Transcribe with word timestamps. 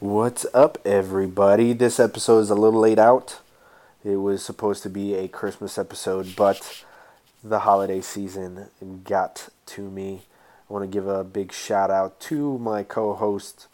What's 0.00 0.46
up, 0.54 0.78
everybody? 0.86 1.74
This 1.74 2.00
episode 2.00 2.38
is 2.38 2.48
a 2.48 2.54
little 2.54 2.80
late 2.80 2.98
out. 2.98 3.40
It 4.02 4.16
was 4.16 4.42
supposed 4.42 4.82
to 4.84 4.88
be 4.88 5.14
a 5.14 5.28
Christmas 5.28 5.76
episode, 5.76 6.34
but 6.36 6.86
the 7.44 7.58
holiday 7.58 8.00
season 8.00 8.68
got 9.04 9.50
to 9.66 9.82
me. 9.82 10.22
I 10.70 10.72
want 10.72 10.84
to 10.84 10.88
give 10.90 11.06
a 11.06 11.22
big 11.22 11.52
shout 11.52 11.90
out 11.90 12.18
to 12.20 12.58
my 12.60 12.82
co 12.82 13.12
host, 13.12 13.66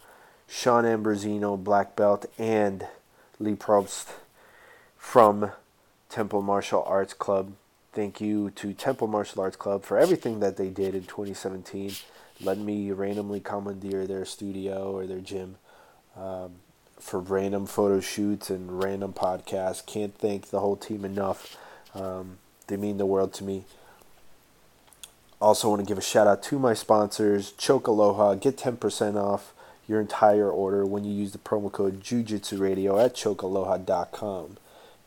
Sean 0.49 0.83
Ambrosino, 0.83 1.62
Black 1.62 1.94
Belt, 1.94 2.27
and 2.37 2.88
Lee 3.38 3.54
Probst 3.54 4.08
from 4.99 5.53
Temple 6.08 6.43
Martial 6.43 6.83
Arts 6.88 7.15
Club. 7.15 7.53
Thank 7.93 8.21
you 8.21 8.51
to 8.51 8.72
Temple 8.72 9.06
Martial 9.06 9.43
Arts 9.43 9.54
Club 9.54 9.85
for 9.85 9.97
everything 9.97 10.40
that 10.40 10.56
they 10.56 10.71
did 10.71 10.97
in 10.97 11.04
2017. 11.04 11.93
Let 12.40 12.58
me 12.58 12.90
randomly 12.90 13.38
commandeer 13.38 14.08
their 14.08 14.24
studio 14.24 14.90
or 14.90 15.06
their 15.06 15.21
gym 15.21 15.58
um, 16.16 16.52
for 16.98 17.20
random 17.20 17.66
photo 17.66 18.00
shoots 18.00 18.50
and 18.50 18.82
random 18.82 19.12
podcasts. 19.12 19.84
Can't 19.84 20.16
thank 20.16 20.50
the 20.50 20.60
whole 20.60 20.77
team 20.77 21.04
enough. 21.04 21.56
Um, 21.95 22.38
they 22.66 22.77
mean 22.77 22.98
the 22.98 23.06
world 23.06 23.32
to 23.34 23.45
me. 23.45 23.64
Also, 25.41 25.68
want 25.68 25.80
to 25.80 25.86
give 25.86 25.98
a 25.98 26.02
shout 26.02 26.27
out 26.27 26.42
to 26.44 26.58
my 26.58 26.72
sponsors, 26.72 27.52
Choke 27.52 27.86
Aloha. 27.86 28.34
Get 28.34 28.56
10% 28.56 29.16
off 29.22 29.52
your 29.86 30.00
entire 30.00 30.50
order 30.50 30.84
when 30.84 31.05
you 31.05 31.12
use 31.12 31.32
the 31.32 31.38
promo 31.38 31.70
code 31.70 32.02
Jujitsu 32.02 32.58
Radio 32.58 32.98
at 32.98 33.14
chokealoha.com. 33.14 34.56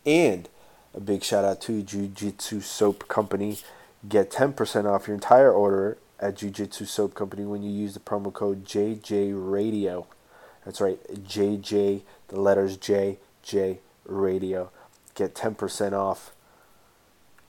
And 0.05 0.47
a 0.93 0.99
big 0.99 1.23
shout 1.23 1.43
out 1.43 1.61
to 1.61 1.83
Jujitsu 1.83 2.61
Soap 2.61 3.07
Company. 3.07 3.57
Get 4.07 4.31
10% 4.31 4.85
off 4.85 5.07
your 5.07 5.15
entire 5.15 5.51
order 5.51 5.97
at 6.19 6.35
Jujitsu 6.35 6.87
Soap 6.87 7.15
Company 7.15 7.45
when 7.45 7.63
you 7.63 7.71
use 7.71 7.93
the 7.93 7.99
promo 7.99 8.31
code 8.31 8.65
JJ 8.65 9.33
Radio. 9.33 10.07
That's 10.65 10.81
right, 10.81 10.99
JJ, 11.09 12.01
the 12.27 12.39
letters 12.39 12.77
J, 12.77 13.17
J 13.43 13.79
Radio. 14.05 14.71
Get 15.15 15.33
10% 15.33 15.93
off. 15.93 16.31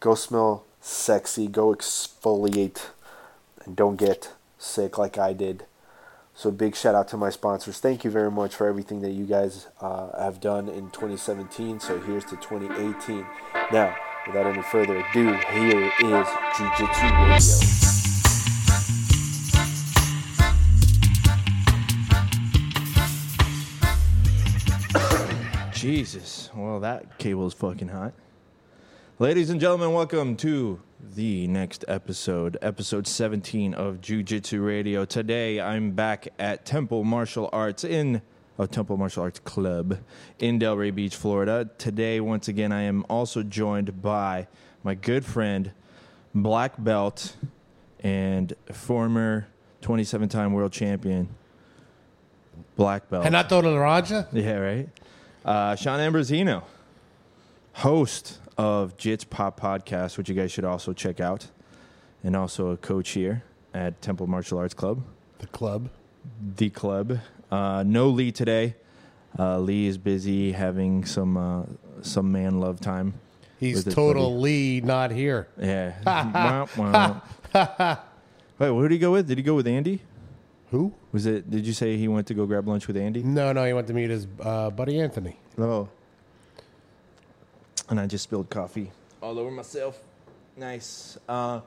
Go 0.00 0.14
smell 0.14 0.64
sexy, 0.80 1.46
go 1.46 1.74
exfoliate, 1.74 2.86
and 3.64 3.76
don't 3.76 3.96
get 3.96 4.32
sick 4.58 4.98
like 4.98 5.18
I 5.18 5.32
did. 5.32 5.64
So, 6.34 6.50
big 6.50 6.74
shout 6.74 6.94
out 6.94 7.08
to 7.08 7.18
my 7.18 7.28
sponsors. 7.28 7.80
Thank 7.80 8.02
you 8.02 8.10
very 8.10 8.30
much 8.30 8.54
for 8.54 8.66
everything 8.66 9.02
that 9.02 9.10
you 9.10 9.26
guys 9.26 9.66
uh, 9.80 10.18
have 10.18 10.40
done 10.40 10.68
in 10.68 10.90
2017. 10.90 11.80
So, 11.80 12.00
here's 12.00 12.24
to 12.26 12.36
2018. 12.36 13.26
Now, 13.70 13.94
without 14.26 14.46
any 14.46 14.62
further 14.62 14.96
ado, 14.96 15.34
here 15.52 15.92
is 16.00 16.28
Jiu 16.56 16.70
Jitsu 16.78 17.04
Radio. 17.04 17.89
Jesus. 25.80 26.50
Well, 26.54 26.80
that 26.80 27.16
cable 27.16 27.46
is 27.46 27.54
fucking 27.54 27.88
hot. 27.88 28.12
Ladies 29.18 29.48
and 29.48 29.58
gentlemen, 29.58 29.94
welcome 29.94 30.36
to 30.36 30.78
the 31.14 31.46
next 31.46 31.86
episode, 31.88 32.58
episode 32.60 33.06
17 33.06 33.72
of 33.72 34.02
Jiu 34.02 34.22
Jitsu 34.22 34.60
Radio. 34.60 35.06
Today, 35.06 35.58
I'm 35.58 35.92
back 35.92 36.28
at 36.38 36.66
Temple 36.66 37.02
Martial 37.04 37.48
Arts 37.50 37.82
in 37.82 38.20
a 38.58 38.66
Temple 38.66 38.98
Martial 38.98 39.22
Arts 39.22 39.38
Club 39.38 39.96
in 40.38 40.58
Delray 40.58 40.94
Beach, 40.94 41.16
Florida. 41.16 41.70
Today, 41.78 42.20
once 42.20 42.46
again, 42.46 42.72
I 42.72 42.82
am 42.82 43.06
also 43.08 43.42
joined 43.42 44.02
by 44.02 44.48
my 44.84 44.94
good 44.94 45.24
friend, 45.24 45.72
black 46.34 46.74
belt 46.76 47.36
and 48.00 48.52
former 48.70 49.46
27 49.80 50.28
time 50.28 50.52
world 50.52 50.72
champion, 50.72 51.30
black 52.76 53.08
belt. 53.08 53.24
Renato 53.24 53.62
Laranja? 53.62 54.26
Yeah, 54.30 54.56
right. 54.56 54.88
Uh, 55.44 55.74
Sean 55.74 55.98
Ambrosino, 56.00 56.62
host 57.74 58.38
of 58.58 58.96
Jits 58.96 59.28
Pop 59.28 59.58
Podcast, 59.58 60.18
which 60.18 60.28
you 60.28 60.34
guys 60.34 60.52
should 60.52 60.64
also 60.64 60.92
check 60.92 61.18
out, 61.20 61.46
and 62.22 62.36
also 62.36 62.68
a 62.70 62.76
coach 62.76 63.10
here 63.10 63.42
at 63.72 64.00
Temple 64.02 64.26
Martial 64.26 64.58
Arts 64.58 64.74
Club, 64.74 65.02
The 65.38 65.46
club. 65.46 65.88
the 66.56 66.68
club. 66.70 67.18
Uh, 67.50 67.82
no 67.86 68.08
Lee 68.10 68.32
today. 68.32 68.76
Uh, 69.38 69.58
Lee 69.58 69.86
is 69.86 69.96
busy 69.96 70.52
having 70.52 71.04
some 71.04 71.36
uh, 71.36 71.62
some 72.02 72.30
man 72.32 72.60
love 72.60 72.80
time. 72.80 73.14
He's 73.58 73.84
total 73.84 74.38
Lee 74.40 74.80
not 74.80 75.10
here. 75.10 75.48
Yeah. 75.58 75.94
Wait, 78.58 78.70
what 78.70 78.82
did 78.82 78.90
he 78.90 78.98
go 78.98 79.12
with? 79.12 79.28
Did 79.28 79.38
he 79.38 79.44
go 79.44 79.54
with 79.54 79.66
Andy? 79.66 80.02
Who? 80.70 80.92
Was 81.12 81.26
it? 81.26 81.50
Did 81.50 81.66
you 81.66 81.72
say 81.72 81.96
he 81.96 82.06
went 82.08 82.26
to 82.28 82.34
go 82.34 82.46
grab 82.46 82.68
lunch 82.68 82.86
with 82.86 82.96
Andy? 82.96 83.22
No, 83.22 83.52
no, 83.52 83.64
he 83.64 83.72
went 83.72 83.88
to 83.88 83.94
meet 83.94 84.10
his 84.10 84.26
uh, 84.40 84.70
buddy 84.70 85.00
Anthony. 85.00 85.36
Oh. 85.58 85.88
And 87.88 87.98
I 87.98 88.06
just 88.06 88.24
spilled 88.24 88.50
coffee 88.50 88.92
all 89.20 89.38
over 89.38 89.50
myself. 89.50 89.98
Nice. 90.56 91.18
Uh, 91.28 91.60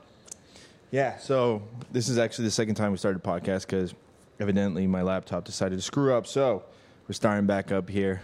yeah, 0.91 1.17
so 1.17 1.61
this 1.91 2.07
is 2.07 2.17
actually 2.17 2.45
the 2.45 2.51
second 2.51 2.75
time 2.75 2.91
we 2.91 2.97
started 2.97 3.21
a 3.23 3.27
podcast 3.27 3.61
because 3.61 3.93
evidently 4.39 4.87
my 4.87 5.01
laptop 5.01 5.43
decided 5.43 5.75
to 5.77 5.81
screw 5.81 6.13
up. 6.13 6.27
So 6.27 6.63
we're 7.07 7.13
starting 7.13 7.45
back 7.45 7.71
up 7.71 7.89
here. 7.89 8.21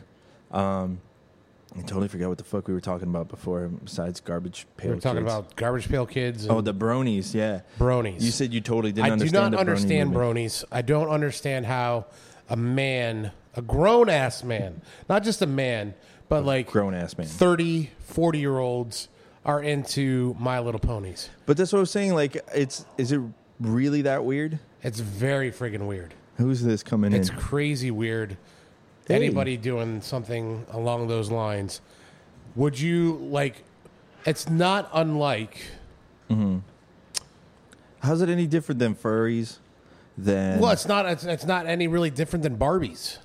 Um, 0.52 1.02
I 1.78 1.82
totally 1.82 2.08
forgot 2.08 2.30
what 2.30 2.38
the 2.38 2.44
fuck 2.44 2.68
we 2.68 2.74
were 2.74 2.82
talking 2.82 3.08
about 3.08 3.28
before, 3.28 3.68
besides 3.68 4.20
garbage 4.20 4.66
pail, 4.78 4.92
We 4.92 4.92
pail. 4.92 4.96
were 4.96 5.02
talking 5.02 5.24
kids. 5.24 5.34
about 5.34 5.56
garbage 5.56 5.88
pail 5.90 6.06
kids 6.06 6.46
oh, 6.48 6.50
and 6.50 6.58
oh 6.58 6.62
the 6.62 6.74
bronies, 6.74 7.34
yeah. 7.34 7.62
bronies. 7.78 8.22
You 8.22 8.32
said 8.32 8.54
you 8.54 8.62
totally 8.62 8.92
didn't 8.92 9.06
I 9.06 9.10
do 9.10 9.14
understand. 9.14 9.34
not 9.44 9.52
the 9.52 9.58
brony 9.58 9.60
understand 9.60 10.10
movement. 10.12 10.38
bronies. 10.38 10.64
I 10.72 10.82
don't 10.82 11.10
understand 11.10 11.66
how 11.68 12.06
a 12.50 12.56
man, 12.56 13.32
a 13.56 13.62
grown 13.62 14.10
ass 14.10 14.44
man, 14.44 14.82
not 15.08 15.24
just 15.24 15.42
a 15.42 15.48
man, 15.48 15.94
but 16.28 16.44
like 16.46 16.68
Grown 16.72 16.94
ass 16.94 17.18
man. 17.18 17.28
30, 17.28 17.92
40 18.00 18.40
year 18.40 18.58
olds 18.60 19.08
are 19.46 19.62
into 19.64 20.36
My 20.40 20.60
Little 20.60 20.80
Ponies. 20.80 21.30
But 21.46 21.58
that's 21.58 21.72
what 21.72 21.80
I 21.80 21.82
was 21.82 21.92
saying. 21.92 22.14
Like, 22.14 22.38
it's 22.54 22.86
is 22.98 23.12
it 23.12 23.22
really 23.60 24.04
that 24.04 24.24
weird? 24.26 24.60
It's 24.84 25.00
very 25.00 25.52
friggin' 25.52 25.88
weird. 25.88 26.14
Who's 26.38 26.62
this 26.64 26.84
coming 26.84 27.14
It's 27.14 27.30
in? 27.30 27.36
It's 27.36 27.44
crazy 27.44 27.92
weird. 27.92 28.38
Anybody 29.16 29.58
doing 29.58 30.02
something 30.02 30.66
along 30.72 31.08
those 31.08 31.32
lines. 31.32 31.82
Would 32.56 32.80
you 32.80 33.16
like 33.16 33.64
it's 34.26 34.50
not 34.50 34.90
unlike 34.94 35.62
mm-hmm. 36.30 36.60
How's 38.02 38.22
it 38.22 38.30
any 38.30 38.48
different 38.48 38.80
than 38.80 38.96
furries? 38.96 39.58
Than 40.18 40.60
well, 40.60 40.72
it's 40.72 40.88
not 40.88 41.06
it's, 41.06 41.24
it's 41.24 41.46
not 41.46 41.66
any 41.66 41.88
really 41.88 42.10
different 42.10 42.44
than 42.44 42.58
Barbies. 42.58 43.18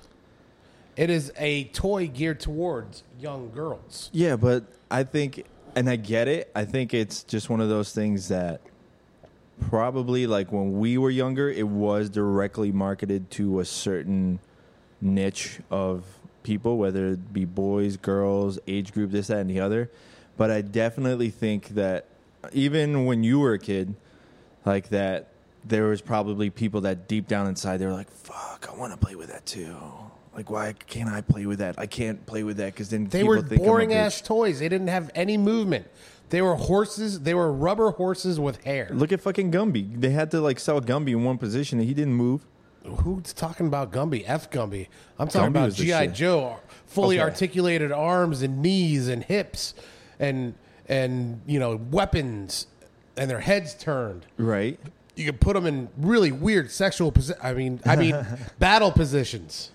It 0.95 1.09
is 1.09 1.31
a 1.37 1.65
toy 1.65 2.07
geared 2.07 2.39
towards 2.39 3.03
young 3.19 3.51
girls. 3.51 4.09
Yeah, 4.13 4.37
but 4.37 4.63
I 4.89 5.03
think, 5.03 5.45
and 5.75 5.89
I 5.89 5.97
get 5.97 6.29
it. 6.29 6.49
I 6.55 6.63
think 6.63 6.93
it's 6.93 7.23
just 7.23 7.49
one 7.49 7.59
of 7.59 7.67
those 7.67 7.91
things 7.91 8.29
that 8.29 8.61
probably, 9.69 10.25
like 10.25 10.53
when 10.53 10.79
we 10.79 10.97
were 10.97 11.09
younger, 11.09 11.49
it 11.49 11.67
was 11.67 12.09
directly 12.09 12.71
marketed 12.71 13.29
to 13.31 13.59
a 13.59 13.65
certain 13.65 14.39
niche 15.05 15.59
of 15.69 16.03
people, 16.43 16.77
whether 16.77 17.07
it 17.09 17.33
be 17.33 17.45
boys, 17.45 17.97
girls, 17.97 18.59
age 18.67 18.93
group, 18.93 19.11
this, 19.11 19.27
that, 19.27 19.39
and 19.39 19.49
the 19.49 19.59
other. 19.59 19.89
But 20.37 20.51
I 20.51 20.61
definitely 20.61 21.29
think 21.29 21.69
that 21.69 22.05
even 22.51 23.05
when 23.05 23.23
you 23.23 23.39
were 23.39 23.53
a 23.53 23.59
kid, 23.59 23.95
like 24.65 24.89
that, 24.89 25.29
there 25.63 25.85
was 25.85 26.01
probably 26.01 26.49
people 26.49 26.81
that 26.81 27.07
deep 27.07 27.27
down 27.27 27.47
inside 27.47 27.77
they 27.77 27.85
were 27.85 27.93
like, 27.93 28.11
"Fuck, 28.11 28.67
I 28.71 28.75
want 28.77 28.93
to 28.93 28.97
play 28.97 29.15
with 29.15 29.29
that 29.29 29.45
too." 29.45 29.75
Like, 30.35 30.49
why 30.49 30.73
can't 30.73 31.09
I 31.09 31.21
play 31.21 31.45
with 31.45 31.59
that? 31.59 31.75
I 31.77 31.85
can't 31.87 32.23
play 32.25 32.43
with 32.43 32.57
that 32.57 32.73
because 32.73 32.89
then 32.89 33.05
They 33.05 33.19
people 33.19 33.29
were 33.29 33.41
think 33.41 33.61
I'm 33.61 33.67
a 33.67 33.69
boring 33.69 33.93
ass 33.93 34.19
toys. 34.21 34.59
They 34.59 34.67
didn't 34.67 34.89
have 34.89 35.09
any 35.15 35.37
movement. 35.37 35.87
They 36.29 36.41
were 36.41 36.55
horses. 36.55 37.21
They 37.21 37.33
were 37.33 37.51
rubber 37.51 37.91
horses 37.91 38.39
with 38.39 38.63
hair. 38.63 38.89
Look 38.91 39.11
at 39.13 39.21
fucking 39.21 39.51
Gumby. 39.51 40.01
They 40.01 40.09
had 40.09 40.31
to 40.31 40.41
like 40.41 40.59
sell 40.59 40.81
Gumby 40.81 41.11
in 41.11 41.23
one 41.23 41.37
position 41.37 41.79
and 41.79 41.87
he 41.87 41.93
didn't 41.93 42.15
move. 42.15 42.45
Who's 42.85 43.33
talking 43.33 43.67
about 43.67 43.91
Gumby? 43.91 44.23
F 44.25 44.49
Gumby. 44.51 44.87
I'm 45.19 45.27
talking 45.27 45.47
Gumby 45.47 45.51
about 45.51 45.65
was 45.65 45.77
the 45.77 45.85
GI 45.85 45.91
shit. 45.91 46.13
Joe, 46.13 46.57
fully 46.85 47.17
Okay. 47.19 47.23
articulated 47.23 47.91
arms 47.91 48.41
and 48.41 48.61
knees 48.61 49.07
and 49.07 49.23
hips, 49.23 49.73
and 50.19 50.53
and 50.87 51.41
you 51.47 51.59
know 51.59 51.79
weapons, 51.91 52.67
and 53.17 53.29
their 53.29 53.39
heads 53.39 53.73
turned. 53.73 54.25
Right. 54.37 54.79
You 55.15 55.25
could 55.25 55.39
put 55.39 55.53
them 55.53 55.65
in 55.65 55.87
really 55.97 56.31
weird 56.31 56.69
sexual. 56.71 57.11
Posi- 57.11 57.37
I 57.41 57.53
mean, 57.53 57.79
I 57.85 57.95
mean, 57.95 58.15
battle 58.59 58.91
positions. 58.91 59.71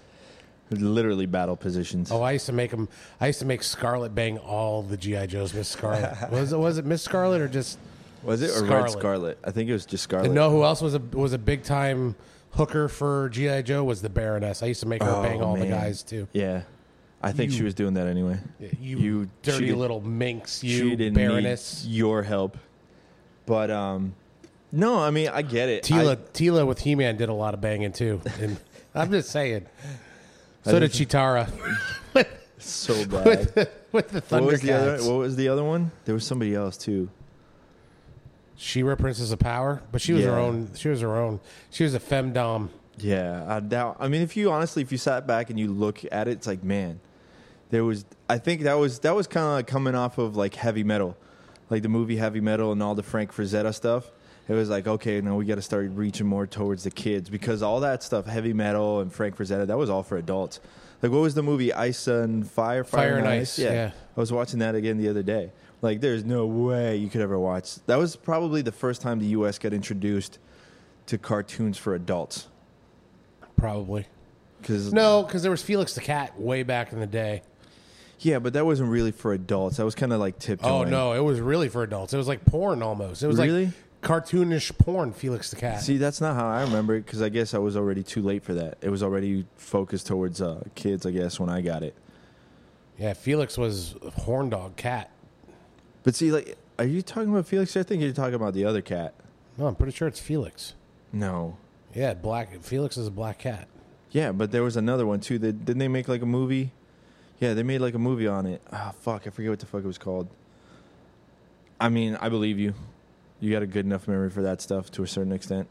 Literally 0.70 1.26
battle 1.26 1.56
positions. 1.56 2.12
Oh, 2.12 2.22
I 2.22 2.32
used 2.32 2.46
to 2.46 2.52
make 2.52 2.70
them. 2.70 2.88
I 3.20 3.26
used 3.26 3.40
to 3.40 3.44
make 3.46 3.62
Scarlet 3.64 4.14
bang 4.14 4.38
all 4.38 4.82
the 4.82 4.96
GI 4.96 5.26
Joes. 5.26 5.52
Miss 5.52 5.68
Scarlet 5.68 6.16
was 6.30 6.52
it? 6.52 6.58
Was 6.58 6.78
it 6.78 6.84
Miss 6.86 7.02
Scarlet 7.02 7.40
or 7.40 7.48
just? 7.48 7.78
was 8.22 8.42
it 8.42 8.50
or 8.50 8.60
Red 8.62 8.68
Scarlet. 8.68 8.90
Scarlet? 8.92 9.38
I 9.42 9.50
think 9.50 9.68
it 9.68 9.72
was 9.72 9.84
just 9.86 10.04
Scarlet. 10.04 10.26
And 10.26 10.34
know 10.34 10.50
who 10.50 10.62
else 10.62 10.80
was 10.80 10.94
a 10.94 11.00
was 11.12 11.32
a 11.32 11.38
big 11.38 11.64
time 11.64 12.14
hooker 12.52 12.88
for 12.88 13.28
GI 13.30 13.62
Joe 13.64 13.84
was 13.84 14.02
the 14.02 14.08
Baroness. 14.08 14.62
I 14.62 14.66
used 14.66 14.80
to 14.80 14.86
make 14.86 15.02
her 15.02 15.08
Oh, 15.10 15.22
bang 15.22 15.42
all 15.42 15.54
the 15.54 15.60
man. 15.66 15.70
guys 15.70 16.02
too. 16.02 16.26
Yeah. 16.32 16.62
I 17.22 17.32
think 17.32 17.52
she 17.52 17.62
was 17.62 17.74
doing 17.74 17.94
that 17.94 18.06
anyway. 18.06 18.38
You, 18.80 18.98
You- 18.98 19.30
dirty 19.42 19.66
she- 19.68 19.72
little 19.74 20.00
minx, 20.00 20.60
she 20.60 20.68
you 20.68 20.96
didn't 20.96 21.14
Baroness. 21.14 21.84
need 21.84 21.92
your 21.94 22.22
help. 22.22 22.56
But 23.46 23.70
um 23.70 24.14
no, 24.72 24.98
I 25.00 25.10
mean 25.10 25.28
I 25.28 25.42
get 25.42 25.68
it. 25.68 25.82
Teela 25.84 26.12
I- 26.12 26.16
Teela 26.32 26.66
with 26.66 26.78
He 26.80 26.94
Man 26.94 27.16
did 27.16 27.28
a 27.28 27.34
lot 27.34 27.54
of 27.54 27.60
banging 27.60 27.92
too. 27.92 28.20
And 28.40 28.56
I'm 28.94 29.10
just 29.10 29.30
saying. 29.30 29.66
So 30.64 30.78
did 30.80 30.90
Cheetara 30.92 31.48
So 32.58 33.06
bad. 33.06 33.68
with 33.92 34.08
the, 34.10 34.20
the 34.20 34.24
what 34.28 34.44
was 34.44 34.60
the 34.60 34.72
other? 34.72 34.98
Thundercats. 34.98 35.08
What 35.10 35.18
was 35.18 35.36
the 35.36 35.48
other 35.48 35.64
one? 35.64 35.90
There 36.04 36.14
was 36.14 36.26
somebody 36.26 36.54
else 36.54 36.76
too. 36.76 37.08
She-Ra, 38.62 38.94
Princess 38.94 39.32
of 39.32 39.38
Power, 39.38 39.82
but 39.90 40.02
she 40.02 40.12
was 40.12 40.22
her 40.24 40.38
own. 40.38 40.68
She 40.76 40.90
was 40.90 41.00
her 41.00 41.16
own. 41.16 41.40
She 41.70 41.82
was 41.82 41.94
a 41.94 41.98
femdom. 41.98 42.68
Yeah, 42.98 43.42
I 43.48 43.60
doubt. 43.60 43.96
I 43.98 44.08
mean, 44.08 44.20
if 44.20 44.36
you 44.36 44.50
honestly, 44.52 44.82
if 44.82 44.92
you 44.92 44.98
sat 44.98 45.26
back 45.26 45.48
and 45.48 45.58
you 45.58 45.68
look 45.68 46.00
at 46.12 46.28
it, 46.28 46.32
it's 46.32 46.46
like, 46.46 46.62
man, 46.62 47.00
there 47.70 47.84
was. 47.84 48.04
I 48.28 48.36
think 48.36 48.62
that 48.62 48.74
was 48.74 48.98
that 48.98 49.16
was 49.16 49.26
kind 49.26 49.46
of 49.46 49.52
like 49.52 49.66
coming 49.66 49.94
off 49.94 50.18
of 50.18 50.36
like 50.36 50.56
heavy 50.56 50.84
metal, 50.84 51.16
like 51.70 51.82
the 51.82 51.88
movie 51.88 52.16
Heavy 52.16 52.40
Metal 52.40 52.70
and 52.70 52.82
all 52.82 52.94
the 52.94 53.02
Frank 53.02 53.34
Frazetta 53.34 53.74
stuff. 53.74 54.10
It 54.46 54.52
was 54.52 54.68
like, 54.68 54.86
okay, 54.86 55.22
now 55.22 55.36
we 55.36 55.46
got 55.46 55.54
to 55.54 55.62
start 55.62 55.90
reaching 55.94 56.26
more 56.26 56.46
towards 56.46 56.84
the 56.84 56.90
kids 56.90 57.30
because 57.30 57.62
all 57.62 57.80
that 57.80 58.02
stuff, 58.02 58.26
heavy 58.26 58.52
metal 58.52 59.00
and 59.00 59.10
Frank 59.10 59.38
Frazetta, 59.38 59.66
that 59.68 59.78
was 59.78 59.88
all 59.88 60.02
for 60.02 60.18
adults. 60.18 60.60
Like, 61.00 61.12
what 61.12 61.22
was 61.22 61.34
the 61.34 61.42
movie 61.42 61.72
Ice 61.72 62.08
and 62.08 62.46
Fire? 62.46 62.84
Fire 62.84 63.16
and 63.16 63.26
Ice, 63.26 63.58
yeah. 63.58 63.92
I 64.14 64.20
was 64.20 64.32
watching 64.32 64.58
that 64.58 64.74
again 64.74 64.98
the 64.98 65.08
other 65.08 65.22
day. 65.22 65.50
Like, 65.82 66.00
there's 66.00 66.24
no 66.24 66.46
way 66.46 66.96
you 66.96 67.08
could 67.08 67.20
ever 67.22 67.38
watch. 67.38 67.76
That 67.86 67.96
was 67.98 68.14
probably 68.16 68.60
the 68.62 68.72
first 68.72 69.00
time 69.00 69.18
the 69.18 69.26
U.S. 69.26 69.58
got 69.58 69.72
introduced 69.72 70.38
to 71.06 71.16
cartoons 71.18 71.78
for 71.78 71.94
adults. 71.94 72.48
Probably 73.56 74.06
Because 74.60 74.92
no, 74.92 75.22
because 75.22 75.42
there 75.42 75.50
was 75.50 75.62
Felix 75.62 75.94
the 75.94 76.00
Cat 76.00 76.38
way 76.40 76.62
back 76.62 76.92
in 76.92 77.00
the 77.00 77.06
day. 77.06 77.42
Yeah, 78.20 78.38
but 78.38 78.52
that 78.52 78.66
wasn't 78.66 78.90
really 78.90 79.12
for 79.12 79.32
adults. 79.32 79.78
That 79.78 79.84
was 79.84 79.94
kind 79.94 80.12
of 80.12 80.20
like 80.20 80.38
tiptoeing. 80.38 80.72
Oh 80.72 80.84
no, 80.84 81.12
it 81.14 81.20
was 81.20 81.40
really 81.40 81.68
for 81.68 81.82
adults. 81.82 82.12
It 82.12 82.16
was 82.18 82.28
like 82.28 82.44
porn 82.44 82.82
almost. 82.82 83.22
It 83.22 83.26
was 83.26 83.38
Really? 83.38 83.66
like 83.66 83.74
cartoonish 84.02 84.76
porn. 84.78 85.12
Felix 85.12 85.50
the 85.50 85.56
Cat. 85.56 85.80
See, 85.82 85.96
that's 85.96 86.20
not 86.20 86.34
how 86.36 86.46
I 86.46 86.62
remember 86.62 86.96
it 86.96 87.04
because 87.06 87.22
I 87.22 87.28
guess 87.30 87.54
I 87.54 87.58
was 87.58 87.76
already 87.76 88.02
too 88.02 88.22
late 88.22 88.42
for 88.42 88.54
that. 88.54 88.76
It 88.82 88.90
was 88.90 89.02
already 89.02 89.46
focused 89.56 90.06
towards 90.06 90.40
uh, 90.42 90.62
kids, 90.74 91.04
I 91.06 91.10
guess, 91.10 91.40
when 91.40 91.48
I 91.50 91.60
got 91.62 91.82
it. 91.82 91.94
yeah, 92.98 93.14
Felix 93.14 93.56
was 93.58 93.94
a 94.04 94.10
horn 94.10 94.50
dog 94.50 94.76
cat. 94.76 95.10
But 96.02 96.14
see, 96.14 96.32
like, 96.32 96.56
are 96.78 96.84
you 96.84 97.02
talking 97.02 97.30
about 97.30 97.46
Felix? 97.46 97.76
I 97.76 97.82
think 97.82 98.02
you're 98.02 98.12
talking 98.12 98.34
about 98.34 98.54
the 98.54 98.64
other 98.64 98.80
cat. 98.82 99.14
No, 99.58 99.66
I'm 99.66 99.74
pretty 99.74 99.92
sure 99.92 100.08
it's 100.08 100.20
Felix. 100.20 100.74
No. 101.12 101.56
Yeah, 101.94 102.14
black. 102.14 102.62
Felix 102.62 102.96
is 102.96 103.06
a 103.06 103.10
black 103.10 103.38
cat. 103.38 103.68
Yeah, 104.10 104.32
but 104.32 104.50
there 104.50 104.62
was 104.62 104.76
another 104.76 105.06
one 105.06 105.20
too. 105.20 105.38
That 105.38 105.64
didn't 105.64 105.78
they 105.78 105.88
make 105.88 106.08
like 106.08 106.22
a 106.22 106.26
movie? 106.26 106.72
Yeah, 107.38 107.54
they 107.54 107.62
made 107.62 107.80
like 107.80 107.94
a 107.94 107.98
movie 107.98 108.26
on 108.26 108.46
it. 108.46 108.62
Ah, 108.72 108.92
fuck, 109.00 109.26
I 109.26 109.30
forget 109.30 109.50
what 109.50 109.60
the 109.60 109.66
fuck 109.66 109.82
it 109.82 109.86
was 109.86 109.98
called. 109.98 110.28
I 111.80 111.88
mean, 111.88 112.16
I 112.20 112.28
believe 112.28 112.58
you. 112.58 112.74
You 113.40 113.50
got 113.50 113.62
a 113.62 113.66
good 113.66 113.86
enough 113.86 114.06
memory 114.06 114.28
for 114.30 114.42
that 114.42 114.60
stuff 114.60 114.90
to 114.92 115.02
a 115.02 115.06
certain 115.06 115.32
extent. 115.32 115.68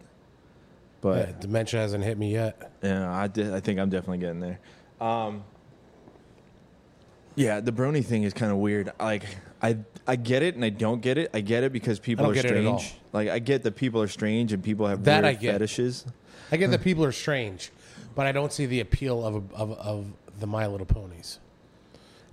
But 1.01 1.17
Yeah, 1.27 1.33
dementia 1.39 1.79
hasn't 1.79 2.03
hit 2.03 2.17
me 2.17 2.33
yet. 2.33 2.71
Yeah, 2.83 3.11
I, 3.11 3.27
did, 3.27 3.53
I 3.53 3.59
think 3.59 3.79
I'm 3.79 3.89
definitely 3.89 4.17
getting 4.17 4.39
there. 4.39 4.59
Um, 4.99 5.43
yeah, 7.39 7.59
the 7.61 7.71
brony 7.71 8.03
thing 8.03 8.23
is 8.23 8.33
kind 8.33 8.51
of 8.51 8.57
weird. 8.57 8.91
Like, 8.99 9.23
I 9.61 9.77
I 10.05 10.15
get 10.17 10.43
it 10.43 10.55
and 10.55 10.65
I 10.65 10.69
don't 10.69 11.01
get 11.01 11.17
it. 11.17 11.29
I 11.33 11.39
get 11.41 11.63
it 11.63 11.71
because 11.71 11.99
people 11.99 12.25
don't 12.25 12.31
are 12.33 12.35
get 12.41 12.45
it 12.45 12.57
at 12.57 12.65
all. 12.65 12.79
strange. 12.79 12.99
Like, 13.13 13.29
I 13.29 13.39
get 13.39 13.63
that 13.63 13.75
people 13.75 14.01
are 14.01 14.07
strange 14.09 14.51
and 14.53 14.61
people 14.63 14.85
have 14.87 15.03
That 15.05 15.23
weird 15.23 15.37
I 15.37 15.39
get. 15.39 15.51
fetishes. 15.53 16.05
I 16.51 16.57
get 16.57 16.71
that 16.71 16.81
people 16.83 17.05
are 17.05 17.11
strange, 17.11 17.71
but 18.15 18.25
I 18.25 18.31
don't 18.31 18.51
see 18.51 18.65
the 18.65 18.81
appeal 18.81 19.25
of 19.25 19.35
of, 19.53 19.71
of 19.79 20.05
the 20.39 20.47
My 20.47 20.67
Little 20.67 20.85
Ponies 20.85 21.39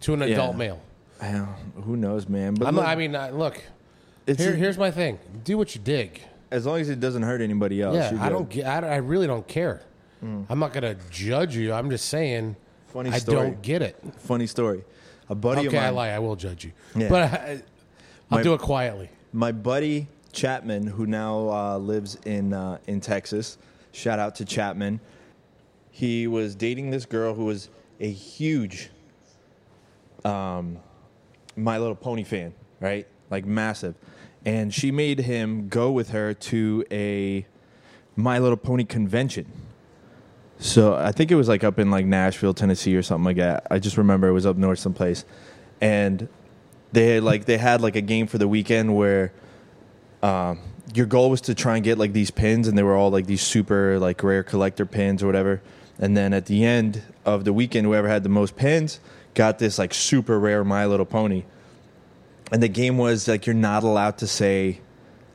to 0.00 0.14
an 0.14 0.22
adult 0.22 0.56
male. 0.56 0.80
I 1.22 1.32
don't- 1.32 1.82
who 1.84 1.96
knows, 1.96 2.28
man? 2.28 2.54
But 2.54 2.68
I'm, 2.68 2.76
look, 2.76 2.86
I 2.86 2.94
mean, 2.94 3.14
uh, 3.14 3.30
look. 3.32 3.62
it's 4.26 4.42
Here, 4.42 4.54
here's 4.54 4.76
my 4.76 4.90
thing. 4.90 5.18
Do 5.44 5.56
what 5.56 5.74
you 5.74 5.80
dig. 5.80 6.20
as 6.50 6.66
long 6.66 6.78
as 6.80 6.88
it 6.90 7.00
doesn't 7.00 7.22
hurt 7.22 7.40
anybody 7.40 7.80
else. 7.82 7.94
Yeah, 7.96 8.10
you're 8.12 8.20
I 8.20 8.28
good. 8.28 8.32
don't. 8.34 8.48
get- 8.50 8.66
I, 8.66 8.80
don't- 8.80 8.90
I 8.90 8.96
really 8.96 9.26
don't 9.26 9.46
care. 9.48 9.82
I'm 10.50 10.58
not 10.58 10.72
gonna 10.72 10.96
judge 11.10 11.54
you. 11.56 11.72
I'm 11.72 11.88
just 11.88 12.06
saying. 12.08 12.56
Funny 12.96 13.10
I 13.10 13.18
story. 13.18 13.36
don't 13.50 13.60
get 13.60 13.82
it. 13.82 13.94
Funny 14.20 14.46
story. 14.46 14.82
A 15.28 15.34
buddy 15.34 15.68
Okay, 15.68 15.76
of 15.76 15.82
I 15.82 15.86
mine, 15.88 15.94
lie. 15.96 16.08
I 16.08 16.18
will 16.18 16.34
judge 16.34 16.64
you, 16.64 16.72
Yeah. 16.96 17.08
but 17.10 17.22
I, 17.24 17.62
I'll 18.30 18.38
My- 18.38 18.42
do 18.42 18.54
it 18.54 18.60
quietly. 18.60 19.10
my 19.34 19.52
buddy 19.52 20.08
Chapman, 20.32 20.86
who 20.86 21.04
now 21.06 21.48
uh, 21.50 21.76
lives 21.78 22.16
in 22.24 22.54
uh, 22.54 22.78
in 22.86 23.00
Texas. 23.02 23.58
Shout 23.92 24.18
out 24.18 24.34
to 24.36 24.46
Chapman. 24.46 25.00
He 25.90 26.26
was 26.26 26.54
dating 26.54 26.90
this 26.90 27.04
girl 27.04 27.34
who 27.34 27.44
was 27.44 27.68
a 28.00 28.10
huge 28.10 28.88
um, 30.24 30.78
My 31.54 31.76
Little 31.78 31.94
Pony 31.96 32.24
fan, 32.24 32.54
right? 32.80 33.06
Like 33.30 33.44
massive. 33.44 33.94
And 34.46 34.72
she 34.72 34.90
made 34.90 35.18
him 35.20 35.68
go 35.68 35.90
with 35.90 36.10
her 36.10 36.32
to 36.32 36.84
a 36.90 37.44
My 38.14 38.38
Little 38.38 38.56
Pony 38.56 38.84
convention. 38.84 39.46
So 40.58 40.94
I 40.94 41.12
think 41.12 41.30
it 41.30 41.34
was 41.34 41.48
like 41.48 41.64
up 41.64 41.78
in 41.78 41.90
like 41.90 42.06
Nashville, 42.06 42.54
Tennessee, 42.54 42.96
or 42.96 43.02
something 43.02 43.24
like 43.24 43.36
that. 43.36 43.66
I 43.70 43.78
just 43.78 43.96
remember 43.98 44.28
it 44.28 44.32
was 44.32 44.46
up 44.46 44.56
north 44.56 44.78
someplace, 44.78 45.24
and 45.80 46.28
they 46.92 47.14
had 47.14 47.24
like 47.24 47.44
they 47.44 47.58
had 47.58 47.80
like 47.80 47.96
a 47.96 48.00
game 48.00 48.26
for 48.26 48.38
the 48.38 48.48
weekend 48.48 48.96
where 48.96 49.32
um, 50.22 50.60
your 50.94 51.06
goal 51.06 51.30
was 51.30 51.42
to 51.42 51.54
try 51.54 51.76
and 51.76 51.84
get 51.84 51.98
like 51.98 52.12
these 52.12 52.30
pins, 52.30 52.68
and 52.68 52.76
they 52.76 52.82
were 52.82 52.96
all 52.96 53.10
like 53.10 53.26
these 53.26 53.42
super 53.42 53.98
like 53.98 54.22
rare 54.22 54.42
collector 54.42 54.86
pins 54.86 55.22
or 55.22 55.26
whatever. 55.26 55.60
And 55.98 56.16
then 56.16 56.32
at 56.32 56.46
the 56.46 56.64
end 56.64 57.02
of 57.24 57.44
the 57.44 57.52
weekend, 57.52 57.86
whoever 57.86 58.08
had 58.08 58.22
the 58.22 58.28
most 58.28 58.56
pins 58.56 59.00
got 59.34 59.58
this 59.58 59.78
like 59.78 59.94
super 59.94 60.38
rare 60.38 60.64
My 60.64 60.86
Little 60.86 61.06
Pony. 61.06 61.44
And 62.52 62.62
the 62.62 62.68
game 62.68 62.96
was 62.98 63.28
like 63.28 63.46
you're 63.46 63.54
not 63.54 63.82
allowed 63.82 64.18
to 64.18 64.26
say, 64.26 64.80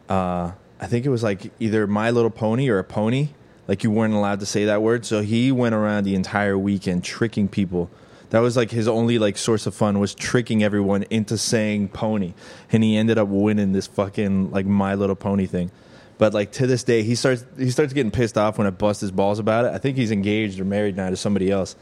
uh, 0.10 0.52
I 0.80 0.88
think 0.88 1.06
it 1.06 1.10
was 1.10 1.24
like 1.24 1.52
either 1.60 1.88
My 1.88 2.10
Little 2.12 2.30
Pony 2.30 2.70
or 2.70 2.80
a 2.80 2.84
pony. 2.84 3.30
Like 3.72 3.86
you 3.86 3.92
weren't 3.92 4.14
allowed 4.14 4.42
to 4.42 4.46
say 4.46 4.66
that 4.66 4.82
word. 4.82 5.06
So 5.06 5.22
he 5.22 5.50
went 5.50 5.74
around 5.74 6.04
the 6.04 6.14
entire 6.14 6.58
weekend 6.58 7.06
tricking 7.06 7.48
people. 7.48 7.90
That 8.32 8.40
was 8.40 8.58
like 8.58 8.70
his 8.70 8.86
only 8.86 9.18
like 9.18 9.38
source 9.38 9.66
of 9.66 9.74
fun 9.74 10.00
was 10.00 10.14
tricking 10.14 10.62
everyone 10.62 11.04
into 11.04 11.38
saying 11.38 11.88
pony, 11.88 12.34
and 12.70 12.84
he 12.84 12.98
ended 12.98 13.18
up 13.18 13.30
winning 13.30 13.72
this 13.72 13.88
fucking 13.88 14.52
like 14.52 14.66
My 14.66 14.96
Little 14.96 15.16
Pony 15.16 15.46
thing. 15.46 15.72
But 16.18 16.34
like 16.34 16.52
to 16.52 16.68
this 16.68 16.84
day, 16.84 17.04
he 17.04 17.16
starts 17.16 17.46
he 17.58 17.72
starts 17.72 17.94
getting 17.94 18.12
pissed 18.12 18.38
off 18.38 18.58
when 18.58 18.68
I 18.68 18.72
bust 18.72 19.00
his 19.00 19.10
balls 19.10 19.40
about 19.40 19.64
it. 19.64 19.72
I 19.72 19.78
think 19.78 19.96
he's 19.96 20.12
engaged 20.12 20.60
or 20.60 20.66
married 20.66 20.98
now 20.98 21.10
to 21.10 21.16
somebody 21.16 21.50
else, 21.50 21.78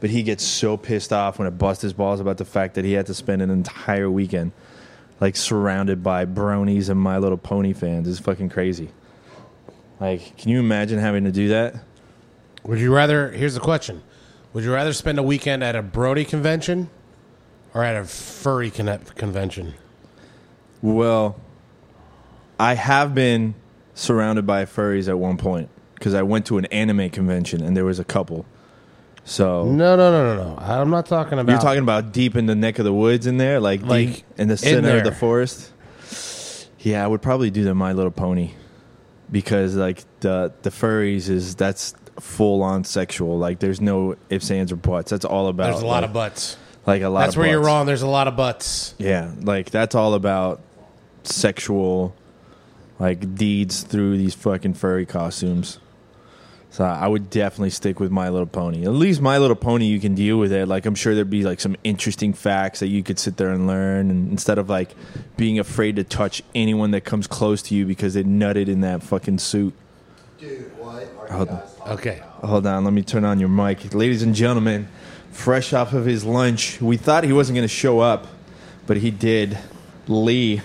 but 0.00 0.08
he 0.08 0.22
gets 0.22 0.44
so 0.44 0.78
pissed 0.78 1.12
off 1.12 1.38
when 1.38 1.46
I 1.46 1.50
bust 1.50 1.82
his 1.82 1.92
balls 1.92 2.20
about 2.20 2.38
the 2.38 2.46
fact 2.46 2.72
that 2.76 2.86
he 2.86 2.94
had 2.94 3.04
to 3.04 3.14
spend 3.14 3.42
an 3.42 3.50
entire 3.50 4.10
weekend 4.10 4.52
like 5.20 5.36
surrounded 5.36 6.02
by 6.02 6.24
bronies 6.24 6.88
and 6.88 6.98
My 6.98 7.18
Little 7.18 7.36
Pony 7.36 7.74
fans. 7.74 8.08
It's 8.08 8.18
fucking 8.18 8.48
crazy. 8.48 8.88
Like, 10.00 10.36
can 10.36 10.50
you 10.50 10.58
imagine 10.58 10.98
having 10.98 11.24
to 11.24 11.32
do 11.32 11.48
that? 11.48 11.76
Would 12.64 12.78
you 12.80 12.94
rather? 12.94 13.30
Here's 13.30 13.54
the 13.54 13.60
question: 13.60 14.02
Would 14.52 14.64
you 14.64 14.72
rather 14.72 14.92
spend 14.92 15.18
a 15.18 15.22
weekend 15.22 15.62
at 15.62 15.76
a 15.76 15.82
brony 15.82 16.26
convention 16.26 16.88
or 17.74 17.84
at 17.84 17.96
a 17.96 18.04
furry 18.04 18.70
con- 18.70 19.00
convention? 19.16 19.74
Well, 20.82 21.40
I 22.58 22.74
have 22.74 23.14
been 23.14 23.54
surrounded 23.94 24.46
by 24.46 24.64
furries 24.64 25.08
at 25.08 25.18
one 25.18 25.36
point 25.36 25.68
because 25.94 26.14
I 26.14 26.22
went 26.22 26.46
to 26.46 26.58
an 26.58 26.66
anime 26.66 27.10
convention 27.10 27.62
and 27.62 27.76
there 27.76 27.84
was 27.84 27.98
a 27.98 28.04
couple. 28.04 28.44
So 29.24 29.64
No, 29.64 29.96
no, 29.96 30.10
no, 30.10 30.36
no, 30.36 30.44
no. 30.50 30.58
I'm 30.58 30.90
not 30.90 31.06
talking 31.06 31.38
about. 31.38 31.50
you're 31.50 31.60
talking 31.60 31.82
about 31.82 32.12
deep 32.12 32.36
in 32.36 32.44
the 32.46 32.54
neck 32.54 32.78
of 32.78 32.84
the 32.84 32.92
woods 32.92 33.26
in 33.26 33.38
there, 33.38 33.58
like, 33.58 33.80
Like, 33.82 34.08
deep 34.08 34.24
in 34.36 34.48
the 34.48 34.52
in 34.54 34.58
center 34.58 34.98
of 34.98 35.04
the 35.04 35.12
forest. 35.12 35.70
Yeah, 36.80 37.02
I 37.02 37.06
would 37.06 37.22
probably 37.22 37.50
do 37.50 37.64
the 37.64 37.74
My 37.74 37.92
Little 37.94 38.10
Pony 38.10 38.50
because 39.34 39.74
like 39.74 40.04
the 40.20 40.52
the 40.62 40.70
furries 40.70 41.28
is 41.28 41.56
that's 41.56 41.92
full 42.20 42.62
on 42.62 42.84
sexual. 42.84 43.36
Like 43.36 43.58
there's 43.58 43.80
no 43.80 44.14
ifs, 44.30 44.48
ands, 44.52 44.70
or 44.70 44.76
buts. 44.76 45.10
That's 45.10 45.24
all 45.24 45.48
about. 45.48 45.72
There's 45.72 45.82
a 45.82 45.86
lot 45.86 46.02
like, 46.02 46.04
of 46.04 46.12
butts. 46.12 46.56
like 46.86 47.02
a 47.02 47.08
lot. 47.08 47.08
Of 47.08 47.12
butts. 47.14 47.26
That's 47.26 47.36
where 47.36 47.48
you're 47.48 47.60
wrong. 47.60 47.84
There's 47.84 48.02
a 48.02 48.06
lot 48.06 48.28
of 48.28 48.36
butts. 48.36 48.94
Yeah, 48.96 49.32
like 49.40 49.70
that's 49.70 49.96
all 49.96 50.14
about 50.14 50.60
sexual 51.24 52.14
like 53.00 53.34
deeds 53.34 53.82
through 53.82 54.18
these 54.18 54.34
fucking 54.34 54.74
furry 54.74 55.04
costumes. 55.04 55.80
So 56.74 56.82
I 56.82 57.06
would 57.06 57.30
definitely 57.30 57.70
stick 57.70 58.00
with 58.00 58.10
My 58.10 58.30
Little 58.30 58.48
Pony. 58.48 58.82
At 58.82 58.90
least 58.90 59.20
My 59.20 59.38
Little 59.38 59.54
Pony, 59.54 59.86
you 59.86 60.00
can 60.00 60.16
deal 60.16 60.38
with 60.38 60.50
it. 60.50 60.66
Like 60.66 60.86
I'm 60.86 60.96
sure 60.96 61.14
there'd 61.14 61.30
be 61.30 61.44
like 61.44 61.60
some 61.60 61.76
interesting 61.84 62.32
facts 62.32 62.80
that 62.80 62.88
you 62.88 63.04
could 63.04 63.20
sit 63.20 63.36
there 63.36 63.50
and 63.50 63.68
learn, 63.68 64.10
and 64.10 64.32
instead 64.32 64.58
of 64.58 64.68
like 64.68 64.92
being 65.36 65.60
afraid 65.60 65.94
to 65.94 66.02
touch 66.02 66.42
anyone 66.52 66.90
that 66.90 67.02
comes 67.02 67.28
close 67.28 67.62
to 67.62 67.76
you 67.76 67.86
because 67.86 68.14
they 68.14 68.24
nutted 68.24 68.66
in 68.66 68.80
that 68.80 69.04
fucking 69.04 69.38
suit. 69.38 69.72
Dude, 70.40 70.76
what 70.76 71.08
are 71.20 71.32
Hold 71.32 71.48
you 71.48 71.54
on. 71.54 71.60
guys 71.60 71.74
talking 71.76 71.92
Okay. 71.92 72.22
Hold 72.42 72.66
on, 72.66 72.82
let 72.82 72.92
me 72.92 73.02
turn 73.02 73.24
on 73.24 73.38
your 73.38 73.50
mic. 73.50 73.94
Ladies 73.94 74.24
and 74.24 74.34
gentlemen, 74.34 74.88
fresh 75.30 75.72
off 75.72 75.92
of 75.92 76.04
his 76.04 76.24
lunch, 76.24 76.80
we 76.80 76.96
thought 76.96 77.22
he 77.22 77.32
wasn't 77.32 77.54
going 77.54 77.68
to 77.68 77.72
show 77.72 78.00
up, 78.00 78.26
but 78.88 78.96
he 78.96 79.12
did. 79.12 79.56
Lee. 80.08 80.60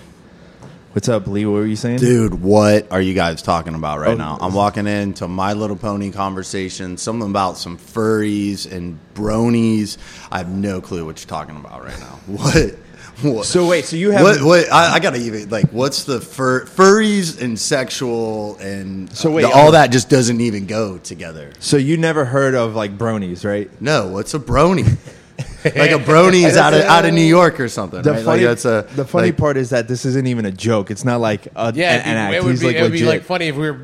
What's 0.92 1.08
up, 1.08 1.28
Lee? 1.28 1.46
What 1.46 1.52
were 1.52 1.66
you 1.66 1.76
saying? 1.76 1.98
Dude, 1.98 2.42
what 2.42 2.90
are 2.90 3.00
you 3.00 3.14
guys 3.14 3.42
talking 3.42 3.76
about 3.76 4.00
right 4.00 4.08
Oh, 4.10 4.14
now? 4.16 4.38
I'm 4.40 4.54
walking 4.54 4.88
into 4.88 5.28
My 5.28 5.52
Little 5.52 5.76
Pony 5.76 6.10
conversation, 6.10 6.96
something 6.96 7.30
about 7.30 7.56
some 7.58 7.78
furries 7.78 8.70
and 8.70 8.98
bronies. 9.14 9.98
I 10.32 10.38
have 10.38 10.48
no 10.50 10.80
clue 10.80 11.04
what 11.06 11.20
you're 11.20 11.28
talking 11.28 11.56
about 11.56 11.84
right 11.84 11.98
now. 12.00 12.18
What 12.26 12.74
What? 13.22 13.44
So 13.46 13.68
wait, 13.68 13.84
so 13.84 13.94
you 13.96 14.10
have 14.10 14.22
what? 14.22 14.42
What? 14.42 14.72
I, 14.72 14.94
I 14.94 14.98
gotta 14.98 15.18
even 15.18 15.48
like. 15.50 15.68
What's 15.70 16.04
the 16.04 16.20
fur, 16.20 16.64
furries 16.64 17.40
and 17.40 17.56
sexual 17.58 18.56
and 18.58 19.14
So 19.14 19.30
wait, 19.30 19.42
the- 19.42 19.50
all 19.52 19.66
um, 19.68 19.72
that 19.74 19.92
just 19.92 20.08
doesn't 20.08 20.40
even 20.40 20.66
go 20.66 20.98
together. 20.98 21.52
so 21.60 21.76
you 21.76 21.98
never 21.98 22.24
heard 22.24 22.54
of 22.56 22.74
like 22.74 22.96
bronies, 22.98 23.44
right? 23.44 23.70
No, 23.80 24.08
what's 24.08 24.34
a 24.34 24.38
brony? 24.40 24.96
like 25.64 25.90
a 25.90 25.98
brony's 25.98 26.56
out 26.56 26.74
of 26.74 26.80
out 26.82 27.04
of 27.04 27.12
New 27.14 27.20
York 27.20 27.60
or 27.60 27.68
something. 27.68 28.02
The 28.02 28.12
right? 28.12 28.24
funny, 28.24 28.42
like 28.46 28.50
that's 28.62 28.64
a 28.64 28.86
the 28.94 29.04
funny 29.04 29.28
like, 29.28 29.36
part 29.36 29.56
is 29.56 29.70
that 29.70 29.88
this 29.88 30.04
isn't 30.04 30.26
even 30.26 30.44
a 30.46 30.52
joke. 30.52 30.90
It's 30.90 31.04
not 31.04 31.20
like 31.20 31.46
a, 31.54 31.72
Yeah, 31.74 31.92
an, 31.94 32.00
an 32.02 32.16
act. 32.16 32.34
it 32.34 32.42
would, 32.44 32.50
He's 32.52 32.60
be, 32.60 32.66
like 32.66 32.76
it 32.76 32.82
would 32.82 32.92
be 32.92 33.04
like 33.04 33.22
funny 33.22 33.48
if 33.48 33.56
we 33.56 33.70
were 33.70 33.80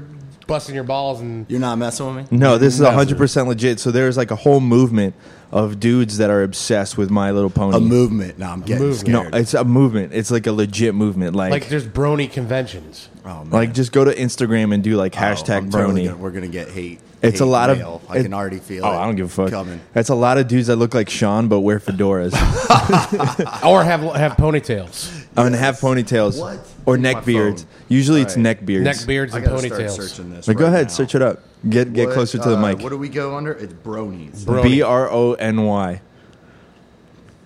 busting 0.47 0.75
your 0.75 0.85
balls 0.85 1.21
and 1.21 1.45
You're 1.51 1.61
not 1.61 1.77
messing 1.77 2.07
with 2.15 2.31
me. 2.31 2.39
no, 2.39 2.57
this 2.59 2.79
is 2.79 2.87
hundred 2.87 3.19
percent 3.19 3.49
legit. 3.49 3.81
So 3.81 3.91
there's 3.91 4.17
like 4.17 4.31
a 4.31 4.37
whole 4.37 4.61
movement 4.61 5.15
of 5.53 5.79
dudes 5.79 6.19
that 6.19 6.29
are 6.31 6.43
obsessed 6.43 6.97
with 6.99 7.11
My 7.11 7.31
Little 7.31 7.51
Pony. 7.51 7.77
A 7.77 7.81
movement. 7.81 8.39
No, 8.39 8.47
I'm 8.49 8.63
getting 8.63 8.87
movement. 8.89 9.33
no, 9.33 9.39
it's 9.39 9.55
a 9.55 9.65
movement. 9.65 10.13
It's 10.13 10.31
like 10.31 10.47
a 10.47 10.53
legit 10.53 10.95
movement. 10.95 11.37
Like, 11.37 11.51
like 11.51 11.63
like, 11.63 11.71
there's 11.71 11.87
brony 11.87 12.31
conventions. 12.31 13.09
oh, 13.25 13.39
man. 13.45 13.51
Like 13.51 13.73
just 13.75 13.93
go 13.93 14.05
to 14.05 14.15
Instagram 14.15 14.73
and 14.75 14.83
do 14.83 14.97
like 14.97 15.15
Oh, 15.17 15.21
hashtag 15.21 15.57
I'm 15.59 15.71
totally 15.71 16.03
brony. 16.03 16.07
gonna- 16.07 16.17
we're 16.19 16.31
gonna 16.33 16.49
get 16.49 16.69
hate. 16.71 17.01
It's 17.23 17.41
a 17.41 17.47
lot 17.47 17.71
mail. 17.77 18.01
of. 18.05 18.11
I 18.11 18.19
it- 18.19 18.23
can 18.25 18.35
already 18.35 18.59
feel 18.59 18.85
Oh, 18.85 18.93
it. 18.93 18.97
I 18.97 19.05
don't 19.07 19.17
give 19.17 19.27
a 19.27 19.29
fuck. 19.29 19.51
Coming. 19.51 19.81
That's 19.93 20.09
a 20.11 20.15
lot 20.15 20.39
of 20.39 20.49
dudes 20.49 20.67
that 20.69 20.77
look 20.77 20.95
like 20.95 21.09
Sean 21.11 21.49
but 21.49 21.61
wear 21.61 21.79
fedoras 21.81 22.33
Or 23.65 23.83
have 23.85 24.03
have 24.15 24.33
ponytails. 24.33 25.25
and 25.37 25.55
have 25.55 25.77
ponytails 25.81 26.39
What? 26.41 26.59
or 26.85 26.97
Take 26.97 27.03
neck 27.03 27.25
beards. 27.25 27.63
phone. 27.63 27.71
Usually 27.89 28.21
it's 28.23 28.33
Alright. 28.35 28.43
neck 28.59 28.67
beards. 28.67 28.85
Neck 28.85 29.07
beards 29.07 29.35
and 29.35 29.45
gotta 29.45 29.59
start 29.59 29.73
ponytails. 29.81 29.91
searching 29.97 30.31
this. 30.31 30.47
Like, 30.49 30.57
go 30.57 30.67
ahead, 30.67 30.87
now. 30.87 30.93
search 30.93 31.15
it 31.15 31.23
up. 31.23 31.43
Get 31.69 31.93
get 31.93 32.07
What, 32.09 32.15
closer 32.15 32.39
to 32.39 32.49
the 32.51 32.57
uh, 32.57 32.61
mic. 32.63 32.81
What 32.81 32.91
do 32.91 32.99
we 32.99 33.09
go 33.09 33.37
under? 33.37 33.53
It's 33.53 33.73
bronies. 33.73 34.45
B 34.63 34.83
R 34.83 35.11
O 35.11 35.33
N 35.35 35.65
Y. 35.65 36.01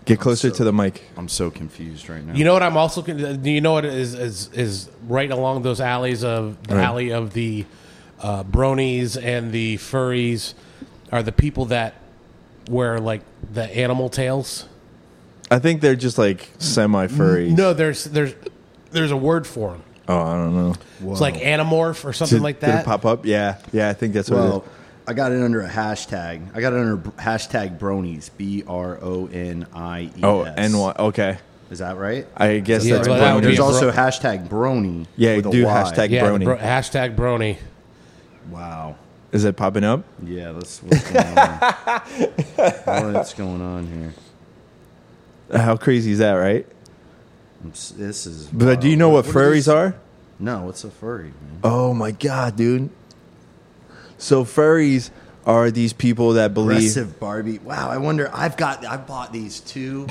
Get 0.07 0.19
closer 0.19 0.49
so- 0.51 0.57
to 0.57 0.65
the 0.65 0.73
mic. 0.73 1.05
I'm 1.17 1.29
so 1.29 1.51
confused 1.51 2.09
right 2.09 2.25
now. 2.27 2.35
You 2.35 2.45
know 2.45 2.53
what 2.53 2.63
I'm 2.63 2.77
also 2.77 3.03
con- 3.03 3.41
do 3.43 3.51
you 3.51 3.61
know 3.61 3.73
what 3.73 3.85
is 3.85 4.15
is 4.15 4.51
is 4.53 4.89
right 5.07 5.31
along 5.31 5.63
those 5.63 5.81
alleys 5.81 6.25
of 6.25 6.57
the 6.67 6.75
Right. 6.77 6.85
alley 6.85 7.11
of 7.13 7.33
the 7.33 7.65
uh, 8.23 8.45
bronies 8.45 9.23
and 9.23 9.53
the 9.53 9.77
furries 9.79 10.55
are 11.13 11.23
the 11.23 11.33
people 11.33 11.67
that 11.67 11.95
wear 12.69 12.99
like 13.01 13.23
the 13.53 13.65
animal 13.77 14.09
tails. 14.09 14.67
I 15.51 15.59
think 15.59 15.81
they're 15.81 15.97
just 15.97 16.19
like 16.19 16.49
semi 16.59 17.07
furry. 17.09 17.51
No, 17.51 17.73
there's 17.73 18.05
there's 18.05 18.35
there's 18.93 19.11
a 19.11 19.17
word 19.17 19.47
for 19.47 19.71
them. 19.73 19.83
Oh, 20.09 20.21
I 20.21 20.35
don't 20.35 20.55
know. 20.55 20.75
It's 21.13 21.21
like 21.21 21.37
anamorph 21.37 22.05
or 22.05 22.13
something 22.13 22.39
Did, 22.39 22.43
like 22.43 22.61
did 22.61 22.69
it 22.69 22.73
that. 22.73 22.85
pop 22.85 23.05
up? 23.07 23.25
Yeah, 23.27 23.59
yeah. 23.73 23.89
I 23.89 23.93
think 23.93 24.13
that's 24.15 24.31
what 24.31 24.39
well, 24.39 24.57
it 24.59 24.65
is. 24.65 24.71
I 25.09 25.13
got 25.13 25.33
it 25.33 25.43
under 25.43 25.61
a 25.63 25.69
hashtag. 25.69 26.55
I 26.55 26.61
got 26.61 26.73
it 26.73 26.79
under 26.79 26.97
b- 26.97 27.11
hashtag 27.11 27.79
bronies. 27.79 28.31
B 28.37 28.63
R 28.67 28.99
O 29.03 29.27
N 29.27 29.67
I 29.73 30.03
E 30.03 30.07
S. 30.07 30.13
Oh, 30.23 30.43
N 30.43 30.77
Y. 30.79 30.95
Okay, 30.99 31.39
Is 31.71 31.81
that 31.81 31.97
right? 31.97 32.27
I 32.37 32.59
guess 32.59 32.85
Yeah, 32.85 32.97
that's 32.97 33.09
well, 33.09 33.19
that 33.19 33.35
would 33.35 33.41
be 33.41 33.47
There's 33.49 33.59
a 33.59 33.63
also 33.65 33.91
bro- 33.93 34.01
hashtag 34.01 34.49
brony. 34.49 35.07
Yeah, 35.17 35.37
with 35.37 35.47
a 35.47 35.51
do 35.51 35.65
Y. 35.65 35.73
hashtag- 35.73 36.11
yeah, 36.11 36.25
the 36.29 36.39
brony. 36.39 36.45
bro- 36.45 36.59
hashtag 36.59 37.17
brony. 37.17 37.57
Wow. 38.51 38.97
Is 39.33 39.45
it 39.45 39.57
popping 39.57 39.85
up? 39.85 40.05
Yeah, 40.25 40.53
that's 40.53 40.83
what's 40.83 41.11
going 41.11 41.39
on. 41.39 43.15
what's 43.15 43.35
going 43.35 43.63
on 43.63 43.87
here? 43.87 44.15
Uh, 45.51 45.59
how 45.59 45.77
crazy 45.77 46.13
is 46.13 46.19
that, 46.19 46.33
right? 46.33 46.67
This 47.65 48.27
is. 48.27 48.47
But 48.49 48.81
do 48.81 48.89
you 48.89 48.97
know 48.97 49.11
what, 49.11 49.27
are 49.27 49.33
furries 49.33 49.53
these- 49.53 49.69
are? 49.69 49.95
No, 50.39 50.63
what's 50.63 50.85
a 50.85 50.91
furry? 50.91 51.25
Man? 51.25 51.61
Oh 51.63 51.93
my 51.93 52.13
god, 52.13 52.57
dude. 52.57 52.89
So 54.17 54.45
furries 54.45 55.11
are 55.47 55.71
these 55.71 55.93
people 55.93 56.33
that 56.35 56.55
believe 56.55 56.79
Aggressive 56.79 57.21
Barbie. 57.21 57.59
Wow, 57.59 57.91
I 57.91 57.99
wonder. 57.99 58.31
I've 58.33 58.57
got. 58.57 58.85
I 58.87 58.97
bought 58.97 59.33
these 59.33 59.61
two 59.61 60.07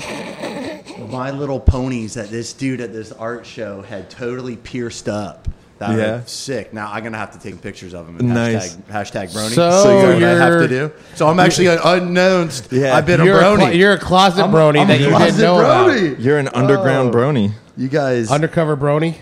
My 1.10 1.30
Little 1.32 1.60
Ponies 1.60 2.14
that 2.14 2.30
this 2.30 2.52
dude 2.52 2.80
at 2.80 2.92
this 2.92 3.10
art 3.12 3.44
show 3.44 3.82
had 3.82 4.08
totally 4.08 4.56
pierced 4.56 5.08
up. 5.08 5.48
That 5.80 5.96
Yeah. 5.98 6.16
was 6.20 6.30
sick. 6.30 6.72
Now 6.74 6.92
I'm 6.92 7.02
gonna 7.02 7.16
have 7.16 7.32
to 7.32 7.38
take 7.38 7.60
pictures 7.62 7.94
of 7.94 8.04
them. 8.06 8.18
And 8.18 8.28
Nice. 8.34 8.76
Hashtag, 8.90 9.28
hashtag 9.28 9.32
brony. 9.32 9.54
So 9.54 10.12
you 10.12 10.20
know 10.20 10.28
what 10.28 10.42
I 10.42 10.44
have 10.44 10.60
to 10.60 10.68
do. 10.68 10.92
So 11.14 11.26
I'm 11.26 11.40
actually 11.40 11.68
an 11.68 11.78
unknowns. 11.82 12.62
Yeah. 12.70 12.94
I've 12.94 13.06
been 13.06 13.24
You're 13.24 13.40
a 13.40 13.54
a, 13.54 13.56
brony. 13.56 13.76
you're 13.76 13.92
a 13.92 13.98
closet 13.98 14.42
I'm- 14.42 14.52
brony 14.52 14.80
I'm 14.80 14.88
that 14.88 14.98
you 15.00 15.06
didn't 15.06 15.16
closet 15.18 15.42
know 15.42 15.58
about. 15.60 15.88
brony. 15.90 16.16
you're 16.22 16.38
an 16.38 16.48
underground 16.52 17.14
Oh. 17.14 17.18
brony. 17.18 17.52
You 17.78 17.88
guys. 17.88 18.30
Undercover 18.30 18.76
brony. 18.76 19.14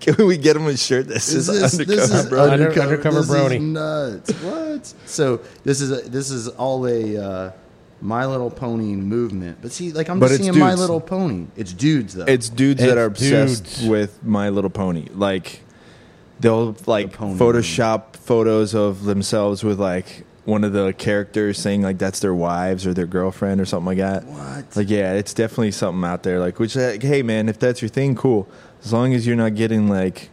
Can 0.00 0.26
we 0.26 0.36
get 0.36 0.54
him 0.54 0.66
a 0.66 0.76
shirt 0.76 1.08
that 1.08 1.14
This 1.14 1.24
says 1.24 1.48
is, 1.48 1.72
undercover 1.80 1.96
this 1.96 2.10
is 2.12 2.26
brony? 2.26 2.40
Under- 2.52 2.52
undercover, 2.68 2.80
undercover 2.90 3.20
this 3.22 3.30
brony. 3.30 3.56
Is 3.56 3.62
nuts. 3.62 4.30
What? 4.42 4.94
So 5.06 5.40
this 5.64 5.80
is 5.80 5.90
a, 5.92 6.08
this 6.10 6.30
is 6.30 6.48
all 6.48 6.86
a 6.86 7.16
uh, 7.16 7.50
My 8.02 8.26
Little 8.26 8.50
Pony 8.50 8.94
movement. 8.96 9.58
But 9.62 9.72
see, 9.72 9.92
like 9.92 10.10
I'm 10.10 10.18
But 10.20 10.26
just 10.28 10.40
it's 10.40 10.48
seeing 10.50 10.58
My. 10.58 10.74
Little 10.74 11.00
Pony. 11.00 11.46
It's 11.56 11.72
dudes 11.72 12.12
though. 12.14 12.24
It's 12.26 12.50
dudes 12.50 12.82
that 12.82 12.98
are 12.98 13.06
obsessed 13.06 13.64
dudes. 13.64 13.88
with 13.88 14.22
My 14.22 14.50
Little 14.50 14.68
Pony. 14.68 15.06
Like 15.14 15.60
they'll 16.40 16.76
like 16.86 17.12
pony. 17.12 17.38
Photoshop 17.38 18.16
photos 18.16 18.74
of 18.74 19.04
themselves 19.04 19.64
with 19.64 19.80
like 19.80 20.24
one 20.44 20.62
of 20.62 20.72
the 20.72 20.92
characters 20.92 21.58
saying 21.58 21.82
like 21.82 21.98
that's 21.98 22.20
their 22.20 22.34
wives 22.34 22.86
or 22.86 22.94
their 22.94 23.06
girlfriend 23.06 23.60
or 23.60 23.64
something 23.64 23.86
like 23.86 23.98
that. 23.98 24.24
What? 24.24 24.76
Like 24.76 24.90
yeah, 24.90 25.14
it's 25.14 25.34
definitely 25.34 25.72
something 25.72 26.04
out 26.04 26.22
there. 26.22 26.38
Like 26.38 26.58
which 26.58 26.76
like, 26.76 27.02
hey 27.02 27.22
man, 27.22 27.48
if 27.48 27.58
that's 27.58 27.82
your 27.82 27.88
thing, 27.88 28.14
cool. 28.14 28.48
As 28.84 28.92
long 28.92 29.14
as 29.14 29.26
you're 29.26 29.36
not 29.36 29.54
getting 29.54 29.88
like 29.88 30.30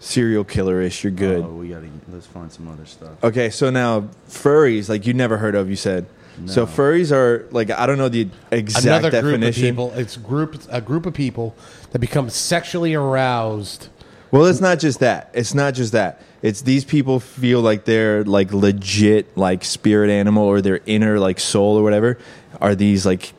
serial 0.00 0.44
killer-ish, 0.44 1.04
you're 1.04 1.12
good. 1.12 1.44
Oh, 1.44 1.48
we 1.48 1.68
gotta 1.68 1.88
let's 2.08 2.26
find 2.26 2.52
some 2.52 2.68
other 2.68 2.84
stuff. 2.84 3.22
Okay, 3.24 3.50
so 3.50 3.70
now 3.70 4.08
furries, 4.28 4.88
like 4.88 5.06
you 5.06 5.14
never 5.14 5.38
heard 5.38 5.54
of, 5.54 5.70
you 5.70 5.76
said. 5.76 6.06
So 6.46 6.66
furries 6.66 7.12
are 7.12 7.46
like 7.50 7.70
I 7.70 7.86
don't 7.86 7.98
know 7.98 8.08
the 8.08 8.28
exact 8.50 8.86
Another 8.86 9.20
group 9.22 9.42
of 9.42 9.54
people. 9.54 9.92
It's 9.92 10.16
group 10.16 10.62
a 10.70 10.80
group 10.80 11.06
of 11.06 11.14
people 11.14 11.54
that 11.92 11.98
become 11.98 12.30
sexually 12.30 12.94
aroused. 12.94 13.88
Well, 14.32 14.46
it's 14.46 14.62
not 14.62 14.80
just 14.80 15.00
that. 15.00 15.30
It's 15.34 15.54
not 15.54 15.74
just 15.74 15.92
that. 15.92 16.22
It's 16.40 16.62
these 16.62 16.84
people 16.84 17.20
feel 17.20 17.60
like 17.60 17.84
they're 17.84 18.24
like 18.24 18.52
legit 18.52 19.36
like 19.36 19.62
spirit 19.62 20.10
animal 20.10 20.44
or 20.44 20.60
their 20.60 20.80
inner 20.86 21.20
like 21.20 21.38
soul 21.38 21.76
or 21.78 21.82
whatever 21.82 22.18
are 22.60 22.74
these 22.74 23.06
like 23.06 23.34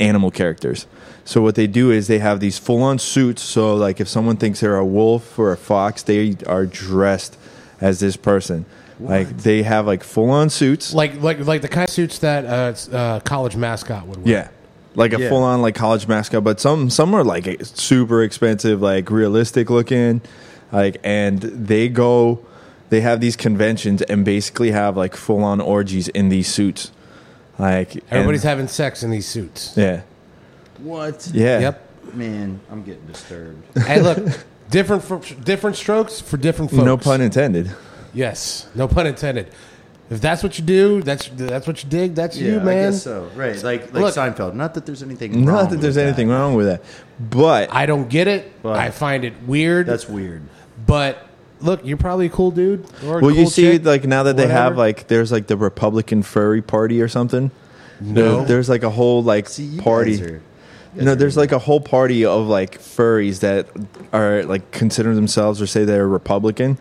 animal 0.00 0.30
characters. 0.30 0.86
So 1.24 1.42
what 1.42 1.54
they 1.54 1.66
do 1.66 1.90
is 1.90 2.08
they 2.08 2.18
have 2.18 2.40
these 2.40 2.58
full 2.58 2.82
on 2.82 2.98
suits. 2.98 3.42
So 3.42 3.76
like 3.76 4.00
if 4.00 4.08
someone 4.08 4.38
thinks 4.38 4.60
they're 4.60 4.76
a 4.76 4.86
wolf 4.86 5.38
or 5.38 5.52
a 5.52 5.56
fox, 5.56 6.02
they 6.02 6.34
are 6.46 6.66
dressed 6.66 7.36
as 7.80 8.00
this 8.00 8.16
person. 8.16 8.64
Like 8.98 9.28
they 9.38 9.62
have 9.62 9.86
like 9.86 10.02
full 10.02 10.30
on 10.30 10.48
suits. 10.48 10.94
Like 10.94 11.20
like 11.20 11.40
like 11.40 11.60
the 11.60 11.68
kind 11.68 11.84
of 11.84 11.90
suits 11.90 12.18
that 12.20 12.44
uh, 12.44 12.96
uh, 12.96 13.20
college 13.20 13.54
mascot 13.56 14.06
would 14.06 14.24
wear. 14.24 14.34
Yeah. 14.34 14.48
Like 14.94 15.14
a 15.14 15.20
Yeah. 15.20 15.28
full 15.30 15.42
on 15.42 15.62
like 15.62 15.74
college 15.74 16.06
mascot, 16.06 16.44
but 16.44 16.60
some 16.60 16.90
some 16.90 17.14
are 17.14 17.24
like 17.24 17.60
super 17.62 18.22
expensive, 18.22 18.82
like 18.82 19.10
realistic 19.10 19.70
looking, 19.70 20.20
like 20.70 20.98
and 21.02 21.40
they 21.40 21.88
go, 21.88 22.40
they 22.90 23.00
have 23.00 23.20
these 23.20 23.34
conventions 23.36 24.02
and 24.02 24.24
basically 24.24 24.70
have 24.72 24.96
like 24.96 25.16
full 25.16 25.42
on 25.44 25.60
orgies 25.62 26.08
in 26.08 26.28
these 26.28 26.46
suits, 26.48 26.90
like 27.58 27.94
and- 27.94 28.02
Everybody's 28.10 28.42
having 28.42 28.68
sex 28.68 29.02
in 29.02 29.10
these 29.10 29.26
suits. 29.26 29.72
yeah 29.76 30.02
What? 30.82 31.30
yeah 31.32 31.58
Yep. 31.60 31.88
Man, 32.14 32.60
I'm 32.70 32.82
getting 32.82 33.06
disturbed. 33.06 33.62
Hey, 33.86 34.00
look, 34.02 34.18
different 34.70 35.02
for, 35.04 35.20
different 35.42 35.76
strokes 35.76 36.20
for 36.20 36.36
different 36.36 36.70
folks. 36.70 36.84
no 36.84 36.98
pun 36.98 37.22
intended. 37.22 37.70
Yes, 38.12 38.66
no 38.74 38.86
pun 38.88 39.06
intended. 39.06 39.46
If 40.12 40.20
that's 40.20 40.42
what 40.42 40.58
you 40.58 40.64
do, 40.64 41.02
that's 41.02 41.28
that's 41.32 41.66
what 41.66 41.82
you 41.82 41.88
dig. 41.90 42.14
That's 42.14 42.36
you, 42.36 42.60
man. 42.60 42.68
I 42.68 42.72
guess 42.90 43.02
so. 43.02 43.30
Right, 43.34 43.54
like 43.62 43.92
like 43.92 44.02
Look- 44.02 44.14
Seinfeld. 44.14 44.54
Not 44.54 44.74
that 44.74 44.86
there's 44.86 45.02
anything. 45.02 45.32
wrong 45.32 45.44
Not 45.44 45.70
that 45.70 45.80
there's 45.80 45.96
with 45.96 46.04
anything 46.06 46.28
that. 46.28 46.34
wrong 46.34 46.54
with 46.54 46.66
that, 46.66 46.82
but 47.18 47.72
I 47.72 47.86
don't 47.86 48.08
get 48.08 48.28
it. 48.28 48.52
But- 48.62 48.76
I 48.78 48.90
find 48.90 49.24
it 49.24 49.34
weird. 49.46 49.86
That's 49.86 50.08
weird. 50.08 50.42
but 50.86 51.26
look, 51.60 51.80
you're 51.84 51.96
probably 51.96 52.26
a 52.26 52.30
cool 52.30 52.50
dude. 52.50 52.84
Or 53.06 53.18
a 53.20 53.22
well, 53.22 53.30
you 53.30 53.46
see, 53.46 53.62
chick, 53.78 53.84
like 53.84 54.04
now 54.04 54.24
that 54.24 54.36
they 54.36 54.48
have 54.48 54.76
like 54.76 55.06
there's 55.08 55.30
like 55.32 55.46
the 55.46 55.56
Republican 55.56 56.22
furry 56.22 56.62
party 56.62 57.00
or 57.00 57.08
something. 57.08 57.50
No. 58.00 58.38
There- 58.38 58.44
there's 58.46 58.68
like 58.68 58.82
a 58.82 58.90
whole 58.90 59.22
like 59.22 59.48
See, 59.48 59.62
you 59.64 59.80
party. 59.82 60.18
guys 60.18 60.20
are- 60.28 60.42
No, 60.94 61.14
there's 61.14 61.36
like 61.38 61.52
a 61.52 61.58
whole 61.58 61.80
party 61.80 62.24
of 62.26 62.48
like 62.48 62.78
furries 62.80 63.40
that 63.40 63.66
are 64.12 64.42
like 64.44 64.72
consider 64.72 65.14
themselves 65.14 65.62
or 65.62 65.66
say 65.66 65.84
they're 65.84 66.06
Republican, 66.08 66.76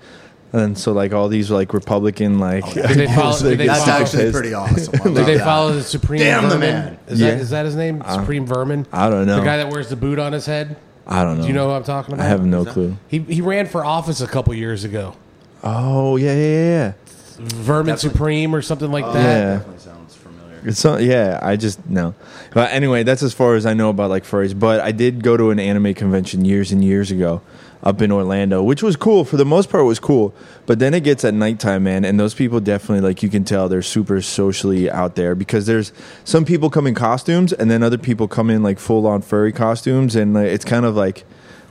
and 0.53 0.77
so 0.77 0.91
like 0.91 1.13
all 1.13 1.27
these 1.29 1.50
like 1.51 1.74
Republican 1.74 2.39
like 2.39 2.63
oh, 2.65 2.74
Did 2.74 2.86
they 2.98 3.08
follow- 3.15 3.39
did 3.39 3.58
they 3.58 3.67
That's 3.67 3.86
follow- 3.86 4.01
actually 4.01 4.31
pretty 4.31 4.53
awesome. 4.53 4.93
I 5.01 5.03
Did 5.05 5.15
they 5.25 5.38
that. 5.38 5.43
follow 5.46 5.74
the 5.74 5.84
Supreme 5.84 6.20
Damn 6.20 6.50
the 6.50 6.58
man. 6.60 6.98
Is, 7.08 7.20
Yeah. 7.22 7.31
that, 7.31 7.39
is 7.39 7.50
that 7.51 7.65
his 7.65 7.75
name? 7.75 8.01
Uh, 8.05 8.20
Supreme 8.20 8.46
Vermin? 8.46 8.86
I 8.91 9.10
don't 9.10 9.25
know. 9.25 9.38
The 9.38 9.46
guy 9.46 9.58
that 9.58 9.70
wears 9.72 9.89
the 9.89 9.96
boot 9.96 10.20
on 10.20 10.34
his 10.34 10.46
head? 10.46 10.75
I 11.08 11.24
don't 11.24 11.38
know. 11.38 11.43
Do 11.43 11.48
you 11.48 11.53
know 11.53 11.67
who 11.70 11.74
I'm 11.74 11.84
talking 11.84 12.13
about? 12.13 12.25
I 12.25 12.29
have 12.29 12.46
no 12.46 12.63
clue. 12.65 12.96
He, 13.08 13.20
he 13.20 13.41
ran 13.41 13.65
for 13.65 13.84
office 13.84 14.22
a 14.22 14.27
couple 14.27 14.53
years 14.53 14.84
ago. 14.84 15.15
Oh 15.63 16.15
yeah, 16.17 16.34
yeah, 16.34 16.63
yeah. 16.63 16.93
Vermin 17.38 17.96
Definitely. 17.96 18.10
Supreme 18.17 18.55
or 18.55 18.62
something 18.62 18.91
like 18.91 19.05
Oh, 19.05 19.13
that. 19.13 19.24
Yeah. 19.24 19.55
Definitely 19.58 19.79
sounds 19.79 20.15
familiar. 20.15 20.62
It's 20.63 20.79
so, 20.79 20.98
yeah, 20.98 21.39
I 21.41 21.55
just 21.55 21.88
no. 21.89 22.13
But 22.53 22.72
anyway, 22.72 23.03
that's 23.03 23.24
as 23.24 23.34
far 23.34 23.55
as 23.55 23.65
I 23.65 23.74
know 23.74 23.89
about 23.89 24.10
like 24.10 24.24
furries. 24.25 24.58
But 24.58 24.79
I 24.81 24.91
did 24.91 25.24
go 25.24 25.38
to 25.38 25.50
an 25.50 25.60
anime 25.60 25.93
convention 25.96 26.46
years 26.46 26.72
and 26.72 26.84
years 26.84 27.10
ago 27.10 27.41
up 27.83 28.01
in 28.01 28.11
Orlando, 28.11 28.61
which 28.61 28.83
was 28.83 28.95
cool. 28.95 29.25
For 29.25 29.38
the 29.38 29.45
most 29.45 29.69
part, 29.69 29.81
it 29.81 29.88
was 29.88 30.00
cool. 30.00 30.33
But 30.65 30.79
then 30.79 30.93
it 30.93 31.03
gets 31.03 31.25
at 31.25 31.33
nighttime, 31.33 31.83
man, 31.83 32.05
and 32.05 32.19
those 32.19 32.33
people 32.33 32.59
definitely 32.59 33.07
like 33.07 33.23
you 33.23 33.29
can 33.29 33.43
tell 33.43 33.67
they're 33.69 33.81
super 33.81 34.21
socially 34.21 34.89
out 34.89 35.15
there 35.15 35.35
because 35.35 35.65
there's 35.65 35.91
some 36.23 36.45
people 36.45 36.69
come 36.69 36.88
in 36.88 36.95
costumes 36.95 37.53
and 37.53 37.71
then 37.71 37.83
other 37.83 37.97
people 37.97 38.27
come 38.27 38.50
in 38.50 38.63
like 38.63 38.79
full 38.79 39.07
on 39.07 39.21
furry 39.21 39.51
costumes, 39.51 40.15
and 40.15 40.33
like, 40.33 40.47
it's 40.47 40.65
kind 40.65 40.85
of 40.85 40.95
like. 40.95 41.25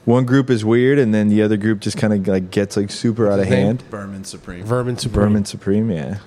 One 0.06 0.24
group 0.24 0.48
is 0.48 0.64
weird, 0.64 0.98
and 0.98 1.12
then 1.12 1.28
the 1.28 1.42
other 1.42 1.58
group 1.58 1.80
just 1.80 1.98
kind 1.98 2.14
of 2.14 2.26
like 2.26 2.50
gets 2.50 2.74
like 2.74 2.90
super 2.90 3.30
out 3.30 3.38
of 3.38 3.46
hand. 3.46 3.82
Vermin 3.82 4.24
Supreme. 4.24 4.64
Vermin 4.64 4.96
Supreme. 4.96 5.22
Vermin 5.22 5.44
Supreme, 5.44 5.90
yeah. 5.90 6.18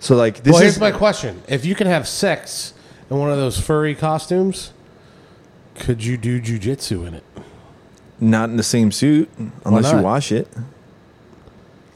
So 0.00 0.16
like 0.16 0.42
this 0.42 0.52
well, 0.52 0.62
is 0.62 0.74
here's 0.74 0.80
my 0.80 0.90
question: 0.90 1.40
If 1.48 1.64
you 1.64 1.76
can 1.76 1.86
have 1.86 2.08
sex 2.08 2.74
in 3.08 3.16
one 3.16 3.30
of 3.30 3.38
those 3.38 3.58
furry 3.58 3.94
costumes, 3.94 4.72
could 5.76 6.04
you 6.04 6.16
do 6.16 6.42
jujitsu 6.42 7.06
in 7.06 7.14
it? 7.14 7.24
Not 8.20 8.48
in 8.50 8.56
the 8.56 8.62
same 8.62 8.92
suit 8.92 9.28
unless 9.64 9.86
you 9.90 9.96
not? 9.96 10.04
wash 10.04 10.32
it. 10.32 10.48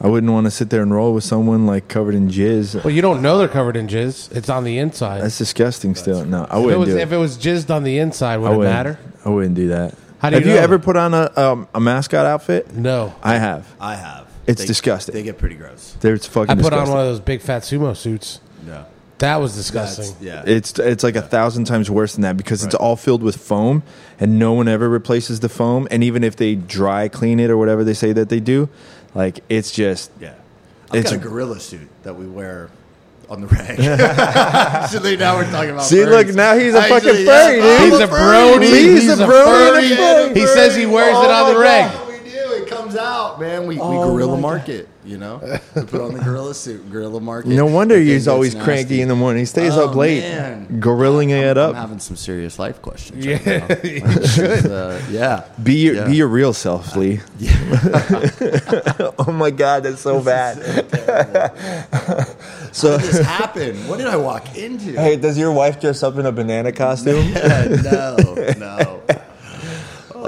I 0.01 0.07
wouldn't 0.07 0.31
want 0.31 0.45
to 0.47 0.51
sit 0.51 0.69
there 0.69 0.81
and 0.81 0.93
roll 0.93 1.13
with 1.13 1.25
someone 1.25 1.65
like 1.65 1.89
covered 1.89 2.15
in 2.15 2.29
jizz. 2.29 2.83
Well, 2.85 2.93
you 2.93 3.01
don't 3.01 3.21
know 3.21 3.37
they're 3.37 3.49
covered 3.49 3.75
in 3.75 3.87
jizz. 3.87 4.33
It's 4.35 4.47
on 4.47 4.63
the 4.63 4.77
inside. 4.77 5.21
That's 5.21 5.37
disgusting. 5.37 5.93
Still, 5.95 6.23
no, 6.23 6.45
I 6.49 6.57
if, 6.57 6.63
it 6.63 6.65
wouldn't 6.65 6.79
was, 6.79 6.89
do 6.89 6.97
if 6.97 7.11
it. 7.11 7.15
it 7.15 7.17
was 7.17 7.37
jizzed 7.37 7.69
on 7.73 7.83
the 7.83 7.97
inside, 7.99 8.37
would 8.37 8.51
I 8.51 8.53
it 8.53 8.57
wouldn't. 8.57 8.73
matter? 8.75 8.99
I 9.25 9.29
wouldn't 9.29 9.55
do 9.55 9.67
that. 9.69 9.95
How 10.19 10.29
do 10.29 10.35
have 10.35 10.45
you 10.45 10.51
you 10.51 10.57
know? 10.57 10.63
ever 10.63 10.79
put 10.79 10.95
on 10.95 11.13
a 11.13 11.31
um, 11.35 11.67
a 11.75 11.79
mascot 11.81 12.25
outfit? 12.25 12.73
No. 12.73 13.13
I 13.21 13.35
have. 13.37 13.67
I 13.79 13.95
have. 13.95 14.27
It's 14.47 14.61
They- 14.61 14.67
disgusting. 14.67 15.15
They 15.15 15.23
get 15.23 15.37
pretty 15.37 15.55
gross. 15.55 15.95
There's 15.99 16.25
fucking. 16.25 16.49
I 16.49 16.55
put 16.55 16.61
disgusting. 16.61 16.87
on 16.87 16.89
one 16.97 16.99
of 16.99 17.05
those 17.07 17.19
big 17.19 17.41
fat 17.41 17.63
sumo 17.63 17.95
suits. 17.95 18.39
No. 18.65 18.85
That 19.19 19.37
was 19.37 19.53
That's, 19.55 19.67
disgusting. 19.95 20.15
yeah. 20.25 20.43
It's 20.45 20.77
it's 20.79 21.03
like 21.03 21.15
a 21.15 21.21
thousand 21.21 21.65
times 21.65 21.89
worse 21.91 22.13
than 22.13 22.21
that 22.23 22.37
because 22.37 22.63
it's 22.63 22.75
all 22.75 22.95
filled 22.95 23.21
with 23.23 23.37
foam, 23.37 23.83
and 24.19 24.39
no 24.39 24.53
one 24.53 24.67
ever 24.67 24.89
replaces 24.89 25.39
the 25.41 25.49
foam. 25.49 25.87
And 25.91 26.03
even 26.03 26.23
if 26.23 26.35
they 26.35 26.55
dry 26.55 27.07
clean 27.09 27.39
it 27.39 27.49
or 27.49 27.57
whatever 27.57 27.83
they 27.83 27.93
say 27.93 28.13
that 28.13 28.29
they 28.29 28.39
do, 28.39 28.69
like 29.13 29.41
it's 29.49 29.71
just 29.71 30.11
yeah. 30.19 30.33
I've 30.91 31.01
It's 31.01 31.11
got 31.11 31.17
a 31.17 31.21
a- 31.21 31.29
gorilla 31.29 31.59
suit 31.59 31.87
that 32.03 32.15
we 32.15 32.25
wear 32.25 32.69
on 33.29 33.41
the 33.41 33.47
rag. 33.47 33.79
Actually, 33.79 35.17
now 35.17 35.35
we're 35.35 35.51
talking 35.51 35.69
about. 35.71 35.83
See, 35.83 36.03
look, 36.05 36.27
now 36.33 36.57
he's 36.57 36.73
a 36.73 36.79
Actually, 36.79 36.99
fucking 36.99 37.25
furry, 37.25 37.61
I'm 37.61 37.89
dude. 37.89 37.91
He's 37.91 37.99
a 37.99 38.07
brony. 38.07 38.63
He's 38.63 39.01
He's 39.03 39.19
a 39.19 39.23
a 39.23 39.27
brony. 39.27 39.95
furry. 39.95 40.33
He 40.39 40.47
says 40.47 40.75
he 40.75 40.85
wears 40.87 41.15
it 41.17 41.29
on 41.29 41.49
the 41.53 41.59
my 41.59 41.61
reg. 41.61 41.91
God, 41.91 42.07
We 42.07 42.08
do. 42.08 42.08
It 42.08 42.08
comes 42.89 42.99
out, 43.01 43.39
man. 43.39 43.61
We, 43.67 43.75
we 43.75 43.81
Oh 43.81 44.11
gorilla 44.11 44.35
my 44.35 44.41
market. 44.41 44.89
You 45.05 45.17
know, 45.17 45.39
we 45.75 45.83
put 45.83 46.01
on 46.01 46.13
the 46.13 46.19
gorilla 46.23 46.53
suit. 46.53 46.91
Gorilla 46.91 47.19
market. 47.21 47.49
No 47.49 47.65
wonder 47.65 47.97
he's 47.97 48.27
always 48.27 48.53
gets 48.53 48.65
cranky 48.65 49.01
in 49.01 49.07
the 49.07 49.15
morning. 49.15 49.39
He 49.41 49.45
stays 49.45 49.73
Oh, 49.75 49.89
up 49.89 49.95
late, 49.95 50.21
man. 50.21 50.79
gorilling 50.79 51.29
it 51.29 51.57
I'm 51.57 51.69
up. 51.69 51.75
having 51.75 51.99
some 51.99 52.15
serious 52.15 52.59
life 52.59 52.81
questions. 52.81 53.25
Yeah, 53.25 53.37
right 53.37 53.69
now. 53.69 53.75
you 53.89 54.01
It's, 54.03 54.37
uh, 54.65 55.01
yeah. 55.09 55.45
Be 55.63 55.75
your 55.75 55.95
Yeah. 55.95 56.07
be 56.07 56.15
your 56.17 56.27
real 56.27 56.53
self, 56.53 56.95
Lee. 56.95 57.21
oh 59.17 59.33
my 59.33 59.51
god, 59.51 59.83
that's 59.83 60.01
so 60.01 60.21
bad. 60.21 60.57
How 61.91 62.23
so, 62.71 62.97
did 62.97 63.09
this 63.09 63.25
happen? 63.25 63.87
What 63.87 63.97
did 63.97 64.07
I 64.07 64.17
walk 64.17 64.55
into? 64.57 64.91
hey, 64.91 65.15
does 65.15 65.37
your 65.37 65.51
wife 65.51 65.79
dress 65.79 66.03
up 66.03 66.17
in 66.17 66.25
a 66.25 66.31
banana 66.31 66.71
costume? 66.71 67.31
no, 67.33 68.15
no. 68.57 69.01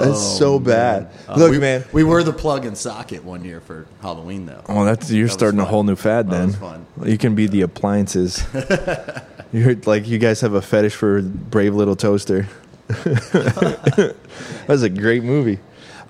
That's 0.06 0.38
so 0.38 0.58
bad. 0.58 1.10
Uh, 1.28 1.36
Look, 1.36 1.50
we, 1.52 1.58
man. 1.58 1.84
we 1.92 2.04
were 2.04 2.22
the 2.22 2.32
plug 2.32 2.64
and 2.64 2.76
socket 2.76 3.24
one 3.24 3.44
year 3.44 3.60
for 3.60 3.86
Halloween, 4.00 4.46
though. 4.46 4.62
Oh, 4.68 4.84
that's 4.84 5.10
you're 5.10 5.24
was 5.24 5.32
starting 5.32 5.60
a 5.60 5.64
whole 5.64 5.82
new 5.82 5.96
fad. 5.96 6.28
That 6.30 6.38
Then 6.38 6.46
was 6.48 6.56
fun. 6.56 6.86
you 7.04 7.18
can 7.18 7.34
be 7.34 7.46
the 7.46 7.62
appliances. 7.62 8.44
you're 9.52 9.74
like 9.86 10.06
you 10.08 10.18
guys 10.18 10.40
have 10.40 10.54
a 10.54 10.62
fetish 10.62 10.94
for 10.94 11.22
Brave 11.22 11.74
Little 11.74 11.96
Toaster. 11.96 12.48
that 12.88 14.16
was 14.68 14.82
a 14.82 14.90
great 14.90 15.22
movie. 15.22 15.58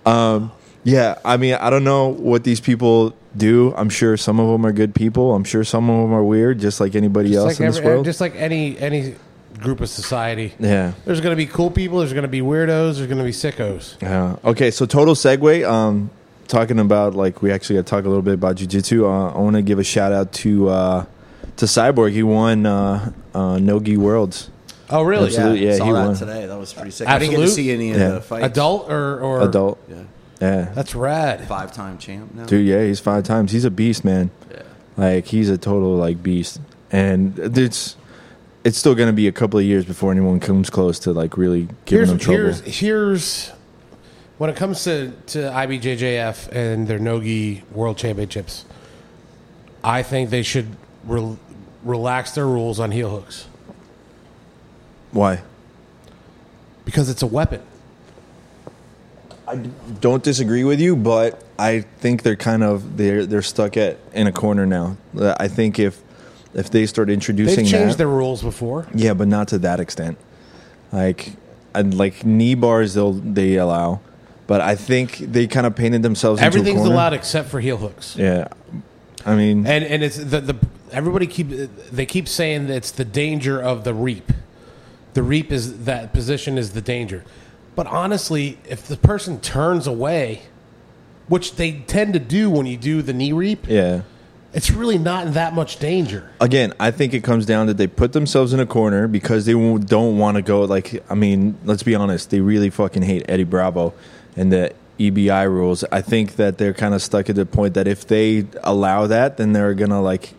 Um, 0.05 0.53
yeah, 0.85 1.19
I 1.25 1.37
mean, 1.37 1.55
I 1.55 1.71
don't 1.71 1.85
know 1.85 2.09
what 2.09 2.45
these 2.45 2.61
people 2.61 3.15
do. 3.37 3.73
I'm 3.77 3.89
sure 3.89 4.17
some 4.17 4.41
of 4.41 4.49
them 4.49 4.67
are 4.67 4.73
good 4.73 4.95
people. 4.95 5.35
I'm 5.35 5.45
sure 5.45 5.63
some 5.65 5.89
of 5.89 6.03
them 6.03 6.13
are 6.13 6.25
weird, 6.25 6.59
just 6.59 6.81
like 6.81 6.95
anybody 6.95 7.31
just 7.31 7.39
else 7.39 7.47
like, 7.53 7.61
in 7.61 7.67
this 7.67 7.81
world. 7.81 8.05
just 8.05 8.21
like 8.21 8.35
any 8.35 8.77
any 8.79 9.15
group 9.59 9.81
of 9.81 9.89
society. 9.89 10.55
yeah. 10.59 10.93
There's 11.05 11.21
going 11.21 11.33
to 11.33 11.37
be 11.37 11.47
cool 11.47 11.71
people. 11.71 11.99
There's 11.99 12.13
going 12.13 12.23
to 12.23 12.29
be 12.29 12.41
weirdos. 12.41 12.97
There's 12.97 13.07
going 13.07 13.19
to 13.19 13.25
be 13.25 13.31
sickos. 13.31 14.01
Yeah. 14.03 14.37
Okay. 14.45 14.71
So 14.71 14.87
total 14.87 15.15
segue. 15.15 15.69
Um, 15.69 16.11
talking 16.49 16.79
about 16.79 17.15
like 17.15 17.41
we 17.43 17.51
actually 17.51 17.77
got 17.77 17.87
to 17.87 17.91
talk 17.91 18.05
a 18.05 18.09
little 18.09 18.23
bit 18.23 18.35
about 18.35 18.57
jujitsu. 18.57 19.05
Uh, 19.05 19.35
I 19.35 19.39
want 19.41 19.57
to 19.57 19.63
give 19.63 19.79
a 19.79 19.85
shout 19.85 20.13
out 20.13 20.33
to 20.35 20.69
uh, 20.69 21.07
to 21.57 21.65
Cyborg. 21.67 22.13
He 22.13 22.23
won 22.23 22.67
uh, 22.67 23.13
uh, 23.35 23.59
Nogi 23.59 23.97
Worlds. 23.97 24.51
Oh, 24.91 25.03
really? 25.03 25.29
Absolutely. 25.29 25.67
yeah, 25.67 25.77
saw 25.77 25.87
he 25.87 25.93
that 25.93 26.07
won. 26.07 26.17
today. 26.17 26.47
That 26.47 26.59
was 26.59 26.75
pretty 26.75 26.91
sick. 26.91 27.09
I 27.09 27.19
didn't 27.19 27.37
get 27.37 27.41
to 27.41 27.49
see 27.49 27.71
any 27.71 27.93
of 27.93 27.99
the 27.99 28.21
fights. 28.21 28.45
Adult 28.47 28.91
or 28.91 29.21
or 29.21 29.41
Adult. 29.43 29.79
Yeah. 29.89 30.03
Yeah. 30.41 30.73
That's 30.75 30.95
rad. 30.95 31.47
Five-time 31.47 31.99
champ 31.99 32.35
now. 32.35 32.45
Dude. 32.47 32.67
Yeah. 32.67 32.85
He's 32.85 33.01
five 33.01 33.25
times. 33.25 33.53
He's 33.53 33.65
a 33.65 33.71
beast, 33.71 34.05
man. 34.05 34.31
Yeah. 34.51 34.63
Like 34.97 35.27
he's 35.27 35.49
a 35.49 35.57
total 35.57 35.97
like 35.97 36.23
beast, 36.23 36.61
and 36.91 37.39
it's 37.39 37.97
it's 38.65 38.79
still 38.79 38.95
going 38.95 39.09
to 39.09 39.13
be 39.13 39.27
a 39.29 39.33
couple 39.33 39.59
of 39.59 39.65
years 39.65 39.85
before 39.85 40.11
anyone 40.13 40.39
comes 40.41 40.71
close 40.71 40.99
to 41.01 41.13
like 41.13 41.37
really 41.37 41.69
giving 41.85 42.07
Here's 42.07 42.11
him 42.11 42.19
trouble. 42.19 42.39
here's 42.39 42.61
here's 42.61 43.53
when 44.39 44.51
it 44.51 44.57
comes 44.57 44.85
to 44.85 45.13
to 45.29 45.39
IBJJF 45.39 46.49
and 46.53 46.87
their 46.89 46.99
Nogi 46.99 47.63
World 47.73 47.97
Championships. 47.99 48.65
I 49.85 50.03
think 50.03 50.31
they 50.31 50.43
should 50.43 50.69
rel 51.05 51.39
relax 51.83 52.33
their 52.33 52.47
rules 52.47 52.79
on 52.79 52.93
heel 52.93 53.11
hooks 53.11 53.47
Why? 55.11 55.43
because 56.85 57.09
it's 57.11 57.23
a 57.23 57.27
weapon. 57.27 57.61
I 59.49 59.57
don't 60.01 60.23
disagree 60.23 60.63
with 60.65 60.81
you, 60.81 60.95
but 60.97 61.43
I 61.59 61.81
think 61.81 62.23
they're 62.23 62.37
kind 62.37 62.63
of 62.63 62.97
they're 62.97 63.27
they're 63.27 63.43
stuck 63.43 63.77
at 63.77 63.99
in 64.15 64.27
a 64.29 64.33
corner 64.33 64.67
now. 64.67 64.97
I 65.21 65.49
think 65.49 65.79
if 65.81 66.01
if 66.55 66.71
they 66.71 66.87
start 66.87 67.09
introducing 67.11 67.65
They've 67.65 67.71
changed 67.73 67.95
that, 67.95 67.99
their 67.99 68.09
rules 68.09 68.43
before. 68.43 68.87
yeah, 68.95 69.15
but 69.15 69.29
not 69.29 69.49
to 69.49 69.59
that 69.61 69.81
extent. 69.81 70.19
Like 70.93 71.33
and 71.75 71.95
like 71.97 72.25
knee 72.27 72.55
bars, 72.55 72.95
they'll 72.95 73.13
they 73.15 73.57
allow, 73.57 74.01
but 74.47 74.61
I 74.61 74.75
think 74.75 75.17
they 75.19 75.47
kind 75.47 75.67
of 75.67 75.75
painted 75.75 76.03
themselves. 76.03 76.41
into 76.41 76.45
a 76.45 76.47
Everything's 76.47 76.81
corner. 76.81 76.93
allowed 76.95 77.13
except 77.15 77.49
for 77.49 77.61
heel 77.61 77.79
hooks. 77.79 78.15
Yeah, 78.17 78.49
I 79.25 79.35
mean, 79.37 79.67
And 79.67 79.83
and 79.85 80.03
it's 80.03 80.19
the 80.19 80.41
the 80.41 80.57
everybody 80.93 81.27
keep 81.27 81.49
they 81.91 82.05
keep 82.05 82.29
saying 82.29 82.67
that 82.67 82.75
it's 82.77 82.91
the 82.91 83.05
danger 83.07 83.61
of 83.63 83.85
the 83.85 83.95
reap. 83.95 84.31
The 85.15 85.23
reap 85.23 85.51
is 85.53 85.85
that 85.85 86.13
position 86.13 86.59
is 86.59 86.73
the 86.73 86.81
danger. 86.83 87.25
But 87.75 87.87
honestly, 87.87 88.59
if 88.69 88.87
the 88.87 88.99
person 88.99 89.41
turns 89.41 89.87
away, 89.87 90.43
which 91.29 91.57
they 91.57 91.73
tend 91.87 92.13
to 92.13 92.19
do 92.19 92.51
when 92.51 92.67
you 92.67 92.77
do 92.77 93.01
the 93.01 93.15
knee 93.15 93.33
reap, 93.33 93.67
yeah. 93.67 94.03
It's 94.53 94.71
really 94.71 94.99
not 94.99 95.27
in 95.27 95.33
that 95.33 95.55
much 95.55 95.79
danger. 95.79 96.31
Again, 96.41 96.75
I 96.79 96.91
think 96.91 97.15
it 97.15 97.25
comes 97.25 97.47
down 97.47 97.69
that 97.69 97.79
they 97.79 97.87
put 97.87 98.13
themselves 98.13 98.53
in 98.53 98.61
a 98.61 98.67
corner 98.67 99.09
because 99.09 99.47
they 99.47 99.53
don't 99.53 100.19
want 100.19 100.37
to 100.37 100.43
go. 100.43 100.63
Like, 100.65 101.03
I 101.11 101.15
mean, 101.15 101.59
let's 101.65 101.83
be 101.83 101.95
honest, 101.95 102.31
they 102.31 102.41
really 102.41 102.71
fucking 102.71 103.03
hate 103.03 103.25
Eddie 103.29 103.45
Bravo 103.45 103.95
and 104.37 104.53
the 104.53 104.75
EBI 104.99 105.49
rules. 105.49 105.85
I 105.91 106.03
think 106.03 106.37
that 106.37 106.59
they're 106.59 106.75
kind 106.75 106.95
of 106.95 107.03
stuck 107.03 107.31
at 107.31 107.37
the 107.37 107.47
point 107.47 107.75
that 107.75 107.89
if 107.89 108.07
they 108.07 108.47
allow 108.63 109.07
that, 109.07 109.39
then 109.39 109.53
they're 109.53 109.75
gonna 109.75 110.03
like, 110.03 110.35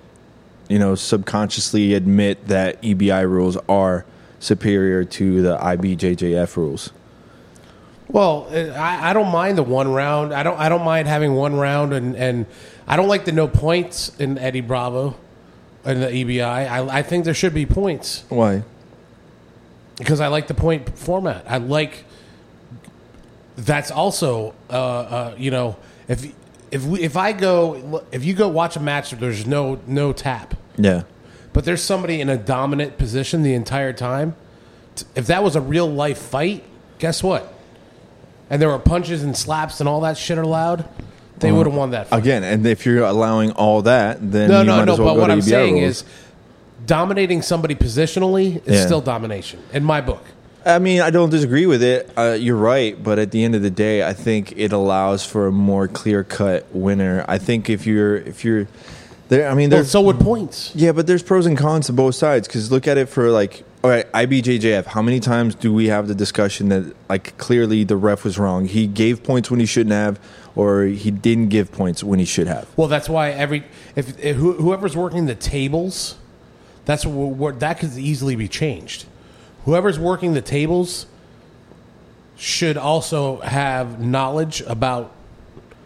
you 0.69 0.77
know, 0.77 0.95
subconsciously 0.95 1.93
admit 1.93 2.47
that 2.47 2.81
EBI 2.83 3.27
rules 3.27 3.57
are 3.67 4.05
superior 4.39 5.03
to 5.05 5.41
the 5.41 5.57
IBJJF 5.57 6.55
rules. 6.55 6.91
Well, 8.09 8.47
I, 8.51 9.09
I 9.09 9.13
don't 9.13 9.31
mind 9.31 9.57
the 9.57 9.63
one 9.63 9.91
round. 9.91 10.33
I 10.33 10.43
don't 10.43 10.59
I 10.59 10.69
don't 10.69 10.83
mind 10.83 11.07
having 11.07 11.33
one 11.33 11.55
round, 11.55 11.93
and, 11.93 12.15
and 12.15 12.45
I 12.87 12.95
don't 12.97 13.07
like 13.07 13.25
the 13.25 13.31
no 13.31 13.47
points 13.47 14.11
in 14.19 14.37
Eddie 14.37 14.61
Bravo 14.61 15.15
and 15.85 16.01
the 16.01 16.07
EBI. 16.07 16.41
I, 16.43 16.99
I 16.99 17.01
think 17.03 17.25
there 17.25 17.33
should 17.33 17.53
be 17.53 17.65
points. 17.65 18.23
Why? 18.29 18.63
because 19.99 20.19
I 20.19 20.27
like 20.27 20.47
the 20.47 20.55
point 20.55 20.97
format. 20.97 21.45
I 21.47 21.57
like 21.57 22.03
that's 23.55 23.91
also 23.91 24.55
uh, 24.69 24.73
uh, 24.73 25.35
you 25.37 25.51
know 25.51 25.77
if 26.07 26.33
if 26.71 26.83
we, 26.83 27.01
if 27.01 27.15
I 27.15 27.31
go 27.31 28.03
if 28.11 28.25
you 28.25 28.33
go 28.33 28.47
watch 28.47 28.75
a 28.75 28.79
match 28.79 29.11
there's 29.11 29.45
no 29.45 29.79
no 29.85 30.11
tap 30.11 30.55
Yeah. 30.77 31.03
but 31.53 31.63
there's 31.65 31.83
somebody 31.83 32.19
in 32.21 32.29
a 32.29 32.37
dominant 32.37 32.97
position 32.97 33.43
the 33.43 33.53
entire 33.53 33.93
time 33.93 34.35
t- 34.95 35.05
if 35.15 35.27
that 35.27 35.43
was 35.43 35.55
a 35.55 35.61
real 35.61 35.87
life 35.87 36.17
fight 36.17 36.63
guess 36.97 37.21
what 37.21 37.53
and 38.49 38.59
there 38.59 38.69
were 38.69 38.79
punches 38.79 39.21
and 39.23 39.37
slaps 39.37 39.79
and 39.79 39.87
all 39.87 40.01
that 40.01 40.17
shit 40.17 40.39
allowed 40.39 40.89
they 41.43 41.51
would 41.51 41.67
have 41.67 41.75
won 41.75 41.91
that 41.91 42.07
fight. 42.07 42.17
Again, 42.19 42.43
and 42.43 42.65
if 42.65 42.85
you're 42.85 43.03
allowing 43.03 43.51
all 43.51 43.83
that, 43.83 44.17
then 44.31 44.49
no 44.49 44.61
you 44.61 44.65
no 44.67 44.77
might 44.77 44.85
no 44.85 44.93
as 44.93 44.99
well 44.99 45.09
but 45.09 45.13
go 45.15 45.21
what 45.21 45.27
to 45.27 45.33
I'm 45.33 45.39
EBI 45.39 45.43
saying 45.43 45.73
rules. 45.75 45.97
is 45.97 46.03
dominating 46.85 47.41
somebody 47.41 47.75
positionally 47.75 48.65
is 48.67 48.75
Yeah. 48.79 48.85
still 48.85 49.01
domination 49.01 49.59
in 49.73 49.83
my 49.83 50.01
book 50.01 50.23
I 50.65 50.79
mean, 50.79 51.01
I 51.01 51.09
don't 51.09 51.29
disagree 51.29 51.65
with 51.65 51.83
it. 51.83 52.09
Uh, 52.15 52.37
you're 52.39 52.55
right, 52.55 52.95
but 53.03 53.19
at 53.19 53.31
the 53.31 53.43
end 53.43 53.53
of 53.53 53.61
the 53.63 53.69
day, 53.69 54.01
I 54.01 54.13
think 54.13 54.53
it 54.55 54.71
allows 54.71 55.25
for 55.25 55.47
a 55.47 55.51
more 55.51 55.89
clear 55.89 56.23
cut 56.23 56.65
winner. 56.73 57.25
I 57.27 57.37
think 57.37 57.69
if 57.69 57.85
you're 57.85 58.15
if 58.15 58.45
you're 58.45 58.67
There, 59.27 59.49
I 59.49 59.55
mean, 59.55 59.69
Well, 59.69 59.79
there's 59.79 59.91
so 59.91 59.99
would 59.99 60.21
points. 60.21 60.71
yeah, 60.73 60.93
but 60.93 61.05
there's 61.05 61.21
pros 61.21 61.45
and 61.45 61.57
cons 61.57 61.87
to 61.87 61.93
both 61.93 62.15
sides. 62.15 62.47
Because 62.47 62.71
look 62.71 62.87
at 62.87 62.97
it 62.97 63.09
for 63.09 63.29
like, 63.29 63.65
all 63.83 63.89
right, 63.89 64.09
IBJJF. 64.13 64.85
How 64.85 65.01
many 65.01 65.19
times 65.19 65.53
do 65.53 65.73
we 65.73 65.87
have 65.87 66.07
the 66.07 66.15
discussion 66.15 66.69
that 66.69 66.95
like 67.09 67.37
clearly 67.37 67.83
the 67.83 67.97
ref 67.97 68.23
was 68.23 68.39
wrong? 68.39 68.65
He 68.65 68.87
gave 68.87 69.21
points 69.21 69.51
when 69.51 69.59
he 69.59 69.65
shouldn't 69.65 69.91
have, 69.93 70.17
or 70.55 70.83
he 70.83 71.11
didn't 71.11 71.49
give 71.49 71.71
points 71.71 72.03
when 72.03 72.19
he 72.19 72.25
should 72.25 72.47
have. 72.47 72.67
Well, 72.77 72.87
that's 72.87 73.09
why 73.09 73.31
every 73.31 73.63
if, 73.95 74.19
if 74.23 74.37
whoever's 74.37 74.95
working 74.95 75.25
the 75.25 75.35
tables, 75.35 76.15
that's 76.85 77.05
what, 77.05 77.29
what 77.29 77.59
that 77.59 77.79
could 77.79 77.97
easily 77.97 78.35
be 78.35 78.47
changed. 78.47 79.05
Whoever's 79.65 79.97
working 79.97 80.33
the 80.33 80.41
tables 80.41 81.05
should 82.35 82.77
also 82.77 83.37
have 83.41 83.99
knowledge 83.99 84.61
about. 84.61 85.11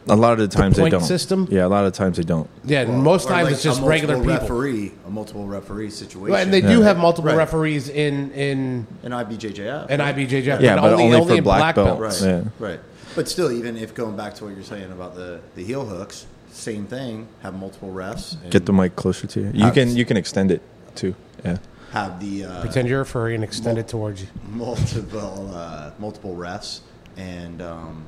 A 0.10 0.15
lot 0.15 0.32
of 0.34 0.39
the 0.39 0.47
times 0.47 0.77
they 0.77 0.84
point 0.84 0.91
don't. 0.93 1.01
system? 1.01 1.49
Yeah, 1.51 1.65
a 1.65 1.67
lot 1.67 1.86
of 1.86 1.91
the 1.91 1.97
times 1.97 2.15
they 2.15 2.23
don't. 2.23 2.49
Yeah, 2.63 2.86
most 2.86 3.27
times 3.27 3.43
like 3.45 3.53
it's 3.53 3.63
just 3.63 3.82
a 3.82 3.84
regular 3.84 4.15
people. 4.15 4.32
Referee, 4.32 4.93
a 5.06 5.10
multiple 5.10 5.45
referee 5.45 5.89
situation. 5.89 6.32
Well, 6.32 6.41
and 6.41 6.51
they 6.51 6.62
do 6.62 6.82
have 6.82 6.97
multiple 6.97 7.30
Right. 7.32 7.38
referees 7.38 7.89
in 7.89 8.32
in 8.32 8.88
in 9.03 9.12
IBJJF. 9.12 9.89
in 9.89 9.99
IBJJF, 9.99 10.62
Yeah, 10.62 10.80
but 10.80 10.93
only 10.93 11.25
for 11.25 11.34
in 11.36 11.43
black 11.43 11.75
belt. 11.75 11.99
Right. 11.99 12.21
Yeah. 12.21 12.43
Right. 12.58 12.80
But 13.17 13.27
still, 13.27 13.51
even 13.51 13.75
if 13.77 13.95
going 13.95 14.15
back 14.15 14.36
to 14.36 14.45
what 14.45 14.53
you're 14.53 14.63
saying 14.63 14.91
about 14.91 15.15
the, 15.15 15.41
the 15.56 15.63
heel 15.63 15.84
hooks, 15.84 16.27
same 16.51 16.86
thing. 16.86 17.27
Have 17.41 17.56
multiple 17.56 17.89
refs. 17.89 18.38
Get 18.51 18.67
the 18.67 18.73
mic 18.73 18.95
closer 18.95 19.25
to 19.25 19.39
you. 19.41 19.51
You 19.56 19.71
can 19.71 19.95
you 19.95 20.06
can 20.06 20.17
extend 20.17 20.51
it 20.51 20.62
too. 20.93 21.15
Yeah. 21.43 21.58
Have 21.91 22.19
the 22.19 22.45
uh, 22.45 22.62
Pretend 22.62 22.88
you're 22.88 23.01
a 23.01 23.06
furry 23.08 23.34
and 23.34 23.43
extend 23.43 23.80
it 23.80 23.88
towards 23.88 24.21
you. 24.21 24.27
multiple 24.51 25.49
uh, 25.51 25.91
multiple 25.97 26.36
refs 26.36 26.82
and 27.17 27.60
um, 27.60 28.06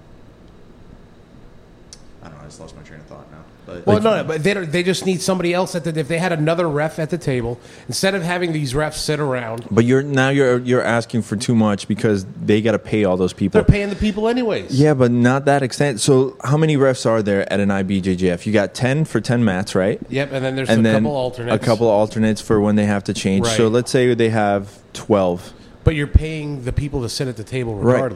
I 2.22 2.28
don't 2.28 2.38
know. 2.38 2.42
I 2.44 2.46
just 2.48 2.60
lost 2.60 2.76
my 2.76 2.82
train 2.84 3.00
of 3.00 3.06
thought 3.06 3.32
now. 3.32 3.38
But 3.66 3.86
Well, 3.86 4.02
no, 4.02 4.18
no, 4.18 4.24
but 4.26 4.44
they 4.44 4.54
don't, 4.54 4.70
they 4.72 4.84
just 4.84 5.06
need 5.06 5.22
somebody 5.22 5.54
else 5.54 5.74
at 5.76 5.84
the. 5.86 5.98
If 5.98 6.08
they 6.08 6.18
had 6.18 6.34
another 6.34 6.68
ref 6.68 7.00
at 7.00 7.12
the 7.12 7.18
table, 7.18 7.60
instead 7.88 8.14
of 8.16 8.24
having 8.24 8.52
these 8.52 8.74
refs 8.74 8.96
sit 8.96 9.20
around, 9.20 9.66
But 9.72 9.86
you're 9.86 10.02
now 10.02 10.30
you're 10.30 10.58
you're 10.60 10.82
asking 10.82 11.22
for 11.22 11.36
too 11.38 11.56
much 11.56 11.88
because 11.88 12.26
they 12.26 12.62
got 12.62 12.72
to 12.74 12.80
pay 12.80 13.06
all 13.06 13.16
those 13.16 13.32
people. 13.32 13.62
they're 13.62 13.64
paying 13.64 13.90
the 13.90 13.96
people 13.96 14.28
anyways. 14.28 14.78
Yeah, 14.80 14.96
but 14.96 15.12
not 15.12 15.46
that 15.46 15.64
extent. 15.64 16.02
So 16.02 16.36
how 16.44 16.58
many 16.58 16.76
refs 16.78 17.06
are 17.06 17.22
there 17.22 17.52
at 17.52 17.60
an 17.60 17.70
IBJJF? 17.70 18.46
You 18.46 18.52
got 18.52 18.74
ten 18.74 19.06
for 19.06 19.22
ten 19.22 19.46
mats, 19.46 19.76
right? 19.76 20.02
Yep, 20.10 20.32
and 20.34 20.44
then 20.44 20.56
there's 20.56 20.70
and 20.70 20.80
a 20.82 20.84
then 20.84 21.04
couple 21.04 21.16
alternates. 21.16 21.56
a 21.64 21.66
couple 21.66 21.88
alternates 21.88 22.42
for 22.42 22.60
when 22.60 22.76
they 22.76 22.86
have 22.86 23.04
to 23.06 23.14
change. 23.14 23.48
So 23.48 23.68
let's 23.70 23.92
say 23.92 24.14
they 24.14 24.30
have 24.30 24.78
twelve. 24.94 25.54
But 25.86 25.96
you're 25.96 26.08
paying 26.08 26.66
the 26.66 26.74
people 26.74 27.02
to 27.04 27.10
sit 27.10 27.28
at 27.30 27.38
the 27.38 27.44
table 27.44 27.76
Right. 27.76 28.12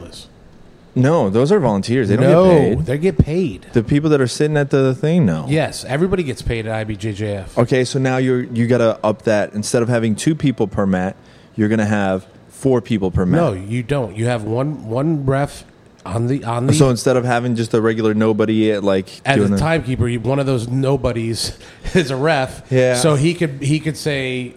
No, 0.94 1.28
those 1.28 1.50
are 1.50 1.58
volunteers. 1.58 2.08
They 2.08 2.16
don't 2.16 2.30
no, 2.30 2.44
get 2.44 2.60
paid. 2.60 2.86
they 2.86 2.98
get 2.98 3.18
paid. 3.18 3.66
The 3.72 3.82
people 3.82 4.10
that 4.10 4.20
are 4.20 4.26
sitting 4.26 4.56
at 4.56 4.70
the 4.70 4.94
thing, 4.94 5.26
no. 5.26 5.46
Yes, 5.48 5.84
everybody 5.84 6.22
gets 6.22 6.42
paid 6.42 6.66
at 6.66 6.86
IBJJF. 6.86 7.58
Okay, 7.58 7.84
so 7.84 7.98
now 7.98 8.18
you're 8.18 8.44
you 8.44 8.66
got 8.66 8.78
to 8.78 8.98
up 9.04 9.22
that. 9.22 9.54
Instead 9.54 9.82
of 9.82 9.88
having 9.88 10.14
two 10.14 10.34
people 10.34 10.68
per 10.68 10.86
mat, 10.86 11.16
you're 11.56 11.68
gonna 11.68 11.86
have 11.86 12.26
four 12.48 12.80
people 12.80 13.10
per 13.10 13.26
mat. 13.26 13.40
No, 13.40 13.52
you 13.52 13.82
don't. 13.82 14.16
You 14.16 14.26
have 14.26 14.44
one 14.44 14.88
one 14.88 15.26
ref 15.26 15.64
on 16.06 16.26
the 16.26 16.44
on 16.44 16.66
the 16.66 16.74
So 16.74 16.90
instead 16.90 17.16
of 17.16 17.24
having 17.24 17.56
just 17.56 17.74
a 17.74 17.80
regular 17.80 18.14
nobody 18.14 18.72
at 18.72 18.84
like 18.84 19.20
as 19.24 19.36
doing 19.36 19.54
a 19.54 19.58
timekeeper. 19.58 20.10
One 20.14 20.38
of 20.38 20.46
those 20.46 20.68
nobodies 20.68 21.58
is 21.94 22.10
a 22.10 22.16
ref. 22.16 22.70
Yeah. 22.70 22.96
So 22.96 23.14
he 23.14 23.34
could 23.34 23.62
he 23.62 23.80
could 23.80 23.96
say 23.96 24.54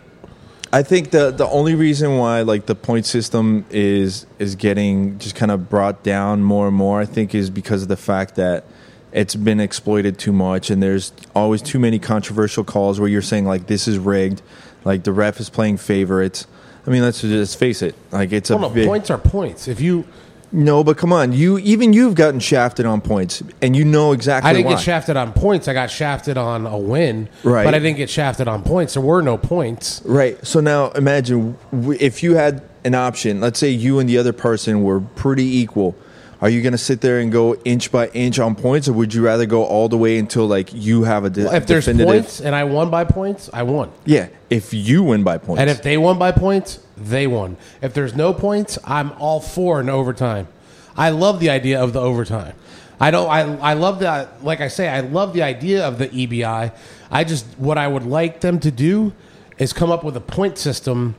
I 0.71 0.83
think 0.83 1.11
the 1.11 1.31
the 1.31 1.47
only 1.47 1.75
reason 1.75 2.17
why 2.17 2.41
like 2.41 2.65
the 2.65 2.75
point 2.75 3.05
system 3.05 3.65
is 3.69 4.25
is 4.37 4.55
getting 4.55 5.17
just 5.19 5.35
kind 5.35 5.51
of 5.51 5.69
brought 5.69 6.03
down 6.03 6.43
more 6.43 6.67
and 6.67 6.75
more, 6.75 6.99
I 6.99 7.05
think, 7.05 7.33
is 7.33 7.49
because 7.49 7.83
of 7.83 7.87
the 7.87 7.97
fact 7.97 8.35
that 8.35 8.65
it's 9.11 9.35
been 9.35 9.59
exploited 9.59 10.19
too 10.19 10.33
much, 10.33 10.69
and 10.69 10.83
there's 10.83 11.13
always 11.33 11.61
too 11.61 11.79
many 11.79 11.99
controversial 11.99 12.63
calls 12.63 12.99
where 12.99 13.09
you're 13.09 13.21
saying 13.21 13.45
like 13.45 13.67
this 13.67 13.87
is 13.87 13.97
rigged, 13.97 14.41
like 14.83 15.03
the 15.03 15.13
ref 15.13 15.39
is 15.39 15.49
playing 15.49 15.77
favorites. 15.77 16.47
I 16.85 16.89
mean, 16.89 17.01
let's 17.01 17.21
just 17.21 17.57
face 17.57 17.81
it. 17.81 17.95
Like 18.11 18.31
it's 18.31 18.49
a 18.49 18.57
well, 18.57 18.69
no, 18.69 18.75
big, 18.75 18.87
points 18.87 19.09
are 19.09 19.17
points. 19.17 19.67
If 19.67 19.79
you 19.79 20.05
no, 20.51 20.83
but 20.83 20.97
come 20.97 21.11
on, 21.11 21.33
you 21.33 21.57
even 21.59 21.93
you've 21.93 22.15
gotten 22.15 22.39
shafted 22.39 22.85
on 22.85 23.01
points, 23.01 23.43
and 23.61 23.75
you 23.75 23.83
know 23.83 24.13
exactly. 24.13 24.49
I 24.49 24.53
didn't 24.53 24.67
why. 24.67 24.73
get 24.73 24.81
shafted 24.81 25.17
on 25.17 25.33
points. 25.33 25.67
I 25.67 25.73
got 25.73 25.91
shafted 25.91 26.37
on 26.37 26.65
a 26.65 26.77
win. 26.77 27.29
Right. 27.43 27.65
But 27.65 27.75
I 27.75 27.79
didn't 27.79 27.97
get 27.97 28.09
shafted 28.09 28.47
on 28.47 28.63
points. 28.63 28.93
There 28.93 29.03
were 29.03 29.21
no 29.21 29.37
points. 29.37 30.01
Right. 30.05 30.43
So 30.45 30.59
now 30.59 30.91
imagine 30.91 31.57
if 31.99 32.23
you 32.23 32.35
had 32.35 32.63
an 32.85 32.95
option. 32.95 33.41
Let's 33.41 33.59
say 33.59 33.69
you 33.69 33.99
and 33.99 34.07
the 34.09 34.17
other 34.17 34.33
person 34.33 34.83
were 34.83 35.01
pretty 35.01 35.57
equal. 35.57 35.95
Are 36.39 36.49
you 36.49 36.61
going 36.61 36.73
to 36.73 36.77
sit 36.77 37.01
there 37.01 37.19
and 37.19 37.31
go 37.31 37.55
inch 37.65 37.91
by 37.91 38.07
inch 38.09 38.37
on 38.37 38.53
points, 38.55 38.87
or 38.87 38.93
would 38.93 39.11
you 39.13 39.23
rather 39.25 39.47
go 39.47 39.65
all 39.65 39.89
the 39.89 39.97
way 39.97 40.19
until 40.19 40.45
like 40.45 40.69
you 40.71 41.03
have 41.03 41.25
a 41.25 41.31
de- 41.31 41.53
If 41.55 41.65
there's 41.65 41.85
definitive? 41.85 42.23
points 42.23 42.39
and 42.41 42.55
I 42.55 42.63
won 42.63 42.91
by 42.91 43.05
points, 43.05 43.49
I 43.51 43.63
won. 43.63 43.91
Yeah. 44.05 44.27
If 44.49 44.71
you 44.73 45.03
win 45.03 45.23
by 45.23 45.39
points, 45.39 45.59
And 45.61 45.69
if 45.69 45.81
they 45.81 45.97
won 45.97 46.19
by 46.19 46.31
points, 46.31 46.79
they 46.97 47.27
won. 47.27 47.57
If 47.81 47.93
there's 47.93 48.15
no 48.15 48.33
points, 48.33 48.77
I'm 48.83 49.11
all 49.13 49.39
for 49.39 49.79
an 49.79 49.89
overtime. 49.89 50.47
I 50.95 51.09
love 51.11 51.39
the 51.39 51.49
idea 51.49 51.81
of 51.81 51.93
the 51.93 52.01
overtime. 52.01 52.55
I 52.99 53.11
don't. 53.11 53.29
I 53.29 53.41
I 53.57 53.73
love 53.73 53.99
that. 53.99 54.43
like 54.43 54.59
I 54.61 54.67
say. 54.67 54.89
I 54.89 55.01
love 55.01 55.33
the 55.33 55.43
idea 55.43 55.87
of 55.87 55.99
the 55.99 56.07
EBI. 56.09 56.73
I 57.11 57.23
just 57.23 57.45
what 57.59 57.77
I 57.77 57.87
would 57.87 58.03
like 58.05 58.41
them 58.41 58.59
to 58.61 58.71
do 58.71 59.13
is 59.59 59.73
come 59.73 59.91
up 59.91 60.03
with 60.03 60.17
a 60.17 60.21
point 60.21 60.57
system 60.57 61.15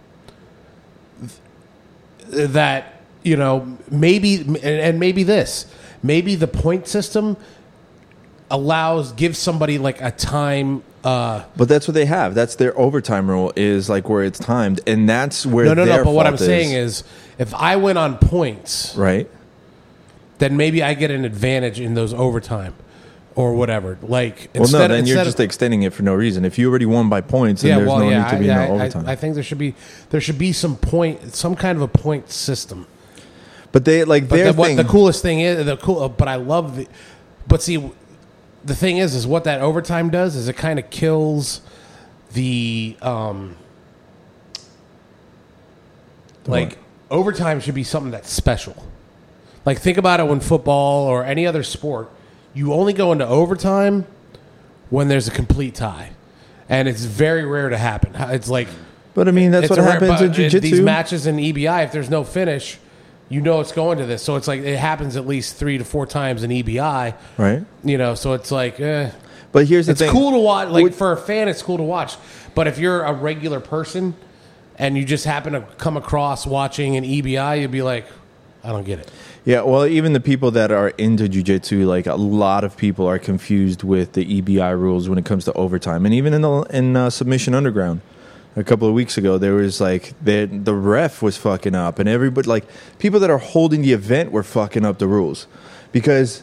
that 2.31 3.01
you 3.23 3.37
know 3.37 3.77
maybe 3.91 4.45
and- 4.63 4.99
maybe 5.01 5.23
this 5.23 5.67
maybe 6.03 6.35
the 6.35 6.47
point 6.47 6.87
system 6.87 7.37
allows 8.51 9.13
gives 9.13 9.39
somebody 9.39 9.79
like 9.79 10.01
a 10.01 10.11
time. 10.11 10.83
Uh, 11.05 11.45
but 11.57 11.69
that's 11.69 11.87
what 11.87 11.95
they 11.95 12.07
have. 12.07 12.35
That's 12.35 12.57
their 12.57 12.79
overtime 12.79 13.31
rule 13.31 13.53
is 13.57 13.89
like 13.89 14.09
where 14.09 14.25
it's 14.25 14.39
timed, 14.39 14.81
and 14.87 15.09
that's 15.09 15.47
where 15.47 15.67
no, 15.67 15.75
no, 15.75 15.85
no. 15.85 16.05
But 16.05 16.13
what 16.13 16.27
I'm 16.27 16.37
fault 16.37 16.47
saying 16.47 16.73
is, 16.73 17.05
if 17.39 17.55
I 17.55 17.77
went 17.77 17.99
on 17.99 18.19
points, 18.19 18.95
right. 18.97 19.31
then 20.39 20.57
maybe 20.57 20.83
I 20.83 20.95
get 20.95 21.11
an 21.11 21.25
advantage 21.25 21.81
in 21.81 21.95
those 21.95 22.13
overtime 22.13 22.75
or 23.39 23.55
whatever. 23.55 23.97
Like 24.03 24.51
Well, 24.53 24.69
no, 24.69 24.89
then 24.89 25.07
you're 25.07 25.23
just 25.23 25.39
of, 25.39 25.45
extending 25.45 25.85
it 25.85 25.93
for 25.93 26.03
no 26.03 26.13
reason. 26.13 26.45
If 26.45 26.59
you 26.59 26.69
already 26.69 26.87
won 26.87 27.09
by 27.09 27.21
points, 27.21 27.63
then 27.63 27.69
yeah, 27.69 27.77
there's 27.77 27.89
well, 27.89 28.01
no 28.01 28.11
yeah, 28.11 28.25
need 28.25 28.31
to 28.31 28.37
I, 28.37 28.39
be 28.41 28.47
yeah, 28.47 28.55
no 28.55 28.61
I- 28.61 28.69
overtime. 28.69 29.09
I, 29.09 29.15
think 29.15 29.35
there 29.35 29.45
should 29.45 29.59
be 29.59 29.77
there 30.11 30.21
should 30.21 30.39
be 30.39 30.53
some 30.53 30.77
point, 30.77 31.37
some 31.37 31.55
kind 31.55 31.77
of 31.77 31.83
a 31.83 31.89
point 31.89 32.31
system. 32.33 32.89
but 33.71 33.85
they 33.85 34.03
like 34.03 34.29
But 34.29 34.37
their 34.37 34.53
the, 34.53 34.59
what 34.59 34.67
thing. 34.67 34.77
the 34.77 34.85
coolest 34.85 35.23
thing 35.23 35.39
is 35.39 35.65
the 35.65 35.77
cool. 35.77 36.09
But 36.09 36.27
I 36.27 36.35
love 36.35 36.77
the. 36.77 36.89
But 37.47 37.63
see, 37.63 37.77
the 38.65 38.75
thing 38.75 38.99
is, 38.99 39.15
is 39.15 39.27
what 39.27 39.45
that 39.45 39.61
overtime 39.61 40.11
does 40.11 40.37
is 40.37 40.49
it 40.49 40.57
kind 40.57 40.79
of 40.79 40.91
kills 40.91 41.61
the 42.33 42.97
um. 43.03 43.57
Like 46.47 46.79
overtime 47.11 47.61
should 47.61 47.75
be 47.75 47.85
something 47.85 48.11
that's 48.11 48.31
special. 48.31 48.87
Like 49.67 49.81
think 49.81 49.99
about 49.99 50.19
it 50.19 50.27
when 50.27 50.41
football 50.41 51.07
or 51.07 51.23
any 51.23 51.47
other 51.47 51.63
sport, 51.63 52.11
you 52.55 52.73
only 52.73 52.95
go 52.95 53.13
into 53.13 53.27
overtime 53.27 54.07
when 54.89 55.09
there's 55.09 55.29
a 55.29 55.31
complete 55.31 55.75
tie, 55.75 56.13
and 56.71 56.89
it's 56.89 57.05
very 57.05 57.45
rare 57.45 57.69
to 57.69 57.77
happen. 57.77 58.15
It's 58.33 58.49
like 58.49 58.69
but 59.19 59.27
I 59.27 59.33
mean, 59.33 59.51
that's 59.51 59.69
what 59.69 59.81
rare- 59.81 59.91
happens 59.91 60.21
in 60.21 60.31
jujitsu. 60.31 60.61
These 60.61 60.81
matches 60.81 61.27
in 61.27 61.39
EBI, 61.39 61.85
if 61.85 61.91
there's 61.91 62.09
no 62.09 62.23
finish, 62.23 62.79
you 63.29 63.41
know 63.41 63.61
it's 63.61 63.73
going 63.73 63.99
to 63.99 64.07
this. 64.07 64.23
So 64.23 64.37
it's 64.37 64.49
like 64.49 64.61
it 64.61 64.79
happens 64.79 65.17
at 65.17 65.27
least 65.27 65.57
three 65.57 65.79
to 65.79 65.85
four 65.85 66.07
times 66.07 66.43
in 66.43 66.51
EBI. 66.51 67.15
right. 67.37 67.65
You 67.85 67.99
know, 67.99 68.15
so 68.15 68.33
it's 68.33 68.51
like 68.51 68.81
eh. 68.81 69.11
But 69.53 69.67
here's 69.67 69.87
the 69.87 69.95
thing 69.95 70.07
it's 70.07 70.13
thing. 70.13 70.21
cool 70.21 70.33
to 70.33 70.39
watch. 70.39 70.69
Like 70.69 70.93
for 70.93 71.13
a 71.13 71.17
fan, 71.17 71.49
it's 71.49 71.63
cool 71.63 71.79
to 71.79 71.83
watch. 71.83 72.17
But 72.55 72.67
if 72.67 72.79
you're 72.79 73.03
a 73.03 73.13
regular 73.13 73.61
person 73.61 74.15
and 74.77 74.97
you 74.97 75.05
just 75.05 75.25
happen 75.25 75.55
to 75.55 75.63
come 75.79 75.97
across 75.97 76.47
watching 76.47 76.97
an 76.97 77.05
EBI, 77.05 77.63
you'd 77.63 77.71
be 77.71 77.83
like, 77.83 78.07
I 78.63 78.71
don't 78.71 78.85
get 78.85 78.99
it. 78.99 79.11
Yeah, 79.45 79.63
well, 79.63 79.87
even 79.87 80.13
the 80.13 80.21
people 80.21 80.51
that 80.51 80.71
are 80.71 80.89
into 80.91 81.25
jujitsu, 81.25 81.87
like 81.87 82.07
a 82.07 82.17
lot 82.17 82.65
of 82.65 82.77
people 82.77 83.07
are 83.07 83.19
confused 83.19 83.83
with 83.83 84.13
the 84.13 84.43
EBI 84.43 84.79
rules 84.79 85.09
when 85.09 85.19
it 85.19 85.25
comes 85.25 85.47
to 85.47 85.53
overtime, 85.55 86.05
and 86.05 86.15
even 86.15 86.35
in 86.35 86.43
the 86.43 86.63
in 86.65 86.97
uh, 86.97 87.09
submission 87.09 87.55
underground. 87.55 88.01
A 88.59 88.65
couple 88.65 88.89
of 88.89 88.95
weeks 88.95 89.17
ago, 89.17 89.39
there 89.39 89.55
was 89.55 89.81
like 89.81 90.15
the 90.25 90.47
the 90.47 90.75
ref 90.75 91.23
was 91.23 91.37
fucking 91.37 91.77
up, 91.77 91.99
and 92.01 92.09
everybody 92.09 92.49
like 92.49 92.65
people 92.99 93.21
that 93.21 93.31
are 93.31 93.39
holding 93.39 93.83
the 93.83 93.93
event 93.93 94.33
were 94.33 94.43
fucking 94.43 94.85
up 94.85 94.99
the 94.99 95.07
rules 95.07 95.47
because 95.93 96.43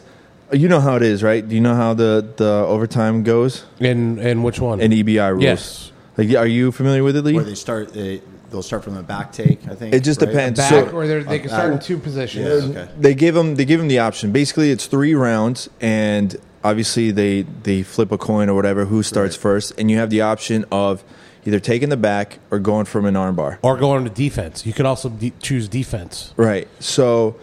uh, 0.50 0.56
you 0.56 0.66
know 0.68 0.80
how 0.80 0.96
it 0.96 1.02
is, 1.02 1.22
right? 1.22 1.46
Do 1.46 1.54
you 1.54 1.60
know 1.60 1.74
how 1.74 1.92
the 1.92 2.26
the 2.36 2.64
overtime 2.66 3.22
goes 3.22 3.64
and 3.80 4.18
in 4.18 4.42
which 4.42 4.60
one? 4.60 4.80
in 4.80 4.92
EBI 4.92 5.30
rules? 5.32 5.42
Yes. 5.42 5.92
Like, 6.16 6.30
are 6.36 6.46
you 6.46 6.72
familiar 6.72 7.04
with 7.04 7.16
it, 7.16 7.22
Lee? 7.22 7.34
where 7.34 7.44
they 7.44 7.54
start, 7.54 7.92
they, 7.92 8.22
they'll 8.50 8.62
start 8.62 8.82
from 8.82 8.94
the 8.94 9.02
back 9.02 9.32
take. 9.32 9.68
I 9.68 9.74
think 9.74 9.94
It 9.94 10.00
just 10.00 10.18
right? 10.22 10.30
depends. 10.30 10.58
Back 10.58 10.70
So- 10.70 10.88
or 10.96 11.06
they're- 11.06 11.22
can 11.24 11.48
start 11.48 11.72
in 11.74 11.78
two 11.80 11.96
Yeah, 11.96 12.02
positions. 12.02 12.64
okay. 12.76 12.88
they 12.98 13.14
give 13.14 13.34
them 13.34 13.56
they 13.56 13.66
give 13.66 13.78
them 13.78 13.88
the 13.88 13.98
option. 13.98 14.32
Basically, 14.32 14.70
it's 14.70 14.86
three 14.86 15.14
rounds, 15.14 15.68
and 15.82 16.34
obviously 16.64 17.10
they 17.10 17.44
they 17.64 17.82
flip 17.82 18.10
a 18.10 18.16
coin 18.16 18.48
or 18.48 18.54
whatever 18.54 18.86
who 18.86 19.02
starts 19.02 19.36
Right. 19.36 19.42
first, 19.42 19.72
and 19.78 19.90
you 19.90 19.98
have 19.98 20.08
the 20.08 20.22
option 20.22 20.64
of 20.72 21.04
either 21.46 21.60
taking 21.60 21.88
the 21.88 21.96
back 21.96 22.38
or 22.50 22.58
going 22.58 22.84
from 22.84 23.06
an 23.06 23.14
armbar. 23.14 23.58
Or 23.62 23.76
going 23.76 24.04
to 24.04 24.10
defense. 24.10 24.66
You 24.66 24.72
could 24.72 24.86
also 24.86 25.08
de- 25.08 25.32
choose 25.40 25.68
defense. 25.68 26.34
Right. 26.36 26.68
So 26.80 27.36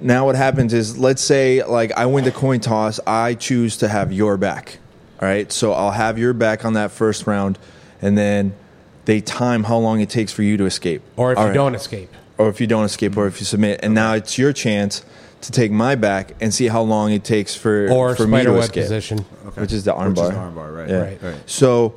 now 0.00 0.24
what 0.26 0.34
happens 0.34 0.72
is, 0.72 0.98
let's 0.98 1.22
say 1.22 1.62
like 1.62 1.92
I 1.92 2.06
win 2.06 2.24
the 2.24 2.32
coin 2.32 2.60
toss, 2.60 2.98
I 3.06 3.34
choose 3.34 3.76
to 3.78 3.88
have 3.88 4.12
your 4.12 4.36
back. 4.36 4.78
All 5.22 5.28
right, 5.28 5.50
so 5.52 5.72
I'll 5.72 5.92
have 5.92 6.18
your 6.18 6.32
back 6.34 6.64
on 6.64 6.72
that 6.72 6.90
first 6.90 7.26
round, 7.26 7.56
and 8.02 8.18
then 8.18 8.52
they 9.04 9.20
time 9.20 9.62
how 9.64 9.76
long 9.78 10.00
it 10.00 10.10
takes 10.10 10.32
for 10.32 10.42
you 10.42 10.56
to 10.56 10.64
escape, 10.66 11.02
Or 11.16 11.32
if 11.32 11.38
All 11.38 11.44
you 11.44 11.48
right. 11.50 11.54
don't 11.54 11.74
escape. 11.76 12.10
or 12.36 12.48
if 12.48 12.60
you 12.60 12.66
don't 12.66 12.84
escape, 12.84 13.16
or 13.16 13.26
if 13.28 13.38
you 13.40 13.46
submit, 13.46 13.80
and 13.82 13.94
now 13.94 14.14
it's 14.14 14.36
your 14.38 14.52
chance 14.52 15.04
to 15.42 15.52
take 15.52 15.70
my 15.70 15.94
back 15.94 16.32
and 16.40 16.52
see 16.52 16.66
how 16.66 16.82
long 16.82 17.12
it 17.12 17.22
takes 17.22 17.54
for 17.54 17.88
Or 17.90 18.16
for 18.16 18.26
me 18.26 18.42
to 18.42 18.50
web 18.52 18.64
escape, 18.64 18.82
position. 18.84 19.18
which 19.54 19.72
is 19.72 19.84
the 19.84 19.92
armbar. 19.92 20.08
Which 20.08 20.18
is 20.18 20.28
the 20.30 20.34
armbar, 20.34 20.76
right? 20.76 20.88
Yeah. 20.90 20.96
Right. 21.00 21.22
Right. 21.22 21.36
So 21.46 21.94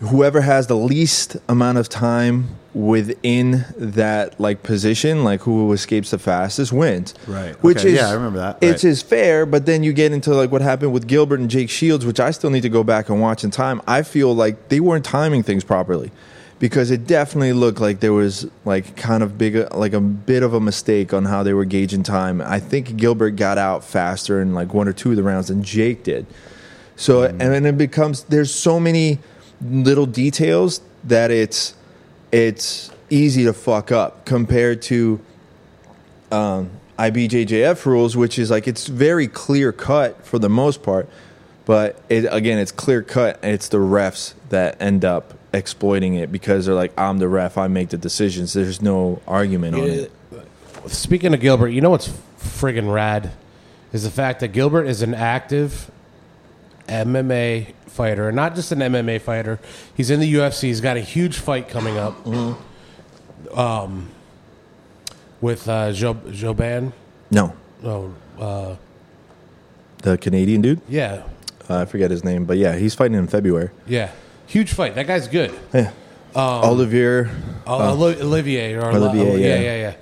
whoever 0.00 0.40
has 0.40 0.66
the 0.66 0.76
least 0.76 1.36
amount 1.48 1.78
of 1.78 1.88
time 1.88 2.48
within 2.74 3.64
that 3.76 4.38
like 4.38 4.62
position, 4.62 5.24
like 5.24 5.40
who 5.40 5.72
escapes 5.72 6.10
the 6.10 6.18
fastest 6.18 6.72
wins. 6.72 7.14
Right. 7.26 7.54
Which 7.62 7.78
Okay. 7.78 7.88
is 7.90 7.94
Yeah, 7.96 8.10
I 8.10 8.12
remember 8.12 8.38
that. 8.38 8.58
It's 8.60 8.84
Right. 8.84 8.90
is 8.90 9.02
fair, 9.02 9.46
but 9.46 9.66
then 9.66 9.82
you 9.82 9.92
get 9.92 10.12
into 10.12 10.32
like 10.34 10.52
what 10.52 10.62
happened 10.62 10.92
with 10.92 11.06
Gilbert 11.06 11.40
and 11.40 11.50
Jake 11.50 11.70
Shields, 11.70 12.06
which 12.06 12.20
I 12.20 12.30
still 12.30 12.50
need 12.50 12.62
to 12.62 12.68
go 12.68 12.84
back 12.84 13.08
and 13.08 13.20
watch 13.20 13.42
in 13.42 13.50
time. 13.50 13.80
I 13.88 14.02
feel 14.02 14.34
like 14.34 14.68
they 14.68 14.80
weren't 14.80 15.04
timing 15.04 15.42
things 15.42 15.64
properly. 15.64 16.12
Because 16.60 16.90
it 16.90 17.06
definitely 17.06 17.52
looked 17.52 17.80
like 17.80 18.00
there 18.00 18.12
was 18.12 18.44
like 18.64 18.96
kind 18.96 19.22
of 19.22 19.38
big 19.38 19.72
like 19.72 19.92
a 19.92 20.00
bit 20.00 20.42
of 20.42 20.54
a 20.54 20.60
mistake 20.60 21.14
on 21.14 21.24
how 21.24 21.44
they 21.44 21.52
were 21.54 21.64
gauging 21.64 22.02
time. 22.02 22.40
I 22.40 22.58
think 22.58 22.96
Gilbert 22.96 23.36
got 23.36 23.58
out 23.58 23.84
faster 23.84 24.42
in 24.42 24.54
like 24.54 24.74
one 24.74 24.88
or 24.88 24.92
two 24.92 25.10
of 25.10 25.16
the 25.16 25.22
rounds 25.22 25.48
than 25.48 25.62
Jake 25.62 26.02
did. 26.02 26.26
So 26.96 27.20
mm. 27.20 27.30
and 27.30 27.40
then 27.40 27.64
it 27.64 27.78
becomes 27.78 28.24
there's 28.24 28.52
so 28.52 28.80
many 28.80 29.20
little 29.60 30.06
details 30.06 30.80
that 31.04 31.30
it's 31.30 31.74
it's 32.30 32.90
easy 33.10 33.44
to 33.44 33.52
fuck 33.52 33.90
up 33.90 34.24
compared 34.24 34.82
to 34.82 35.20
um, 36.30 36.70
IBJJF 36.98 37.86
rules, 37.86 38.16
which 38.16 38.38
is 38.38 38.50
like 38.50 38.68
it's 38.68 38.86
very 38.86 39.28
clear 39.28 39.72
cut 39.72 40.24
for 40.26 40.38
the 40.38 40.48
most 40.48 40.82
part, 40.82 41.08
but 41.64 42.00
it, 42.08 42.26
again 42.30 42.58
it's 42.58 42.72
clear 42.72 43.02
cut. 43.02 43.38
and 43.42 43.52
It's 43.52 43.68
the 43.68 43.78
refs 43.78 44.34
that 44.50 44.80
end 44.80 45.04
up 45.04 45.34
exploiting 45.52 46.14
it 46.14 46.30
because 46.30 46.66
they're 46.66 46.74
like 46.74 46.92
I'm 46.98 47.18
the 47.18 47.28
ref, 47.28 47.56
I 47.56 47.68
make 47.68 47.90
the 47.90 47.98
decisions. 47.98 48.52
There's 48.52 48.82
no 48.82 49.22
argument 49.26 49.76
on 49.76 49.82
it. 49.82 50.12
Speaking 50.86 51.34
of 51.34 51.40
Gilbert, 51.40 51.68
you 51.68 51.80
know 51.80 51.90
what's 51.90 52.08
friggin' 52.38 52.92
rad 52.92 53.32
is 53.92 54.04
the 54.04 54.10
fact 54.10 54.40
that 54.40 54.48
Gilbert 54.48 54.84
is 54.84 55.02
an 55.02 55.14
active 55.14 55.90
MMA 56.88 57.74
fighter, 57.86 58.28
and 58.28 58.36
not 58.36 58.54
just 58.54 58.72
an 58.72 58.78
MMA 58.80 59.20
fighter. 59.20 59.58
He's 59.96 60.10
in 60.10 60.20
the 60.20 60.34
UFC. 60.34 60.62
He's 60.62 60.80
got 60.80 60.96
a 60.96 61.00
huge 61.00 61.38
fight 61.38 61.68
coming 61.68 61.96
up. 61.98 62.14
Um, 63.54 64.08
with 65.40 65.68
uh, 65.68 65.92
jo- 65.92 66.14
Joban. 66.14 66.92
No, 67.30 67.52
Oh, 67.84 68.12
uh, 68.40 68.74
the 70.02 70.18
Canadian 70.18 70.62
dude, 70.62 70.80
yeah, 70.88 71.22
uh, 71.70 71.78
I 71.82 71.84
forget 71.84 72.10
his 72.10 72.24
name, 72.24 72.44
but 72.44 72.56
yeah, 72.58 72.74
he's 72.76 72.94
fighting 72.94 73.16
in 73.16 73.28
February. 73.28 73.70
yeah, 73.86 74.10
huge 74.46 74.72
fight. 74.72 74.94
That 74.96 75.06
guy's 75.06 75.28
good. 75.28 75.52
Yeah, 75.72 75.92
Olivier. 76.34 77.28
Uh, 77.66 77.92
Oli- 77.94 78.20
Olivier 78.20 78.74
or 78.76 78.90
Olivier, 78.90 79.38
yeah, 79.38 79.46
yeah. 79.60 79.60
yeah, 79.76 79.94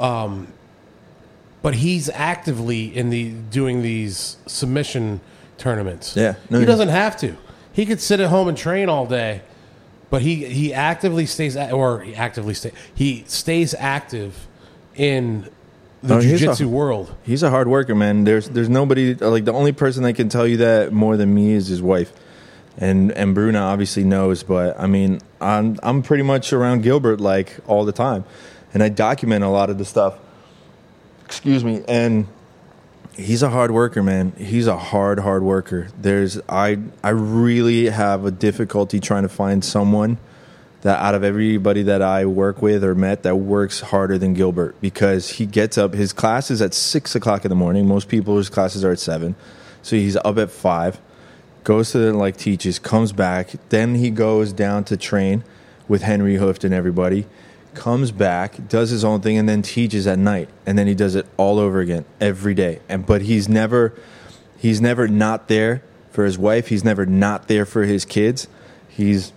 yeah. 0.00 0.22
Um, 0.22 0.48
but 1.62 1.74
he's 1.76 2.10
actively 2.10 2.94
in 2.94 3.08
the 3.10 3.30
doing 3.30 3.82
these 3.82 4.36
submission 4.46 5.20
tournaments. 5.62 6.16
Yeah. 6.16 6.34
No, 6.50 6.58
he 6.58 6.66
doesn't 6.66 6.88
have 6.88 7.16
to. 7.18 7.36
He 7.72 7.86
could 7.86 8.00
sit 8.00 8.20
at 8.20 8.28
home 8.28 8.48
and 8.48 8.56
train 8.58 8.88
all 8.88 9.06
day, 9.06 9.40
but 10.10 10.20
he 10.22 10.44
he 10.44 10.74
actively 10.74 11.24
stays 11.26 11.56
a- 11.56 11.70
or 11.70 12.00
he 12.00 12.14
actively 12.14 12.54
stay 12.54 12.72
he 12.94 13.24
stays 13.26 13.74
active 13.78 14.46
in 14.96 15.48
the 16.02 16.16
Oh, 16.16 16.20
jiu-jitsu 16.20 16.68
world. 16.68 17.14
He's 17.22 17.42
a 17.44 17.50
hard 17.50 17.68
worker, 17.68 17.94
man. 17.94 18.24
There's 18.24 18.48
there's 18.48 18.68
nobody 18.68 19.14
like 19.14 19.44
the 19.44 19.52
only 19.52 19.72
person 19.72 20.02
that 20.02 20.14
can 20.14 20.28
tell 20.28 20.46
you 20.46 20.56
that 20.58 20.92
more 20.92 21.16
than 21.16 21.32
me 21.32 21.52
is 21.52 21.68
his 21.68 21.80
wife, 21.80 22.12
and 22.76 23.12
and 23.12 23.34
Bruna 23.34 23.60
obviously 23.60 24.02
knows. 24.04 24.42
But 24.42 24.78
I 24.78 24.86
mean, 24.88 25.20
I'm 25.40 25.78
I'm 25.82 26.02
pretty 26.02 26.24
much 26.24 26.52
around 26.52 26.82
Gilbert 26.82 27.20
like 27.20 27.56
all 27.68 27.84
the 27.84 27.92
time, 27.92 28.24
and 28.74 28.82
I 28.82 28.88
document 28.90 29.44
a 29.44 29.48
lot 29.48 29.70
of 29.70 29.78
the 29.78 29.84
stuff. 29.84 30.18
Excuse 31.24 31.64
me, 31.64 31.82
and 31.88 32.26
he's 33.14 33.42
a 33.42 33.50
hard 33.50 33.70
worker, 33.70 34.02
man. 34.02 34.32
He's 34.36 34.66
a 34.66 34.76
hard 34.76 35.18
hard 35.18 35.42
worker. 35.42 35.88
There's 36.00 36.40
I 36.48 36.78
I 37.02 37.10
really 37.10 37.86
have 37.86 38.24
a 38.24 38.30
difficulty 38.30 39.00
trying 39.00 39.22
to 39.22 39.28
find 39.28 39.64
someone 39.64 40.18
that 40.82 40.98
out 40.98 41.14
of 41.14 41.22
everybody 41.22 41.84
that 41.84 42.02
I 42.02 42.26
work 42.26 42.60
with 42.60 42.82
or 42.82 42.94
met 42.94 43.22
that 43.22 43.36
works 43.36 43.80
harder 43.80 44.18
than 44.18 44.34
Gilbert 44.34 44.80
because 44.80 45.30
he 45.30 45.46
gets 45.46 45.78
up. 45.78 45.94
His 45.94 46.12
class 46.12 46.50
is 46.50 46.60
at 46.60 46.74
six 46.74 47.14
o'clock 47.14 47.44
in 47.44 47.48
the 47.48 47.54
morning. 47.54 47.86
Most 47.86 48.08
people's 48.08 48.48
classes 48.48 48.84
are 48.84 48.92
at 48.92 48.98
seven, 48.98 49.36
so 49.82 49.96
he's 49.96 50.16
up 50.16 50.38
at 50.38 50.50
five. 50.50 51.00
Goes 51.64 51.92
to 51.92 51.98
the, 51.98 52.12
like 52.12 52.36
teaches, 52.36 52.80
comes 52.80 53.12
back, 53.12 53.52
then 53.68 53.94
he 53.94 54.10
goes 54.10 54.52
down 54.52 54.82
to 54.84 54.96
train 54.96 55.44
with 55.86 56.02
Henry 56.02 56.34
Hooft 56.34 56.64
and 56.64 56.74
everybody. 56.74 57.26
Comes 57.74 58.12
back, 58.12 58.68
does 58.68 58.90
his 58.90 59.04
own 59.04 59.20
thing, 59.20 59.38
and 59.38 59.48
then 59.48 59.62
teaches 59.62 60.06
at 60.06 60.18
night, 60.18 60.48
and 60.66 60.78
then 60.78 60.86
he 60.86 60.94
does 60.94 61.14
it 61.14 61.26
all 61.36 61.58
over 61.58 61.80
again 61.80 62.04
every 62.20 62.54
day. 62.54 62.80
And 62.88 63.06
but 63.06 63.22
he's 63.22 63.48
never, 63.48 63.94
he's 64.58 64.80
never 64.80 65.08
not 65.08 65.48
there 65.48 65.82
for 66.10 66.24
his 66.24 66.38
wife. 66.38 66.68
He's 66.68 66.84
never 66.84 67.06
not 67.06 67.48
there 67.48 67.64
for 67.64 67.84
his 67.84 68.04
kids. 68.04 68.46
He's 68.88 69.32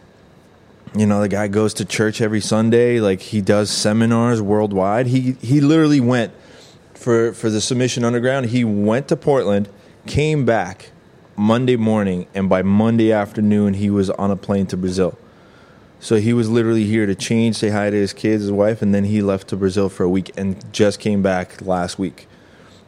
you 0.96 1.06
know, 1.06 1.22
the 1.22 1.28
guy 1.28 1.48
goes 1.48 1.74
to 1.76 1.86
church 1.86 2.22
every 2.22 2.42
Sunday. 2.42 3.00
Like 3.00 3.20
he 3.20 3.42
does 3.42 3.70
seminars 3.70 4.42
worldwide. 4.42 5.08
He 5.08 5.34
he 5.42 5.62
literally 5.62 6.00
went 6.00 6.34
for 6.94 7.34
for 7.34 7.50
the 7.50 7.62
submission 7.62 8.04
underground. 8.04 8.48
He 8.48 8.64
went 8.64 9.08
to 9.10 9.16
Portland, 9.16 9.70
came 10.06 10.46
back 10.46 10.92
Monday 11.36 11.76
morning, 11.76 12.28
and 12.34 12.48
by 12.48 12.62
Monday 12.62 13.12
afternoon 13.12 13.74
he 13.74 13.90
was 13.90 14.10
on 14.12 14.32
a 14.32 14.36
plane 14.36 14.68
to 14.68 14.78
Brazil. 14.78 15.18
So 16.06 16.18
he 16.18 16.34
was 16.34 16.48
literally 16.48 16.84
here 16.84 17.08
to 17.08 17.16
change, 17.16 17.56
say 17.56 17.70
hi 17.70 17.90
to 17.90 17.96
his 17.96 18.14
kids, 18.14 18.44
his 18.44 18.52
wife, 18.52 18.84
and 18.84 18.94
then 18.94 19.06
he 19.06 19.24
left 19.24 19.48
to 19.48 19.56
Brazil 19.56 19.90
for 19.90 20.04
a 20.04 20.10
week 20.10 20.32
and 20.38 20.72
just 20.72 21.00
came 21.00 21.24
back 21.24 21.64
last 21.64 21.98
week. 21.98 22.28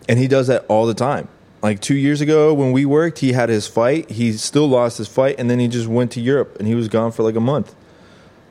And 0.08 0.20
he 0.20 0.28
does 0.28 0.46
that 0.46 0.68
all 0.68 0.86
the 0.86 0.94
time. 0.94 1.28
Like 1.64 1.82
two 1.82 1.96
years 1.96 2.22
ago 2.22 2.54
when 2.54 2.72
we 2.74 2.86
worked, 2.86 3.18
he 3.18 3.32
had 3.32 3.50
his 3.50 3.66
fight. 3.66 4.12
He 4.12 4.34
still 4.34 4.68
lost 4.68 5.00
his 5.00 5.08
fight, 5.08 5.40
and 5.40 5.50
then 5.50 5.58
he 5.58 5.68
just 5.68 5.88
went 5.88 6.12
to 6.12 6.22
Europe 6.22 6.58
and 6.60 6.68
he 6.68 6.76
was 6.76 6.90
gone 6.90 7.12
for 7.12 7.24
like 7.24 7.36
a 7.36 7.40
month. 7.40 7.74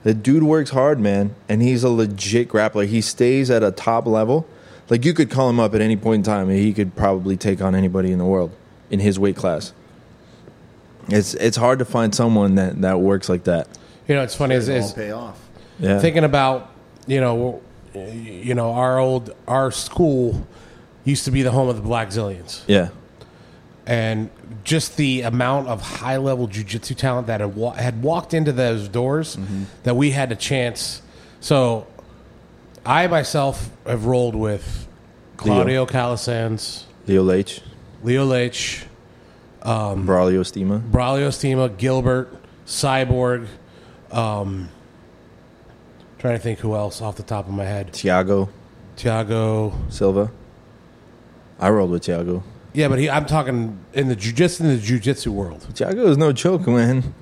The 0.02 0.14
dude 0.14 0.42
works 0.42 0.70
hard, 0.70 0.98
man, 0.98 1.36
and 1.48 1.62
he's 1.62 1.84
a 1.84 1.88
legit 1.88 2.48
grappler. 2.48 2.88
He 2.88 3.00
stays 3.00 3.52
at 3.52 3.62
a 3.62 3.70
top 3.70 4.04
level. 4.04 4.48
Like 4.90 5.04
you 5.04 5.14
could 5.14 5.30
call 5.30 5.48
him 5.48 5.60
up 5.60 5.76
at 5.76 5.80
any 5.80 5.96
point 5.96 6.16
in 6.16 6.22
time, 6.24 6.48
and 6.48 6.58
he 6.58 6.72
could 6.72 6.96
probably 6.96 7.36
take 7.36 7.62
on 7.62 7.76
anybody 7.76 8.10
in 8.10 8.18
the 8.18 8.26
world 8.26 8.50
in 8.90 8.98
his 8.98 9.16
weight 9.16 9.36
class. 9.36 9.72
It's 11.08 11.34
it's 11.34 11.56
hard 11.56 11.78
to 11.78 11.84
find 11.84 12.12
someone 12.12 12.56
that, 12.56 12.80
that 12.80 12.98
works 12.98 13.28
like 13.28 13.44
that. 13.44 13.68
You 14.08 14.14
know, 14.14 14.22
it's 14.22 14.34
funny 14.34 14.54
is, 14.54 14.68
It 14.68 14.76
is 14.76 14.84
won't 14.84 14.96
pay 14.96 15.10
off. 15.10 15.40
Yeah, 15.78 15.98
thinking 15.98 16.24
about 16.24 16.70
you 17.06 17.20
know 17.20 17.60
you 17.94 18.54
know 18.54 18.72
our 18.72 18.98
old 18.98 19.34
our 19.46 19.70
school 19.70 20.46
used 21.04 21.24
to 21.24 21.30
be 21.30 21.42
the 21.42 21.50
home 21.50 21.68
of 21.68 21.76
the 21.76 21.88
Blackzilians. 21.88 22.62
Yeah, 22.66 22.88
and 23.86 24.30
just 24.64 24.96
the 24.96 25.22
amount 25.22 25.68
of 25.68 25.80
high 25.80 26.16
level 26.16 26.46
jiu-jitsu 26.46 26.94
talent 26.94 27.28
that 27.28 27.40
had, 27.40 27.54
wa- 27.54 27.72
had 27.72 28.02
walked 28.02 28.34
into 28.34 28.52
those 28.52 28.88
doors 28.88 29.36
mm-hmm. 29.36 29.64
that 29.84 29.96
we 29.96 30.10
had 30.10 30.32
a 30.32 30.36
chance. 30.36 31.02
So 31.40 31.86
i 32.84 33.06
myself 33.08 33.70
have 33.84 34.06
rolled 34.06 34.36
with 34.36 34.86
Claudio 35.36 35.86
Calasans 35.86 36.84
Leo 37.06 37.30
H, 37.30 37.60
Leo 38.02 38.24
Leite 38.24 38.84
um, 39.62 40.06
Braulio 40.06 40.40
Estima. 40.40 40.80
Braulio 40.80 41.28
Estima 41.28 41.76
gilbert 41.76 42.32
cyborg 42.66 43.46
um, 44.16 44.68
trying 46.18 46.36
to 46.36 46.42
think 46.42 46.58
who 46.60 46.74
else 46.74 47.00
off 47.02 47.16
the 47.16 47.22
top 47.22 47.46
of 47.46 47.52
my 47.52 47.64
head 47.64 47.92
Thiago 47.92 48.48
Tiago. 48.96 49.74
Silva. 49.90 50.30
I 51.60 51.68
rolled 51.70 51.90
with 51.90 52.02
Thiago. 52.02 52.42
Yeah, 52.72 52.88
but 52.88 52.98
he, 52.98 53.08
I'm 53.10 53.26
talking 53.26 53.78
in 53.92 54.08
the 54.08 54.16
ju- 54.16 54.32
just 54.32 54.60
in 54.60 54.68
the 54.68 54.76
jujitsu 54.78 55.28
world. 55.28 55.66
Thiago 55.72 56.06
is 56.08 56.16
no 56.18 56.32
joke, 56.32 56.66
man. 56.66 57.14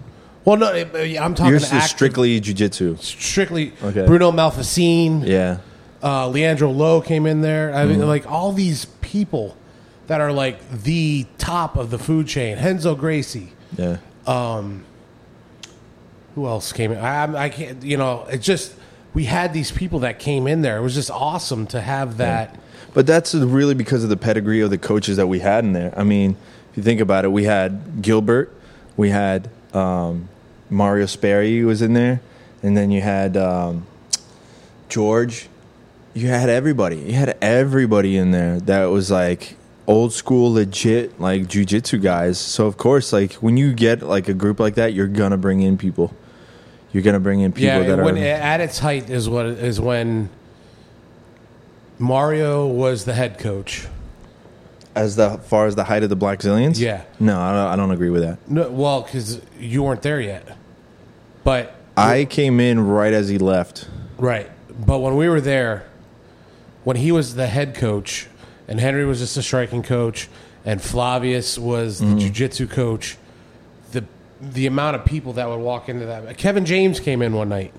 Well, 0.45 0.57
no, 0.57 0.73
I'm 0.73 1.35
talking 1.35 1.51
Yours 1.53 1.73
is 1.73 1.85
strictly 1.85 2.39
jiu-jitsu. 2.39 2.97
strictly 2.99 3.73
Okay. 3.83 4.05
Bruno 4.07 4.31
Malfacine. 4.31 5.27
Yeah. 5.27 5.59
Uh, 6.03 6.29
Leandro 6.29 6.71
Lo 6.71 7.01
came 7.01 7.25
in 7.27 7.41
there. 7.41 7.75
I 7.75 7.87
mean, 7.87 7.99
Mm-hmm. 7.99 8.09
like 8.09 8.31
all 8.31 8.53
these 8.53 8.85
people 9.01 9.57
that 10.07 10.21
are 10.21 10.33
like 10.33 10.83
the 10.83 11.25
top 11.39 11.77
of 11.77 11.91
the 11.91 11.99
food 11.99 12.27
chain. 12.29 12.57
Renzo 12.59 12.95
Gracie. 12.95 13.53
Yeah. 13.79 13.97
Who 16.35 16.47
else 16.47 16.73
came 16.73 16.92
in? 16.92 16.99
I, 16.99 17.44
I 17.44 17.49
can't. 17.49 17.83
You 17.83 17.97
know, 17.97 18.25
it 18.25 18.38
just 18.38 18.75
we 19.14 19.25
had 19.25 19.53
these 19.53 19.70
people 19.70 20.01
that 20.01 20.18
came 20.18 20.47
in 20.47 20.62
there. 20.62 20.77
It 20.77 20.83
was 20.83 20.94
just 20.94 21.11
awesome 21.11 21.66
to 21.68 21.81
have 21.81 22.16
that. 22.18 22.59
But 22.92 23.07
that's 23.07 23.35
really 23.35 23.75
because 23.75 24.05
of 24.05 24.11
the 24.11 24.16
pedigree 24.16 24.61
of 24.61 24.70
the 24.70 24.79
coaches 24.79 25.16
that 25.16 25.27
we 25.27 25.40
had 25.40 25.64
in 25.64 25.73
there. 25.73 25.92
I 25.97 26.05
mean, 26.05 26.37
if 26.70 26.77
you 26.77 26.83
think 26.83 27.01
about 27.01 27.25
it, 27.25 27.29
we 27.29 27.44
had 27.44 28.03
Gilbert, 28.03 28.53
we 28.97 29.11
had 29.11 29.49
um, 29.73 30.29
Mario 30.70 31.07
Sperry 31.07 31.64
was 31.64 31.83
in 31.83 31.94
there, 31.94 32.20
and 32.62 32.77
then 32.77 32.90
you 32.90 33.01
had 33.01 33.37
um, 33.37 33.87
George. 34.88 35.49
You 36.14 36.29
had 36.29 36.49
everybody. 36.49 36.97
You 36.97 37.14
had 37.14 37.37
everybody 37.40 38.16
in 38.16 38.31
there 38.31 38.61
that 38.61 38.87
was 38.87 39.11
like 39.11 39.57
old 39.87 40.12
school, 40.12 40.53
legit 40.53 41.20
like 41.20 41.42
jujitsu 41.42 42.01
guys. 42.01 42.38
So 42.38 42.66
of 42.66 42.77
course, 42.77 43.12
like 43.12 43.35
when 43.35 43.57
you 43.57 43.73
get 43.73 44.03
like 44.03 44.29
a 44.29 44.35
group 44.35 44.61
like 44.61 44.77
that, 44.77 44.94
you're 44.94 45.09
gonna 45.09 45.37
bring 45.37 45.62
in 45.62 45.77
people. 45.77 46.14
You're 46.95 47.03
gonna 47.03 47.21
bring 47.21 47.41
in 47.41 47.53
people 47.53 47.83
yeah, 47.83 47.97
that 47.97 48.05
when, 48.05 48.17
are. 48.17 48.25
at 48.25 48.61
its 48.63 48.79
height 48.79 49.11
is 49.11 49.29
what 49.29 49.45
is 49.45 49.79
when 49.79 50.31
Mario 51.99 52.67
was 52.67 53.05
the 53.05 53.13
head 53.13 53.39
coach. 53.39 53.87
as 54.95 55.17
the 55.17 55.39
far 55.39 55.67
as 55.67 55.75
the 55.75 55.85
height 55.85 56.03
of 56.03 56.09
the 56.09 56.17
Blackzilians. 56.17 56.79
Yeah. 56.79 57.05
No, 57.19 57.41
I 57.41 57.53
don't, 57.53 57.73
I 57.73 57.77
don't 57.77 57.91
agree 57.91 58.11
with 58.11 58.23
that. 58.23 58.39
No, 58.49 58.71
well, 58.71 59.03
because 59.03 59.41
you 59.59 59.83
weren't 59.83 60.03
there 60.03 60.21
yet. 60.21 60.57
But 61.43 61.75
I 61.97 62.25
came 62.25 62.61
in 62.61 62.87
right 62.87 63.13
as 63.13 63.29
he 63.29 63.39
left. 63.39 63.89
right, 64.19 64.51
but 64.87 65.01
when 65.01 65.17
we 65.17 65.29
were 65.29 65.41
there, 65.41 65.87
when 66.85 66.97
he 66.97 67.13
was 67.13 67.35
the 67.35 67.47
head 67.47 67.75
coach, 67.75 68.29
and 68.67 68.81
Henry 68.81 69.05
was 69.05 69.19
just 69.19 69.37
a 69.37 69.43
striking 69.43 69.83
coach, 69.83 70.29
and 70.65 70.81
Flavius 70.81 71.59
was 71.59 71.99
the 71.99 72.07
mm-hmm. 72.07 72.19
jiu-jitsu 72.19 72.67
coach, 72.69 73.19
the 74.40 74.47
the 74.49 74.66
amount 74.66 74.97
of 74.97 75.05
people 75.05 75.35
that 75.35 75.49
would 75.49 75.61
walk 75.61 75.88
into 75.88 76.07
that. 76.07 76.37
Kevin 76.38 76.64
James 76.64 77.01
came 77.01 77.23
in 77.23 77.33
one 77.35 77.49
night. 77.49 77.73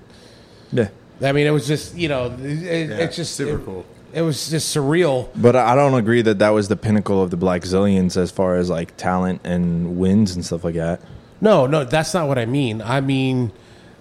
Yeah. 0.72 0.88
I 1.22 1.32
mean, 1.32 1.46
it 1.46 1.50
was 1.50 1.66
just 1.66 1.94
you 1.96 2.08
know, 2.08 2.26
it, 2.40 2.90
it's 2.90 3.16
just 3.16 3.34
super 3.36 3.58
it- 3.60 3.64
cool. 3.64 3.86
It 4.12 4.22
was 4.22 4.48
just 4.48 4.74
surreal. 4.74 5.28
But 5.36 5.56
I 5.56 5.74
don't 5.74 5.92
agree 5.94 6.22
that 6.22 6.38
that 6.38 6.50
was 6.50 6.68
the 6.68 6.76
pinnacle 6.76 7.22
of 7.22 7.30
the 7.30 7.36
Blackzilians 7.36 8.16
as 8.16 8.30
far 8.30 8.56
as 8.56 8.70
like 8.70 8.96
talent 8.96 9.42
and 9.44 9.98
wins 9.98 10.34
and 10.34 10.42
stuff 10.44 10.64
like 10.64 10.76
that. 10.76 11.02
No, 11.40 11.66
no, 11.66 11.84
that's 11.84 12.14
not 12.14 12.26
what 12.26 12.38
I 12.38 12.46
mean. 12.46 12.80
I 12.80 13.02
mean, 13.02 13.52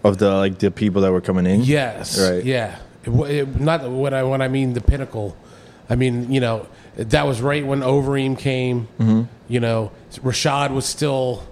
Of 0.06 0.18
the 0.20 0.32
like 0.36 0.60
the 0.60 0.72
people 0.72 1.02
that 1.02 1.12
were 1.12 1.20
coming 1.20 1.46
in. 1.46 1.62
yes, 1.64 2.18
Right. 2.18 2.46
yeah. 2.46 2.78
It, 3.04 3.10
it, 3.12 3.60
not 3.60 3.90
when 3.92 4.14
I 4.14 4.24
when 4.24 4.42
I 4.42 4.48
mean 4.48 4.72
the 4.74 4.80
pinnacle. 4.80 5.36
I 5.90 5.96
mean, 5.96 6.32
you 6.32 6.40
know, 6.40 6.68
that 6.96 7.28
was 7.28 7.42
right 7.42 7.66
when 7.66 7.82
Overeem 7.82 8.40
came. 8.40 8.88
Mm-hmm. 9.00 9.24
You 9.50 9.60
know, 9.60 9.92
Rashad 10.24 10.72
was 10.72 10.86
still 10.86 11.46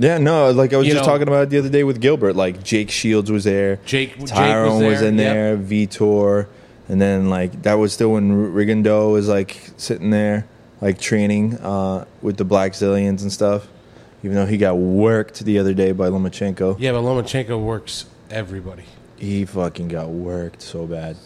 Yeah, 0.00 0.16
no, 0.18 0.50
like 0.50 0.72
I 0.72 0.78
was 0.78 0.86
You 0.86 0.94
just 0.94 1.04
know- 1.04 1.12
talking 1.12 1.28
about 1.28 1.42
it 1.44 1.50
the 1.50 1.58
other 1.58 1.68
day 1.68 1.84
with 1.84 2.00
Gilbert. 2.00 2.34
Like 2.34 2.64
Jake 2.64 2.90
Shields 2.90 3.30
was 3.30 3.44
there, 3.44 3.76
Jake- 3.84 4.12
Jake 4.12 4.18
was 4.20 4.30
Tyrone 4.30 4.84
was, 4.84 5.00
there, 5.00 5.08
in 5.08 5.18
yep. 5.18 5.34
there, 5.34 5.56
Vitor, 5.58 6.46
and 6.88 7.00
then 7.00 7.28
like 7.28 7.62
that 7.62 7.74
was 7.74 7.92
still 7.92 8.12
when 8.12 8.30
R- 8.30 8.48
Rigondeaux 8.48 9.12
was 9.12 9.28
like 9.28 9.60
sitting 9.76 10.08
there, 10.10 10.46
like 10.80 10.98
training 10.98 11.58
uh, 11.58 12.06
with 12.22 12.38
the 12.38 12.44
Blackzilians 12.46 13.20
and 13.22 13.30
stuff. 13.30 13.68
Even 14.22 14.36
though 14.36 14.46
he 14.46 14.56
got 14.58 14.76
worked 14.76 15.40
the 15.44 15.58
other 15.58 15.72
day 15.74 15.92
by 15.92 16.08
Lomachenko, 16.08 16.76
yeah, 16.78 16.92
but 16.92 17.02
Lomachenko 17.02 17.62
works 17.62 18.06
everybody. 18.30 18.84
he 19.18 19.44
fucking 19.44 19.88
got 19.88 20.08
worked 20.08 20.62
so 20.62 20.86
bad, 20.86 21.16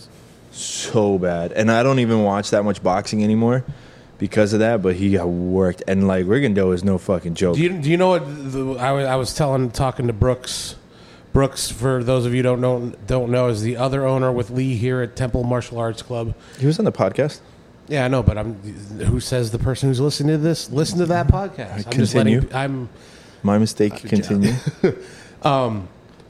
so 0.53 1.19
bad. 1.19 1.53
And 1.53 1.71
I 1.71 1.83
don't 1.83 1.99
even 2.01 2.23
watch 2.23 2.51
that 2.51 2.65
much 2.65 2.83
boxing 2.83 3.23
anymore 3.25 3.65
because 4.25 4.55
of 4.55 4.61
that. 4.61 4.81
But 4.81 4.97
he 4.97 5.11
got 5.11 5.27
worked, 5.29 5.83
and 5.87 6.09
like 6.09 6.25
Rigondeaux 6.25 6.73
is 6.73 6.83
no 6.83 6.97
fucking 6.97 7.35
joke. 7.35 7.57
Do 7.57 7.63
you 7.63 7.71
do 7.71 7.91
you 7.91 7.99
know 7.99 8.09
what 8.09 8.25
the, 8.27 8.77
I, 8.79 8.93
was, 8.93 9.05
I 9.05 9.17
was 9.17 9.35
telling 9.35 9.71
talking 9.71 10.07
to 10.07 10.15
Brooks? 10.15 10.77
Brooks, 11.35 11.71
for 11.71 12.03
those 12.03 12.25
of 12.25 12.33
you 12.35 12.43
don't 12.43 12.63
know 12.63 12.95
don't 13.07 13.31
know, 13.31 13.49
is 13.49 13.61
the 13.61 13.77
other 13.77 14.07
owner 14.07 14.33
with 14.33 14.49
Lee 14.49 14.77
here 14.77 15.03
at 15.03 15.15
Temple 15.15 15.45
Martial 15.45 15.79
Arts 15.79 16.01
Club. 16.01 16.35
he 16.59 16.67
was 16.67 16.79
on 16.79 16.87
the 16.87 16.93
podcast. 16.93 17.41
Yeah, 17.87 18.07
I 18.07 18.09
know, 18.09 18.23
but 18.23 18.39
I'm. 18.39 18.55
Who 19.11 19.21
says 19.21 19.51
the 19.51 19.59
person 19.59 19.91
who's 19.91 20.01
listening 20.01 20.37
to 20.37 20.43
this 20.43 20.71
listen 20.71 20.99
to 21.01 21.07
that 21.07 21.29
podcast? 21.29 21.73
I'm 21.73 21.93
just 21.93 22.15
Continue. 22.15 22.41
letting. 22.41 22.57
I'm. 22.57 22.89
My 23.43 23.59
mistake. 23.59 23.97
Continue. 23.97 24.55
Um, 25.43 25.89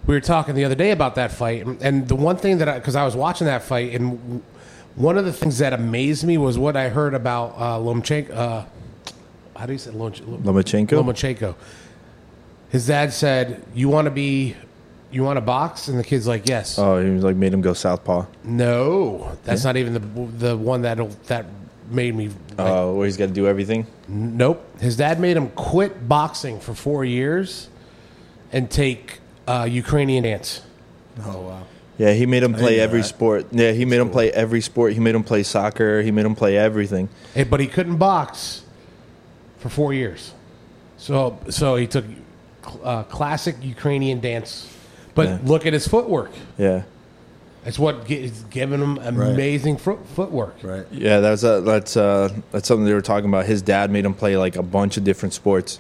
we 0.09 0.15
were 0.15 0.21
talking 0.21 0.57
the 0.57 0.65
other 0.65 0.75
day 0.75 0.91
about 0.91 1.15
that 1.15 1.31
fight, 1.31 1.65
and 1.65 2.09
the 2.09 2.17
one 2.17 2.37
thing 2.37 2.59
that 2.59 2.69
I 2.69 2.81
because 2.81 2.97
I 2.97 3.05
was 3.05 3.15
watching 3.15 3.47
that 3.47 3.63
fight, 3.63 3.95
and 3.95 4.43
one 4.97 5.19
of 5.19 5.25
the 5.25 5.33
things 5.33 5.59
that 5.59 5.73
amazed 5.73 6.25
me 6.25 6.39
was 6.39 6.59
what 6.59 6.77
I 6.77 6.89
heard 6.89 7.15
about 7.15 7.55
uh, 7.57 7.79
Lomachenko. 7.79 8.31
Uh, 8.31 8.65
how 9.57 9.67
do 9.67 9.73
you 9.73 9.79
say 9.79 9.91
Lomach- 9.91 10.21
Lomachenko. 10.23 10.89
Lomachenko? 10.91 11.55
His 12.71 12.87
dad 12.87 13.13
said, 13.13 13.63
"You 13.75 13.89
want 13.89 14.07
to 14.07 14.11
be, 14.11 14.57
you 15.13 15.23
want 15.23 15.37
to 15.37 15.41
box," 15.41 15.89
and 15.89 15.99
the 15.99 16.05
kid's 16.05 16.27
like, 16.27 16.49
"Yes." 16.49 16.79
Oh, 16.79 16.99
he 16.99 17.11
was 17.11 17.23
like 17.23 17.37
made 17.37 17.53
him 17.55 17.61
go 17.61 17.73
southpaw. 17.73 18.27
no, 18.45 19.37
that's 19.45 19.63
not 19.65 19.77
even 19.77 19.95
the 19.95 20.49
the 20.49 20.57
one 20.57 20.83
that 20.83 20.99
that 21.27 21.47
made 21.91 22.15
me. 22.17 22.29
Like, 22.29 22.35
Oh, 22.59 22.95
where 22.95 23.07
he's 23.07 23.17
got 23.17 23.27
to 23.27 23.33
do 23.33 23.47
everything. 23.47 23.87
Nope. 24.09 24.65
His 24.81 24.97
dad 24.97 25.21
made 25.21 25.37
him 25.37 25.51
quit 25.51 26.09
boxing 26.09 26.59
for 26.61 26.73
four 26.75 27.05
years 27.05 27.69
and 28.53 28.71
take 28.71 29.19
uh, 29.47 29.67
Ukrainian 29.71 30.25
dance. 30.25 30.63
Oh 31.25 31.41
wow. 31.43 31.63
Yeah, 31.99 32.13
he 32.13 32.27
made 32.27 32.43
him 32.43 32.55
play 32.55 32.81
every 32.81 33.03
that. 33.03 33.07
sport. 33.07 33.47
Yeah, 33.53 33.71
he 33.73 33.85
made 33.85 34.01
him 34.01 34.11
play 34.11 34.31
every 34.33 34.61
sport. 34.61 34.93
He 34.95 35.01
made 35.01 35.15
him 35.15 35.23
play 35.23 35.43
soccer. 35.45 36.03
He 36.03 36.11
made 36.11 36.27
him 36.27 36.35
play 36.35 36.57
everything. 36.57 37.09
Hey, 37.35 37.45
but 37.45 37.61
he 37.61 37.67
couldn't 37.69 37.97
box 37.99 38.63
for 39.59 39.69
four 39.69 39.95
years. 39.95 40.33
So, 40.97 41.39
so 41.51 41.77
he 41.77 41.87
took 41.87 42.05
uh, 42.83 43.05
classic 43.05 43.57
Ukrainian 43.63 44.21
dance. 44.21 44.69
But 45.15 45.29
Yeah. 45.29 45.39
look 45.45 45.67
at 45.67 45.73
his 45.73 45.87
footwork. 45.87 46.33
Yeah, 46.59 46.83
It's 47.65 47.79
what 47.79 48.07
gi- 48.09 48.33
giving 48.51 48.81
him 48.81 48.99
amazing 48.99 49.77
fo- 49.77 50.01
footwork. 50.17 50.57
Right. 50.63 50.87
yeah. 50.91 51.21
That's 51.21 51.45
uh, 51.45 51.61
that's 51.61 51.97
uh, 51.97 52.31
that's 52.51 52.67
something 52.67 52.85
they 52.85 52.93
were 52.95 53.01
talking 53.01 53.29
about. 53.29 53.47
His 53.47 53.63
dad 53.63 53.91
made 53.93 54.05
him 54.05 54.15
play 54.15 54.37
like 54.37 54.57
a 54.57 54.63
bunch 54.63 54.97
of 54.97 55.05
different 55.05 55.33
sports. 55.33 55.79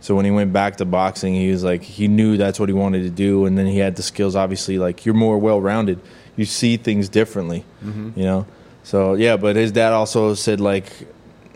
So 0.00 0.14
when 0.14 0.24
he 0.24 0.30
went 0.30 0.52
back 0.52 0.76
to 0.76 0.84
boxing, 0.84 1.34
he 1.34 1.50
was 1.50 1.64
like 1.64 1.82
he 1.82 2.08
knew 2.08 2.36
that's 2.36 2.60
what 2.60 2.68
he 2.68 2.72
wanted 2.72 3.02
to 3.02 3.10
do, 3.10 3.46
and 3.46 3.58
then 3.58 3.66
he 3.66 3.78
had 3.78 3.96
the 3.96 4.02
skills. 4.02 4.36
Obviously, 4.36 4.78
like 4.78 5.04
you're 5.04 5.14
more 5.14 5.38
well 5.38 5.60
rounded. 5.60 6.00
You 6.36 6.44
see 6.44 6.76
things 6.76 7.08
differently, 7.08 7.64
mm-hmm. 7.84 8.10
you 8.14 8.24
know. 8.24 8.46
So 8.84 9.14
yeah, 9.14 9.36
but 9.36 9.56
his 9.56 9.72
dad 9.72 9.92
also 9.92 10.34
said 10.34 10.60
like 10.60 10.92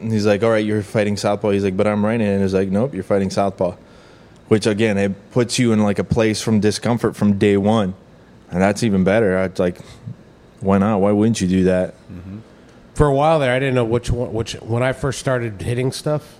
he's 0.00 0.26
like, 0.26 0.42
all 0.42 0.50
right, 0.50 0.64
you're 0.64 0.82
fighting 0.82 1.16
southpaw. 1.16 1.50
He's 1.50 1.64
like, 1.64 1.76
but 1.76 1.86
I'm 1.86 2.04
right 2.04 2.20
hand. 2.20 2.42
He's 2.42 2.54
like, 2.54 2.68
nope, 2.68 2.94
you're 2.94 3.04
fighting 3.04 3.30
southpaw. 3.30 3.76
Which 4.48 4.66
again, 4.66 4.98
it 4.98 5.30
puts 5.30 5.58
you 5.58 5.72
in 5.72 5.82
like 5.82 5.98
a 5.98 6.04
place 6.04 6.42
from 6.42 6.60
discomfort 6.60 7.16
from 7.16 7.38
day 7.38 7.56
one, 7.56 7.94
and 8.50 8.60
that's 8.60 8.82
even 8.82 9.04
better. 9.04 9.38
I'd 9.38 9.58
like, 9.58 9.80
why 10.60 10.78
not? 10.78 10.98
Why 10.98 11.12
wouldn't 11.12 11.40
you 11.40 11.48
do 11.48 11.64
that? 11.64 11.94
Mm-hmm. 12.10 12.38
For 12.94 13.06
a 13.06 13.14
while 13.14 13.38
there, 13.38 13.54
I 13.54 13.58
didn't 13.58 13.74
know 13.76 13.84
which 13.84 14.10
one. 14.10 14.32
Which 14.32 14.54
when 14.54 14.82
I 14.82 14.92
first 14.92 15.20
started 15.20 15.62
hitting 15.62 15.92
stuff, 15.92 16.38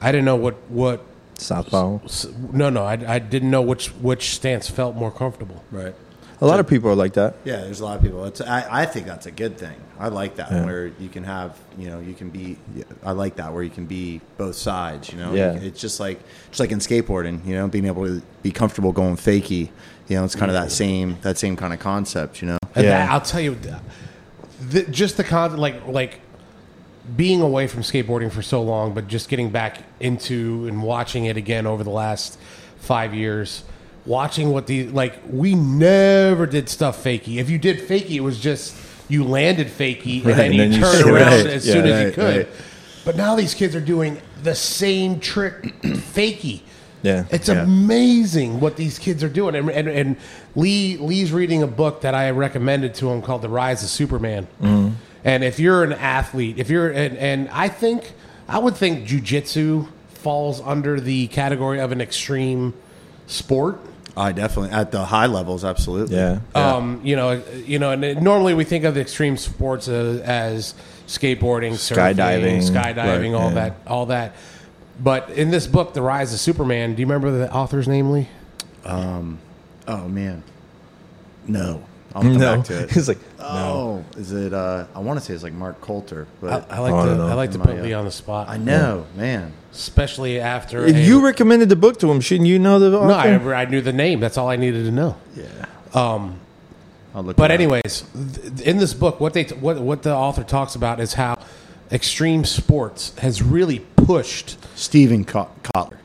I 0.00 0.12
didn't 0.12 0.24
know 0.24 0.36
what 0.36 0.54
what. 0.70 1.04
Southpaw. 1.36 1.98
s- 2.04 2.26
No, 2.52 2.70
no, 2.70 2.84
I, 2.84 2.92
I 3.14 3.18
didn't 3.18 3.50
know 3.50 3.60
which 3.62 3.88
which 4.00 4.34
stance 4.34 4.68
felt 4.70 4.94
more 4.94 5.10
comfortable. 5.10 5.64
Right. 5.72 5.94
A 6.40 6.46
lot 6.46 6.60
of 6.60 6.66
people 6.68 6.90
are 6.90 6.94
like 6.94 7.14
that. 7.14 7.34
Yeah, 7.44 7.56
there's 7.62 7.80
a 7.80 7.84
lot 7.84 7.96
of 7.96 8.02
people. 8.02 8.24
It's, 8.24 8.40
I, 8.40 8.82
I 8.82 8.86
think 8.86 9.06
that's 9.06 9.26
a 9.26 9.30
good 9.30 9.56
thing. 9.56 9.74
I 9.98 10.08
like 10.08 10.36
that 10.36 10.50
Yeah. 10.50 10.64
where 10.64 10.86
you 11.00 11.08
can 11.08 11.24
have, 11.24 11.58
you 11.78 11.88
know, 11.88 12.00
you 12.00 12.12
can 12.14 12.28
be. 12.30 12.56
I 13.02 13.12
like 13.12 13.36
that 13.36 13.52
where 13.52 13.62
you 13.62 13.70
can 13.70 13.86
be 13.86 14.20
both 14.36 14.54
sides. 14.56 15.10
You 15.10 15.18
know, 15.18 15.32
Yeah. 15.34 15.54
It's 15.54 15.80
just 15.80 15.98
like 16.00 16.20
just 16.50 16.60
like 16.60 16.70
in 16.72 16.78
skateboarding. 16.80 17.44
You 17.46 17.54
know, 17.56 17.66
being 17.68 17.86
able 17.86 18.04
to 18.06 18.22
be 18.42 18.50
comfortable 18.52 18.92
going 18.92 19.16
fakie. 19.16 19.70
You 20.08 20.16
know, 20.16 20.24
it's 20.24 20.34
kind 20.36 20.50
of 20.50 20.54
that 20.54 20.70
same 20.70 21.18
that 21.22 21.36
same 21.38 21.56
kind 21.56 21.72
of 21.72 21.80
concept. 21.80 22.42
You 22.42 22.48
know. 22.48 22.58
And 22.76 22.84
Yeah. 22.84 23.06
that, 23.06 23.10
I'll 23.10 23.20
tell 23.20 23.40
you, 23.40 23.56
the, 24.70 24.82
just 24.84 25.16
the 25.16 25.24
content, 25.24 25.60
like 25.60 25.86
like 25.86 26.20
being 27.16 27.40
away 27.40 27.66
from 27.66 27.82
skateboarding 27.82 28.30
for 28.32 28.42
so 28.42 28.62
long, 28.62 28.94
but 28.94 29.08
just 29.08 29.28
getting 29.28 29.50
back 29.50 29.78
into 30.00 30.66
and 30.66 30.82
watching 30.82 31.26
it 31.26 31.36
again 31.36 31.66
over 31.66 31.84
the 31.84 31.90
last 31.90 32.38
five 32.78 33.14
years. 33.14 33.64
Watching 34.06 34.50
what 34.50 34.66
the 34.66 34.88
like, 34.88 35.18
we 35.30 35.54
never 35.54 36.44
did 36.46 36.68
stuff 36.68 37.02
fakey. 37.02 37.36
If 37.38 37.48
you 37.48 37.58
did 37.58 37.78
fakey, 37.78 38.12
it 38.16 38.20
was 38.20 38.38
just 38.38 38.76
you 39.08 39.24
landed 39.24 39.68
fakey 39.68 40.16
and 40.18 40.26
Right, 40.26 40.36
then 40.36 40.44
and 40.46 40.54
you 40.54 40.60
then 40.60 40.72
you 40.72 40.80
turned 40.80 40.96
sit 40.98 41.06
around 41.06 41.32
right. 41.32 41.46
as 41.46 41.66
Yeah, 41.66 41.72
soon 41.72 41.86
as 41.86 42.04
you 42.06 42.12
could. 42.12 42.36
right. 42.46 42.48
But 43.04 43.16
now 43.16 43.34
these 43.34 43.54
kids 43.54 43.74
are 43.74 43.80
doing 43.80 44.20
the 44.42 44.54
same 44.54 45.20
trick 45.20 45.62
fakey. 45.82 46.60
Yeah. 47.02 47.24
It's 47.30 47.48
Yeah. 47.48 47.62
amazing 47.62 48.60
what 48.60 48.76
these 48.76 48.98
kids 48.98 49.22
are 49.22 49.28
doing. 49.28 49.54
And, 49.54 49.70
and, 49.70 49.88
and 49.88 50.16
Lee 50.54 50.96
Lee's 50.98 51.32
reading 51.32 51.62
a 51.62 51.66
book 51.66 52.00
that 52.02 52.14
I 52.14 52.30
recommended 52.30 52.94
to 52.96 53.10
him 53.10 53.20
called 53.22 53.42
The 53.42 53.48
Rise 53.50 53.82
of 53.82 53.88
Superman. 53.90 54.46
Mm-hmm. 54.62 54.94
And 55.24 55.42
if 55.42 55.58
you're 55.58 55.82
an 55.82 55.92
athlete, 55.92 56.58
if 56.58 56.68
you're 56.68 56.90
and, 56.90 57.16
and 57.16 57.48
I 57.48 57.68
think 57.68 58.12
I 58.48 58.58
would 58.58 58.76
think 58.76 59.08
jujitsu 59.08 59.88
falls 60.08 60.60
under 60.60 61.00
the 61.00 61.26
category 61.28 61.80
of 61.80 61.92
an 61.92 62.00
extreme 62.00 62.74
sport. 63.26 63.80
I 64.16 64.32
definitely 64.32 64.70
at 64.70 64.92
the 64.92 65.04
high 65.04 65.26
levels, 65.26 65.64
absolutely. 65.64 66.16
Yeah. 66.16 66.40
Um, 66.54 67.00
you 67.02 67.16
know, 67.16 67.42
you 67.66 67.78
know, 67.78 67.90
and 67.90 68.22
normally 68.22 68.54
we 68.54 68.64
think 68.64 68.84
of 68.84 68.96
extreme 68.96 69.36
sports 69.36 69.88
uh, 69.88 70.22
as 70.24 70.74
skateboarding, 71.06 71.72
surfing, 71.72 72.14
Skydiving. 72.14 72.70
skydiving, 72.70 73.32
Right, 73.32 73.34
all 73.34 73.48
yeah. 73.48 73.54
that, 73.54 73.76
all 73.86 74.06
that. 74.06 74.34
But 75.02 75.30
in 75.30 75.50
this 75.50 75.66
book, 75.66 75.94
The 75.94 76.02
Rise 76.02 76.32
of 76.32 76.38
Superman, 76.38 76.94
do 76.94 77.00
you 77.00 77.06
remember 77.06 77.36
the 77.36 77.52
author's 77.52 77.88
name, 77.88 78.10
Lee? 78.12 78.28
Oh 79.88 80.08
man. 80.08 80.42
No. 81.48 81.82
I'll 82.14 82.22
come 82.22 82.36
no, 82.38 82.56
back 82.56 82.64
to 82.66 82.82
it. 82.84 82.90
he's 82.92 83.08
like, 83.08 83.18
Oh, 83.40 84.04
is 84.16 84.30
it? 84.32 84.52
Uh, 84.54 84.86
I 84.94 85.00
want 85.00 85.18
to 85.18 85.24
say 85.24 85.34
it's 85.34 85.42
like 85.42 85.52
Mark 85.52 85.80
Coulter, 85.80 86.26
I, 86.26 86.40
but 86.40 86.70
I 86.72 86.78
like 86.78 86.92
Oh, 86.92 86.98
I 87.00 87.04
to 87.06 87.14
don't. 87.16 87.30
I 87.30 87.34
like 87.34 87.50
to 87.52 87.58
put 87.58 87.70
uh, 87.78 87.82
Lee 87.82 87.92
on 87.92 88.04
the 88.04 88.10
spot. 88.12 88.48
I 88.48 88.56
know, 88.56 89.06
man. 89.16 89.52
especially 89.72 90.38
after 90.40 90.84
if 90.86 90.94
a- 90.94 91.00
you 91.00 91.24
recommended 91.24 91.68
the 91.68 91.76
book 91.76 91.98
to 92.00 92.10
him, 92.10 92.20
shouldn't 92.20 92.48
you 92.48 92.58
know 92.58 92.78
the 92.78 92.90
no. 92.90 93.10
I, 93.12 93.62
I 93.62 93.64
knew 93.64 93.80
the 93.80 93.92
name. 93.92 94.20
That's 94.20 94.38
all 94.38 94.48
I 94.48 94.56
needed 94.56 94.84
to 94.84 94.90
know. 94.92 95.16
Yeah. 95.34 95.44
Um, 95.92 96.38
I'll 97.14 97.22
look. 97.24 97.36
but 97.36 97.50
anyways, 97.50 98.04
th- 98.12 98.60
in 98.62 98.78
this 98.78 98.94
book, 98.94 99.20
what 99.20 99.34
they 99.34 99.44
what 99.44 99.80
what 99.80 100.02
the 100.02 100.14
author 100.14 100.42
talks 100.44 100.74
about 100.76 101.00
is 101.00 101.14
how 101.14 101.36
extreme 101.92 102.44
sports 102.44 103.16
has 103.18 103.42
really 103.42 103.80
pushed 103.96 104.56
Stephen 104.76 105.24
Co- 105.24 105.50
Kotler. 105.62 105.98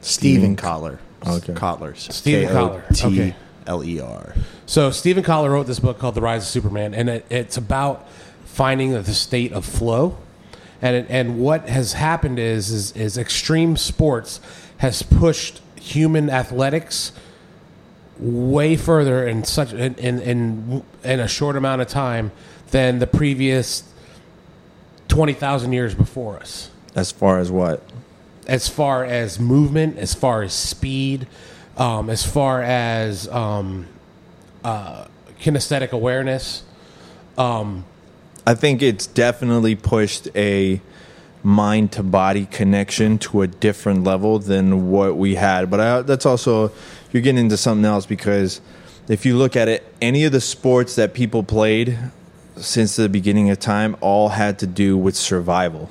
Stephen 0.00 0.56
Stephen- 0.56 0.56
Kotler. 0.56 0.98
Okay. 1.26 1.52
Kotler's. 1.52 2.14
Stephen 2.14 2.48
Kotler. 2.54 3.04
Okay. 3.06 3.34
L 3.70 3.84
E 3.84 4.00
R. 4.00 4.34
So 4.66 4.90
Stephen 4.90 5.22
Collier 5.22 5.52
wrote 5.52 5.68
this 5.68 5.78
book 5.78 5.98
called 5.98 6.16
The 6.16 6.20
Rise 6.20 6.42
of 6.42 6.48
Superman, 6.48 6.92
and 6.92 7.08
it, 7.08 7.26
it's 7.30 7.56
about 7.56 8.08
finding 8.44 8.90
the 8.92 9.04
state 9.14 9.52
of 9.52 9.64
flow. 9.64 10.18
And 10.82 10.96
it, 10.96 11.06
and 11.08 11.38
what 11.38 11.68
has 11.68 11.92
happened 11.92 12.38
is, 12.40 12.70
is 12.70 12.92
is 12.92 13.16
extreme 13.16 13.76
sports 13.76 14.40
has 14.78 15.02
pushed 15.02 15.60
human 15.76 16.28
athletics 16.28 17.12
way 18.18 18.76
further 18.76 19.26
in 19.26 19.44
such 19.44 19.72
in 19.72 19.94
in, 19.94 20.20
in, 20.20 20.82
in 21.04 21.20
a 21.20 21.28
short 21.28 21.54
amount 21.56 21.80
of 21.80 21.86
time 21.88 22.32
than 22.72 22.98
the 22.98 23.06
previous 23.06 23.84
twenty 25.06 25.32
thousand 25.32 25.72
years 25.72 25.94
before 25.94 26.38
us 26.38 26.70
As 26.94 27.12
far 27.12 27.38
as 27.38 27.50
what? 27.50 27.82
as 28.46 28.68
far 28.68 29.04
as 29.04 29.38
movement, 29.38 29.96
as 29.96 30.12
far 30.12 30.42
as 30.42 30.52
speed, 30.52 31.26
um, 31.76 32.10
as 32.10 32.24
far 32.24 32.62
as 32.62 33.28
um, 33.28 33.86
uh, 34.64 35.06
kinesthetic 35.40 35.92
awareness. 35.92 36.62
I 38.46 38.54
think 38.54 38.82
it's 38.82 39.06
definitely 39.06 39.76
pushed 39.76 40.28
a 40.34 40.80
mind 41.42 41.92
to 41.92 42.02
body 42.02 42.46
connection 42.46 43.18
to 43.18 43.42
a 43.42 43.46
different 43.46 44.04
level 44.04 44.38
than 44.38 44.90
what 44.90 45.16
we 45.16 45.36
had. 45.36 45.70
But 45.70 45.80
I, 45.80 46.02
that's 46.02 46.26
also 46.26 46.72
you're 47.12 47.22
getting 47.22 47.44
into 47.44 47.56
something 47.56 47.84
else 47.84 48.06
because 48.06 48.60
if 49.08 49.24
you 49.24 49.36
look 49.36 49.56
at 49.56 49.68
it, 49.68 49.94
any 50.00 50.24
of 50.24 50.32
the 50.32 50.40
sports 50.40 50.96
that 50.96 51.14
people 51.14 51.42
played 51.42 51.98
since 52.56 52.96
the 52.96 53.08
beginning 53.08 53.50
of 53.50 53.58
time 53.58 53.96
all 54.00 54.28
had 54.28 54.58
to 54.58 54.66
do 54.66 54.96
with 54.96 55.16
survival. 55.16 55.90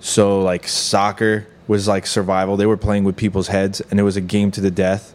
So 0.00 0.42
like 0.42 0.68
soccer 0.68 1.46
was 1.66 1.88
like 1.88 2.06
survival. 2.06 2.56
They 2.56 2.66
were 2.66 2.76
playing 2.76 3.04
with 3.04 3.16
people's 3.16 3.48
heads 3.48 3.80
and 3.90 3.98
it 3.98 4.02
was 4.02 4.16
a 4.16 4.20
game 4.20 4.50
to 4.52 4.60
the 4.60 4.70
death. 4.70 5.14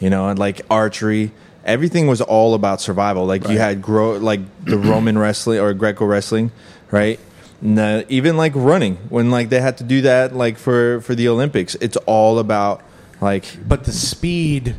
You 0.00 0.10
know, 0.10 0.28
and 0.28 0.38
like 0.38 0.62
archery, 0.68 1.30
everything 1.64 2.08
was 2.08 2.20
all 2.20 2.54
about 2.54 2.80
survival. 2.80 3.24
Like 3.24 3.48
you 3.48 3.58
had 3.58 3.80
grow 3.80 4.16
like 4.16 4.40
the 4.64 4.76
Roman 4.76 5.16
wrestling 5.16 5.60
or 5.60 5.72
Greco 5.74 6.04
wrestling, 6.04 6.50
right? 6.90 7.20
And, 7.60 8.04
even 8.08 8.36
like 8.36 8.52
running 8.56 8.96
when 9.08 9.30
like 9.30 9.48
they 9.48 9.60
had 9.60 9.78
to 9.78 9.84
do 9.84 10.02
that 10.02 10.34
like 10.34 10.58
for 10.58 11.00
for 11.02 11.14
the 11.14 11.28
Olympics. 11.28 11.76
It's 11.76 11.96
all 11.98 12.40
about 12.40 12.82
like 13.20 13.44
But 13.66 13.84
the 13.84 13.92
speed 13.92 14.74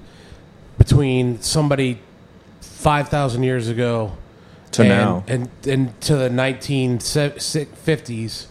between 0.77 1.41
somebody 1.41 1.99
five 2.59 3.07
thousand 3.07 3.43
years 3.43 3.69
ago 3.69 4.17
to 4.71 4.81
and, 4.81 4.89
now. 4.89 5.23
and 5.27 5.49
and 5.65 6.01
to 6.01 6.17
the 6.17 6.29
nineteen 6.29 6.99
fifties 6.99 8.47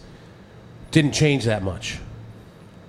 didn't 0.89 1.11
change 1.11 1.45
that 1.45 1.61
much. 1.61 1.99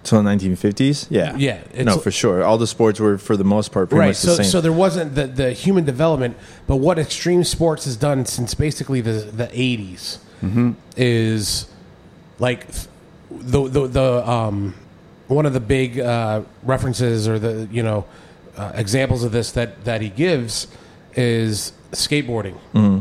Till 0.04 0.22
the 0.22 0.28
1950s, 0.30 1.06
yeah, 1.10 1.34
Yeah, 1.36 1.54
it's- 1.72 1.84
no, 1.86 1.98
for 1.98 2.10
sure. 2.10 2.44
All 2.44 2.58
the 2.58 2.66
sports 2.66 3.00
were 3.00 3.18
for 3.18 3.36
the 3.36 3.44
most 3.44 3.72
part 3.72 3.88
pretty 3.88 4.00
right. 4.00 4.06
much 4.08 4.20
the 4.22 4.28
So 4.28 4.34
same. 4.36 4.46
so 4.46 4.60
there 4.60 4.72
wasn't 4.72 5.14
the, 5.14 5.26
the 5.26 5.52
human 5.52 5.84
development, 5.84 6.36
but 6.66 6.76
what 6.76 6.98
extreme 6.98 7.42
sports 7.44 7.84
has 7.86 7.96
done 7.96 8.26
since 8.26 8.54
basically 8.54 9.00
the 9.00 9.12
the 9.42 9.46
80s 9.48 10.18
Mm-hmm. 10.42 10.72
is 10.96 11.66
like 12.38 12.66
the 13.30 13.66
the 13.68 13.86
the 13.88 14.28
um 14.30 14.74
one 15.28 15.46
of 15.46 15.54
the 15.54 15.60
big 15.60 15.98
uh, 15.98 16.42
references 16.62 17.26
or 17.26 17.38
the 17.38 17.66
you 17.72 17.82
know 17.82 18.04
uh, 18.58 18.72
examples 18.74 19.24
of 19.24 19.32
this 19.32 19.52
that 19.52 19.84
that 19.84 20.02
he 20.02 20.10
gives 20.10 20.66
is 21.16 21.72
skateboarding. 21.92 22.56
Mm-hmm. 22.74 22.98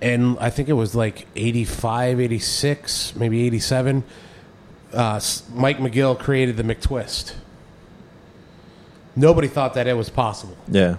And 0.00 0.36
I 0.40 0.50
think 0.50 0.68
it 0.68 0.74
was 0.74 0.94
like 0.94 1.26
85, 1.36 2.20
86, 2.20 3.16
maybe 3.16 3.46
87. 3.46 4.04
Uh, 4.92 5.20
Mike 5.52 5.78
McGill 5.78 6.18
created 6.18 6.56
the 6.56 6.62
McTwist. 6.62 7.34
Nobody 9.14 9.48
thought 9.48 9.74
that 9.74 9.86
it 9.86 9.94
was 9.94 10.08
possible, 10.10 10.56
yeah, 10.68 10.96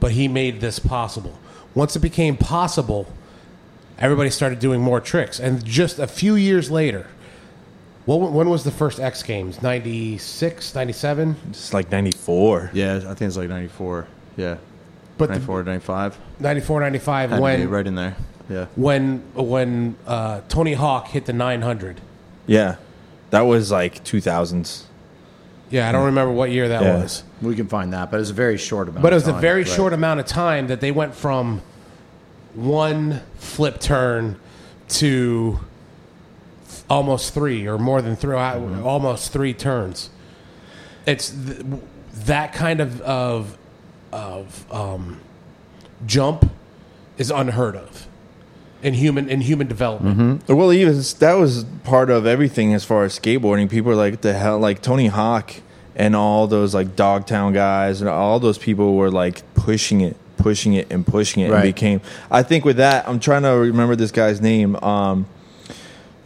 but 0.00 0.12
he 0.12 0.26
made 0.26 0.60
this 0.60 0.78
possible. 0.78 1.38
Once 1.74 1.94
it 1.94 2.00
became 2.00 2.36
possible, 2.36 3.06
everybody 3.98 4.30
started 4.30 4.58
doing 4.58 4.80
more 4.80 5.00
tricks. 5.00 5.38
And 5.38 5.64
just 5.64 5.98
a 5.98 6.06
few 6.06 6.34
years 6.34 6.70
later, 6.70 7.06
what, 8.06 8.32
when 8.32 8.48
was 8.48 8.64
the 8.64 8.70
first 8.70 9.00
X 9.00 9.22
Games? 9.22 9.62
96, 9.62 10.74
97? 10.74 11.36
it's 11.50 11.74
like 11.74 11.90
94. 11.90 12.70
Yeah, 12.72 12.96
I 12.96 13.00
think 13.00 13.22
it's 13.22 13.36
like 13.36 13.50
94. 13.50 14.06
Yeah. 14.36 14.56
But 15.18 15.26
the 15.26 15.34
94, 15.34 15.64
95. 15.64 16.18
94, 16.40 16.80
95, 16.80 17.30
Had 17.30 17.36
to 17.36 17.36
be 17.36 17.42
when, 17.42 17.68
right 17.68 17.86
in 17.86 17.94
there. 17.96 18.16
Yeah. 18.48 18.66
when, 18.76 19.18
when 19.34 19.96
uh, 20.06 20.40
Tony 20.48 20.72
Hawk 20.72 21.08
hit 21.08 21.26
the 21.26 21.32
900. 21.34 22.00
Yeah, 22.46 22.76
that 23.30 23.42
was 23.42 23.70
like 23.70 24.04
2000s. 24.04 24.84
Yeah, 25.70 25.88
I 25.88 25.92
don't 25.92 26.06
remember 26.06 26.32
what 26.32 26.50
year 26.50 26.68
that 26.68 26.82
Yeah. 26.82 27.02
was. 27.02 27.24
We 27.42 27.54
can 27.54 27.68
find 27.68 27.92
that, 27.92 28.10
but 28.10 28.20
it's 28.20 28.30
a 28.30 28.34
very 28.34 28.56
short 28.56 28.88
amount. 28.88 29.02
But 29.02 29.12
it 29.12 29.16
of 29.16 29.22
was 29.22 29.28
a 29.28 29.32
time. 29.32 29.40
very 29.40 29.62
Right. 29.64 29.68
short 29.72 29.92
amount 29.92 30.20
of 30.20 30.26
time 30.26 30.68
that 30.68 30.80
they 30.80 30.90
went 30.90 31.14
from 31.14 31.60
one 32.54 33.20
flip 33.36 33.78
turn 33.78 34.36
to 34.88 35.60
almost 36.88 37.34
three 37.34 37.66
or 37.68 37.76
more 37.78 38.00
than 38.00 38.16
3 38.16 38.34
Mm-hmm. 38.34 38.86
almost 38.86 39.30
three 39.30 39.52
turns. 39.52 40.08
It's 41.06 41.30
th- 41.30 41.60
that 42.24 42.52
kind 42.54 42.80
of 42.80 43.00
of 43.02 43.56
of 44.10 44.64
um, 44.72 45.20
jump 46.06 46.50
is 47.18 47.30
unheard 47.30 47.76
of 47.76 48.06
in 48.82 48.94
human 48.94 49.28
in 49.28 49.40
human 49.40 49.66
development. 49.66 50.42
Well, 50.48 50.72
even 50.72 51.00
that 51.20 51.34
was 51.34 51.64
part 51.84 52.10
of 52.10 52.26
everything 52.26 52.74
as 52.74 52.84
far 52.84 53.04
as 53.04 53.18
skateboarding. 53.18 53.68
People 53.70 53.90
were 53.90 53.96
like, 53.96 54.20
"The 54.20 54.32
hell!" 54.34 54.58
Like 54.58 54.82
Tony 54.82 55.06
Hawk 55.08 55.54
and 55.96 56.14
all 56.14 56.46
those 56.46 56.74
like 56.74 56.94
Dogtown 56.94 57.52
guys 57.52 58.00
and 58.00 58.08
all 58.08 58.38
those 58.38 58.56
people 58.58 58.94
were 58.94 59.10
like 59.10 59.42
pushing 59.54 60.00
it, 60.00 60.16
pushing 60.36 60.74
it, 60.74 60.86
and 60.92 61.04
pushing 61.06 61.42
it, 61.42 61.50
Right. 61.50 61.64
and 61.64 61.74
became. 61.74 62.00
I 62.30 62.42
think 62.44 62.64
with 62.64 62.76
that, 62.76 63.08
I'm 63.08 63.18
trying 63.18 63.42
to 63.42 63.50
remember 63.50 63.96
this 63.96 64.12
guy's 64.12 64.40
name. 64.40 64.76
Um, 64.76 65.26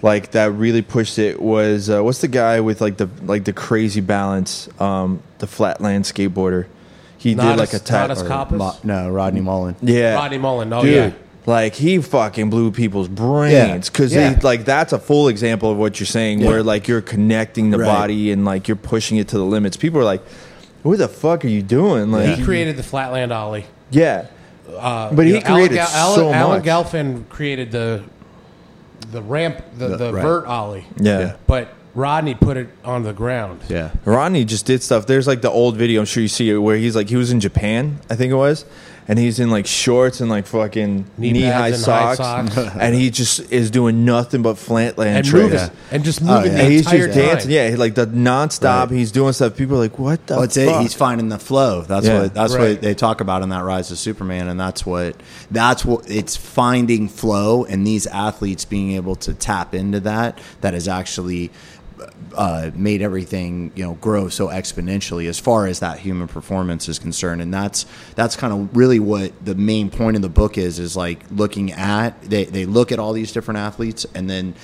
like 0.02 0.32
that 0.32 0.50
really 0.52 0.82
pushed 0.82 1.18
it 1.18 1.40
was 1.40 1.88
uh, 1.88 2.02
what's 2.02 2.20
the 2.20 2.28
guy 2.28 2.60
with 2.60 2.80
like 2.80 2.96
the 2.96 3.08
like 3.22 3.44
the 3.44 3.52
crazy 3.52 4.00
balance, 4.00 4.68
um, 4.80 5.22
the 5.38 5.46
flatland 5.46 6.04
skateboarder. 6.04 6.66
He 7.16 7.36
Not 7.36 7.52
did 7.52 7.58
like 7.60 7.72
a 7.72 7.78
tap. 7.78 8.08
not 8.08 8.10
as 8.18 8.22
or- 8.22 8.56
Mo- 8.58 8.76
no, 8.82 9.08
Rodney 9.08 9.40
Mullen. 9.40 9.76
Yeah, 9.80 10.14
Rodney 10.16 10.38
Mullen, 10.38 10.72
oh 10.72 10.82
dude. 10.82 10.92
yeah. 10.92 11.10
Like 11.44 11.74
he 11.74 11.98
fucking 11.98 12.50
blew 12.50 12.70
people's 12.70 13.08
brains 13.08 13.90
because 13.90 14.14
Yeah. 14.14 14.38
like 14.42 14.64
that's 14.64 14.92
a 14.92 14.98
full 14.98 15.26
example 15.28 15.70
of 15.72 15.76
what 15.76 15.98
you're 15.98 16.06
saying, 16.06 16.44
where 16.44 16.62
like 16.62 16.86
you're 16.86 17.00
connecting 17.00 17.70
the 17.70 17.78
Right. 17.78 17.86
body 17.86 18.30
and 18.30 18.44
like 18.44 18.68
you're 18.68 18.76
pushing 18.76 19.16
it 19.18 19.28
to 19.28 19.38
the 19.38 19.44
limits. 19.44 19.76
People 19.76 19.98
are 20.00 20.04
like, 20.04 20.22
"What 20.84 20.98
the 20.98 21.08
fuck 21.08 21.44
are 21.44 21.48
you 21.48 21.62
doing?" 21.62 22.12
Like, 22.12 22.36
He 22.38 22.44
created 22.44 22.76
the 22.76 22.82
Flatland 22.84 23.32
Ollie. 23.32 23.66
yeah, 23.90 24.26
Uh, 24.78 25.12
But 25.12 25.26
he 25.26 25.32
you 25.32 25.40
know, 25.40 25.46
Alan 25.46 25.54
created 25.58 25.74
Gal- 25.74 25.86
so 26.14 26.22
Alan, 26.22 26.34
Alan 26.34 26.58
much. 26.58 26.64
Gelfand 26.66 27.28
created 27.28 27.72
the 27.72 28.02
the 29.10 29.20
ramp, 29.20 29.60
the, 29.76 29.88
the, 29.88 29.96
The- 29.96 30.12
right. 30.12 30.22
vert 30.22 30.46
ollie. 30.46 30.86
yeah. 30.96 31.18
Yeah. 31.18 31.32
But 31.46 31.68
Rodney 31.94 32.34
put 32.34 32.56
it 32.56 32.68
on 32.84 33.02
the 33.02 33.12
ground. 33.12 33.60
Yeah. 33.68 33.90
Rodney 34.06 34.44
just 34.44 34.64
did 34.64 34.82
stuff. 34.82 35.06
There's 35.06 35.26
like 35.26 35.42
the 35.42 35.50
old 35.50 35.76
video. 35.76 36.00
I'm 36.00 36.06
sure 36.06 36.22
you 36.22 36.28
see 36.28 36.48
it 36.50 36.56
where 36.56 36.76
he's 36.76 36.96
like 36.96 37.08
he 37.10 37.16
was 37.16 37.30
in 37.32 37.40
Japan, 37.40 37.98
I 38.08 38.14
think 38.14 38.32
it 38.32 38.36
was, 38.36 38.64
and 39.08 39.18
he's 39.18 39.40
in 39.40 39.50
like 39.50 39.66
shorts 39.66 40.20
and 40.20 40.30
like 40.30 40.46
fucking 40.46 41.04
Knee 41.18 41.32
knee, 41.32 41.42
high 41.42 41.70
pads 41.72 41.82
and 41.86 41.92
high 41.92 42.14
socks, 42.14 42.54
socks. 42.54 42.76
and 42.80 42.94
he 42.94 43.10
just 43.10 43.50
is 43.52 43.70
doing 43.70 44.04
nothing 44.04 44.42
but 44.42 44.54
flatland 44.58 45.16
And 45.16 45.26
tricks. 45.26 45.52
moving, 45.52 45.70
and 45.90 46.04
just 46.04 46.22
oh, 46.22 46.26
moving 46.26 46.52
yeah. 46.52 46.56
the 46.58 46.62
And 46.64 46.72
he's 46.72 46.82
just 46.86 47.12
time. 47.14 47.24
dancing, 47.26 47.50
yeah, 47.50 47.74
like 47.76 47.94
the 47.94 48.06
nonstop. 48.06 48.88
Right. 48.90 48.90
He's 48.98 49.12
doing 49.12 49.32
stuff. 49.32 49.56
People 49.56 49.76
are 49.76 49.80
like, 49.80 49.98
"What 49.98 50.26
the?" 50.26 50.34
Well, 50.34 50.42
it's 50.44 50.56
fuck? 50.56 50.76
it. 50.80 50.82
He's 50.82 50.94
finding 50.94 51.28
the 51.28 51.38
flow. 51.38 51.82
That's 51.82 52.06
Yeah. 52.06 52.22
what 52.22 52.34
that's 52.34 52.54
Right. 52.54 52.70
what 52.70 52.82
they 52.82 52.94
talk 52.94 53.20
about 53.20 53.42
in 53.42 53.48
that 53.50 53.64
Rise 53.64 53.90
of 53.90 53.98
Superman, 53.98 54.48
and 54.48 54.58
that's 54.60 54.86
what 54.86 55.16
that's 55.50 55.84
what 55.84 56.08
it's 56.10 56.36
finding 56.36 57.08
flow, 57.08 57.64
and 57.64 57.86
these 57.86 58.06
athletes 58.06 58.64
being 58.64 58.92
able 58.92 59.16
to 59.16 59.34
tap 59.34 59.74
into 59.74 60.00
that. 60.00 60.38
That 60.60 60.74
is 60.74 60.86
actually 60.88 61.50
uh, 62.34 62.70
made 62.74 63.02
everything 63.02 63.72
you 63.74 63.84
know 63.84 63.94
grow 63.94 64.28
so 64.28 64.48
exponentially 64.48 65.28
as 65.28 65.38
far 65.38 65.66
as 65.66 65.80
that 65.80 65.98
human 65.98 66.28
performance 66.28 66.88
is 66.88 66.98
concerned, 66.98 67.42
and 67.42 67.52
that's 67.52 67.86
that's 68.14 68.36
kind 68.36 68.52
of 68.52 68.76
really 68.76 68.98
what 68.98 69.32
the 69.44 69.54
main 69.54 69.90
point 69.90 70.16
of 70.16 70.22
the 70.22 70.28
book 70.28 70.58
is. 70.58 70.78
Is 70.78 70.96
like 70.96 71.20
looking 71.30 71.72
at 71.72 72.20
they 72.22 72.44
they 72.44 72.66
look 72.66 72.92
at 72.92 72.98
all 72.98 73.12
these 73.12 73.32
different 73.32 73.58
athletes, 73.58 74.06
and 74.14 74.28
then 74.28 74.54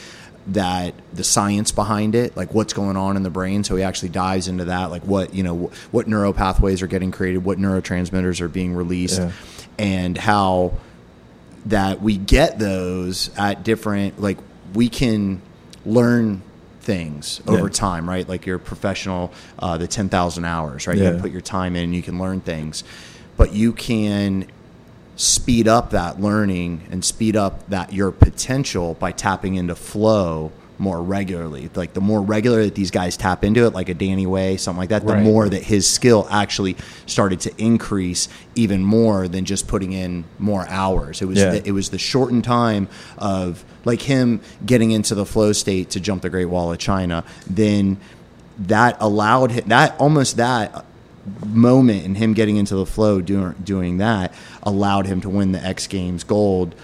that 0.48 0.94
the 1.12 1.24
science 1.24 1.72
behind 1.72 2.14
it, 2.14 2.34
like 2.34 2.54
what's 2.54 2.72
going 2.72 2.96
on 2.96 3.16
in 3.18 3.22
the 3.22 3.28
brain. 3.30 3.64
So 3.64 3.76
he 3.76 3.82
actually 3.82 4.08
dives 4.08 4.48
into 4.48 4.64
that, 4.66 4.90
like 4.90 5.02
what 5.02 5.34
you 5.34 5.42
know, 5.42 5.70
what 5.90 6.08
neural 6.08 6.32
pathways 6.32 6.80
are 6.80 6.86
getting 6.86 7.10
created, 7.10 7.44
what 7.44 7.58
neurotransmitters 7.58 8.40
are 8.40 8.48
being 8.48 8.74
released, 8.74 9.18
Yeah. 9.20 9.32
and 9.78 10.16
how 10.16 10.72
that 11.66 12.00
we 12.00 12.16
get 12.16 12.58
those 12.58 13.30
at 13.36 13.62
different, 13.62 14.20
like 14.22 14.38
we 14.72 14.88
can 14.88 15.42
learn 15.84 16.40
things 16.92 17.42
over 17.46 17.64
Yeah. 17.64 17.68
time, 17.68 18.08
right? 18.08 18.26
Like 18.26 18.46
your 18.46 18.58
professional, 18.58 19.30
uh, 19.58 19.76
the 19.76 19.86
ten 19.86 20.08
thousand 20.08 20.46
hours, 20.46 20.86
right? 20.86 20.96
You 20.96 21.04
Yeah. 21.04 21.10
can 21.12 21.20
put 21.20 21.30
your 21.30 21.42
time 21.42 21.76
in, 21.76 21.92
you 21.92 22.02
can 22.02 22.18
learn 22.18 22.40
things, 22.40 22.82
but 23.36 23.52
you 23.52 23.72
can 23.72 24.46
speed 25.16 25.68
up 25.68 25.90
that 25.90 26.18
learning 26.20 26.80
and 26.90 27.04
speed 27.04 27.36
up 27.36 27.68
that 27.68 27.92
your 27.92 28.10
potential 28.10 28.96
by 28.98 29.12
tapping 29.12 29.54
into 29.56 29.74
flow 29.74 30.50
more 30.78 31.02
regularly. 31.02 31.68
Like 31.74 31.92
the 31.92 32.00
more 32.00 32.22
regular 32.22 32.64
that 32.64 32.74
these 32.76 32.90
guys 32.92 33.16
tap 33.18 33.44
into 33.44 33.66
it, 33.66 33.74
like 33.74 33.88
a 33.90 33.94
Danny 33.94 34.26
Way, 34.26 34.56
something 34.56 34.78
like 34.78 34.88
that, 34.90 35.04
the 35.06 35.14
Right. 35.14 35.24
more 35.24 35.46
that 35.48 35.64
his 35.64 35.86
skill 35.86 36.26
actually 36.30 36.76
started 37.04 37.40
to 37.40 37.50
increase 37.58 38.28
even 38.54 38.82
more 38.82 39.28
than 39.28 39.44
just 39.44 39.66
putting 39.66 39.92
in 39.92 40.24
more 40.38 40.66
hours. 40.68 41.20
It 41.20 41.26
was 41.26 41.38
Yeah. 41.38 41.50
the, 41.50 41.68
it 41.68 41.72
was 41.72 41.88
the 41.90 41.98
shortened 41.98 42.44
time 42.44 42.86
of 43.18 43.64
like 43.88 44.02
him 44.02 44.40
getting 44.64 44.90
into 44.90 45.14
the 45.14 45.24
flow 45.24 45.52
state 45.52 45.90
to 45.90 46.00
jump 46.00 46.20
the 46.22 46.30
Great 46.30 46.44
Wall 46.44 46.70
of 46.70 46.78
China. 46.78 47.24
Then 47.48 47.96
that 48.58 48.98
allowed 49.00 49.50
him 49.52 49.68
that 49.68 49.98
almost 49.98 50.36
that 50.36 50.84
moment 51.46 52.04
in 52.04 52.14
him 52.14 52.34
getting 52.34 52.56
into 52.56 52.76
the 52.76 52.86
flow 52.86 53.20
doing 53.20 53.54
doing 53.64 53.98
that 53.98 54.32
allowed 54.62 55.06
him 55.06 55.20
to 55.22 55.28
win 55.28 55.52
the 55.52 55.64
X 55.64 55.86
Games 55.86 56.22
gold 56.22 56.74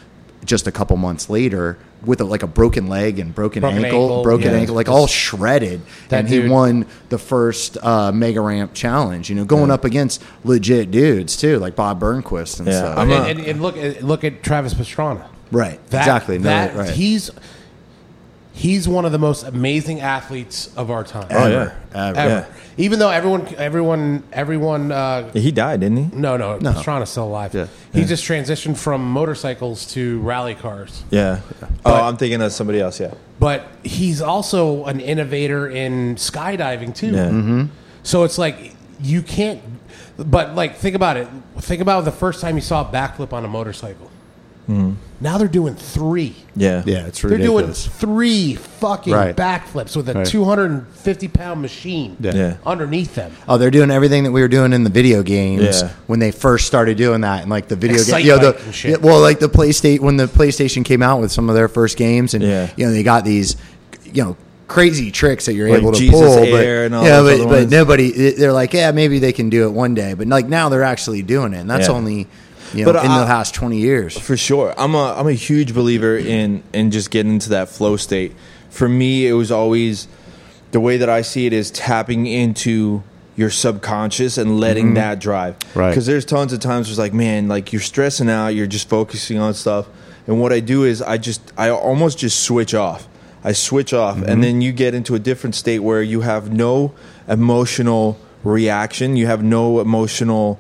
just 0.45 0.67
a 0.67 0.73
couple 0.73 0.97
months 0.97 1.29
later 1.29 1.77
with 2.07 2.21
a, 2.21 2.25
like 2.25 2.43
a 2.43 2.47
broken 2.47 2.87
leg 2.87 3.19
and 3.19 3.35
broken, 3.35 3.63
Broken 3.63 3.85
ankle, 3.85 4.03
ankle, 4.03 4.23
broken 4.23 4.51
yeah. 4.51 4.59
ankle, 4.59 4.75
like 4.75 4.89
all 4.89 5.07
shredded, 5.07 5.81
That 6.09 6.21
and 6.21 6.29
he 6.29 6.47
won 6.49 6.87
the 7.09 7.19
first 7.19 7.79
uh, 7.83 8.13
mega 8.13 8.41
ramp 8.41 8.75
challenge. 8.75 9.31
You 9.31 9.37
know, 9.37 9.45
going 9.47 9.71
up 9.71 9.85
against 9.85 10.23
legit 10.45 10.91
dudes 10.91 11.37
too, 11.37 11.59
like 11.59 11.77
Bob 11.77 12.01
Burnquist 12.01 12.59
and 12.59 12.69
Yeah, 12.69 12.79
stuff. 12.79 12.99
I'm 12.99 13.11
and, 13.11 13.39
and, 13.39 13.49
and 13.49 13.63
look 13.63 13.77
look 14.03 14.25
at 14.25 14.43
Travis 14.43 14.75
Pastrana. 14.75 15.27
Right, 15.55 15.85
That- 15.91 16.01
exactly. 16.03 16.39
No, 16.39 16.45
That 16.51 16.75
right. 16.77 16.91
he's 16.91 17.31
he's 18.53 18.87
one 18.89 19.05
of 19.05 19.13
the 19.13 19.19
most 19.19 19.43
amazing 19.45 20.01
athletes 20.01 20.71
of 20.77 20.91
our 20.91 21.03
time. 21.05 21.27
Oh, 21.31 21.49
yeah. 21.49 21.55
Ever, 21.55 21.75
ever. 21.95 22.19
Ever. 22.19 22.31
Yeah. 22.31 22.47
Even 22.77 22.99
though 22.99 23.11
everyone, 23.11 23.47
everyone, 23.57 24.23
everyone. 24.33 24.93
Uh, 24.93 25.31
He 25.33 25.51
died, 25.53 25.81
didn't 25.81 25.97
he? 26.11 26.17
no, 26.17 26.37
no, 26.37 26.59
No. 26.59 26.73
Pastrana's 26.73 27.11
still 27.11 27.25
alive. 27.25 27.55
Yeah. 27.55 27.67
He 27.93 28.05
just 28.05 28.25
transitioned 28.25 28.77
from 28.77 29.09
motorcycles 29.11 29.87
to 29.95 30.21
rally 30.21 30.55
cars. 30.55 31.03
Yeah. 31.11 31.41
Oh, 31.85 31.95
I'm 31.95 32.17
thinking 32.17 32.43
of 32.43 32.53
somebody 32.53 32.81
else. 32.81 32.99
Yeah. 33.01 33.15
But 33.41 33.67
he's 33.83 34.21
also 34.23 34.85
an 34.87 35.01
innovator 35.01 35.69
in 35.69 36.15
skydiving 36.17 36.95
too. 36.95 37.09
Yeah. 37.13 37.27
Mm-hmm. 37.27 37.65
So 38.03 38.25
it's 38.25 38.39
like 38.39 38.75
you 39.01 39.23
can't. 39.23 39.61
But 40.17 40.55
like, 40.55 40.77
think 40.77 40.95
about 40.95 41.17
it. 41.17 41.27
Think 41.59 41.81
about 41.83 42.05
the 42.05 42.13
first 42.13 42.41
time 42.41 42.55
you 42.57 42.61
saw 42.63 42.89
a 42.89 42.93
backflip 42.93 43.33
on 43.33 43.45
a 43.45 43.49
motorcycle. 43.49 44.11
Now 44.67 45.39
they're 45.39 45.49
doing 45.49 45.75
three. 45.75 46.35
Yeah. 46.57 46.83
yeah, 46.87 47.07
it's 47.07 47.21
They're 47.23 47.31
ridiculous. 47.33 47.85
doing 47.85 47.95
three 47.99 48.55
fucking 48.55 49.13
Right. 49.13 49.35
backflips 49.37 49.97
with 49.97 50.09
a 50.09 50.15
Right. 50.15 50.27
250 50.27 51.29
pound 51.29 51.63
machine 51.63 52.17
Yeah. 52.21 52.35
Yeah. 52.35 52.55
underneath 52.67 53.15
them. 53.15 53.33
Oh, 53.49 53.57
they're 53.59 53.71
doing 53.71 53.91
everything 53.91 54.25
that 54.25 54.33
we 54.33 54.41
were 54.41 54.49
doing 54.49 54.73
in 54.73 54.85
the 54.85 54.91
video 54.91 55.23
games 55.23 55.83
Yeah. 55.83 55.89
when 56.07 56.19
they 56.21 56.31
first 56.31 56.67
started 56.67 56.97
doing 56.97 57.23
that, 57.23 57.43
and 57.43 57.51
like 57.51 57.69
the 57.69 57.77
video 57.77 57.99
Excite 57.99 58.25
game, 58.25 58.27
you 58.37 58.41
know, 58.43 58.53
bike 58.53 58.59
the, 58.59 58.65
and 58.67 58.75
shit. 58.75 58.91
yeah, 58.91 58.97
well, 59.01 59.21
like 59.21 59.39
the 59.41 59.49
PlayStation 59.49 60.01
when 60.01 60.17
the 60.17 60.27
PlayStation 60.27 60.85
came 60.85 61.03
out 61.03 61.21
with 61.21 61.33
some 61.33 61.49
of 61.49 61.55
their 61.55 61.69
first 61.69 61.97
games, 61.97 62.35
and 62.35 62.43
Yeah. 62.43 62.69
you 62.77 62.87
know 62.87 62.93
they 62.93 63.03
got 63.03 63.25
these, 63.25 63.57
you 64.13 64.23
know, 64.23 64.37
crazy 64.67 65.11
tricks 65.11 65.45
that 65.47 65.55
you're 65.55 65.69
Like 65.69 65.81
able 65.81 65.93
to 65.93 65.99
Jesus 65.99 66.15
pull, 66.19 66.39
Air 66.39 66.51
but 66.81 66.87
and 66.87 66.95
all 66.95 67.05
yeah, 67.05 67.21
those 67.21 67.25
but, 67.31 67.35
other 67.41 67.45
but 67.51 67.59
ones. 67.61 67.71
nobody, 67.71 68.31
they're 68.33 68.53
like, 68.53 68.73
yeah, 68.73 68.91
maybe 68.93 69.19
they 69.19 69.33
can 69.33 69.51
do 69.51 69.65
it 69.65 69.73
one 69.73 69.95
day, 69.95 70.15
but 70.15 70.27
like 70.27 70.49
now 70.49 70.69
they're 70.71 70.83
actually 70.83 71.23
doing 71.23 71.53
it, 71.53 71.59
and 71.61 71.71
that's 71.71 71.89
Yeah. 71.89 71.95
only, 71.95 72.27
you 72.75 72.85
know, 72.85 72.93
But 72.93 73.05
in 73.05 73.11
I- 73.11 73.21
the 73.21 73.25
last 73.27 73.55
twenty 73.55 73.79
years. 73.79 74.19
For 74.19 74.37
sure. 74.37 74.75
I'm 74.77 74.95
a 74.95 75.15
I'm 75.15 75.27
a 75.27 75.33
huge 75.33 75.75
believer 75.75 76.17
in 76.17 76.63
in 76.73 76.91
just 76.91 77.11
getting 77.11 77.33
into 77.33 77.51
that 77.51 77.69
flow 77.69 77.97
state. 77.97 78.35
For 78.71 78.89
me, 78.89 79.27
it 79.27 79.35
was 79.35 79.51
always 79.51 80.09
the 80.73 80.81
way 80.81 80.97
that 80.97 81.09
I 81.09 81.23
see 81.23 81.47
it 81.47 81.53
is 81.53 81.71
tapping 81.71 82.27
into 82.27 83.03
your 83.37 83.51
subconscious 83.51 84.39
and 84.39 84.61
letting 84.61 84.87
mm-hmm. 84.87 84.95
that 84.95 85.19
drive. 85.19 85.57
Right. 85.75 85.91
Because 85.91 86.07
there's 86.07 86.25
tons 86.25 86.53
of 86.53 86.61
times 86.61 86.87
where 86.87 86.93
it's 86.93 86.99
like, 86.99 87.15
man, 87.15 87.49
like 87.49 87.73
you're 87.73 87.83
stressing 87.83 88.31
out, 88.31 88.49
you're 88.49 88.67
just 88.67 88.89
focusing 88.89 89.39
on 89.39 89.55
stuff. 89.55 89.89
And 90.27 90.41
what 90.41 90.53
I 90.53 90.61
do 90.61 90.85
is 90.85 91.03
I 91.03 91.19
just 91.19 91.41
I 91.57 91.71
almost 91.71 92.19
just 92.19 92.41
switch 92.41 92.75
off. 92.75 93.09
I 93.43 93.53
switch 93.53 93.93
off 93.93 94.17
and 94.17 94.27
mm-hmm. 94.27 94.41
then 94.41 94.61
you 94.63 94.73
get 94.73 94.95
into 94.95 95.15
a 95.15 95.19
different 95.19 95.55
state 95.55 95.81
where 95.81 96.03
you 96.03 96.23
have 96.23 96.53
no 96.53 96.95
emotional 97.29 98.19
reaction, 98.43 99.17
you 99.17 99.27
have 99.27 99.43
no 99.43 99.81
emotional 99.81 100.59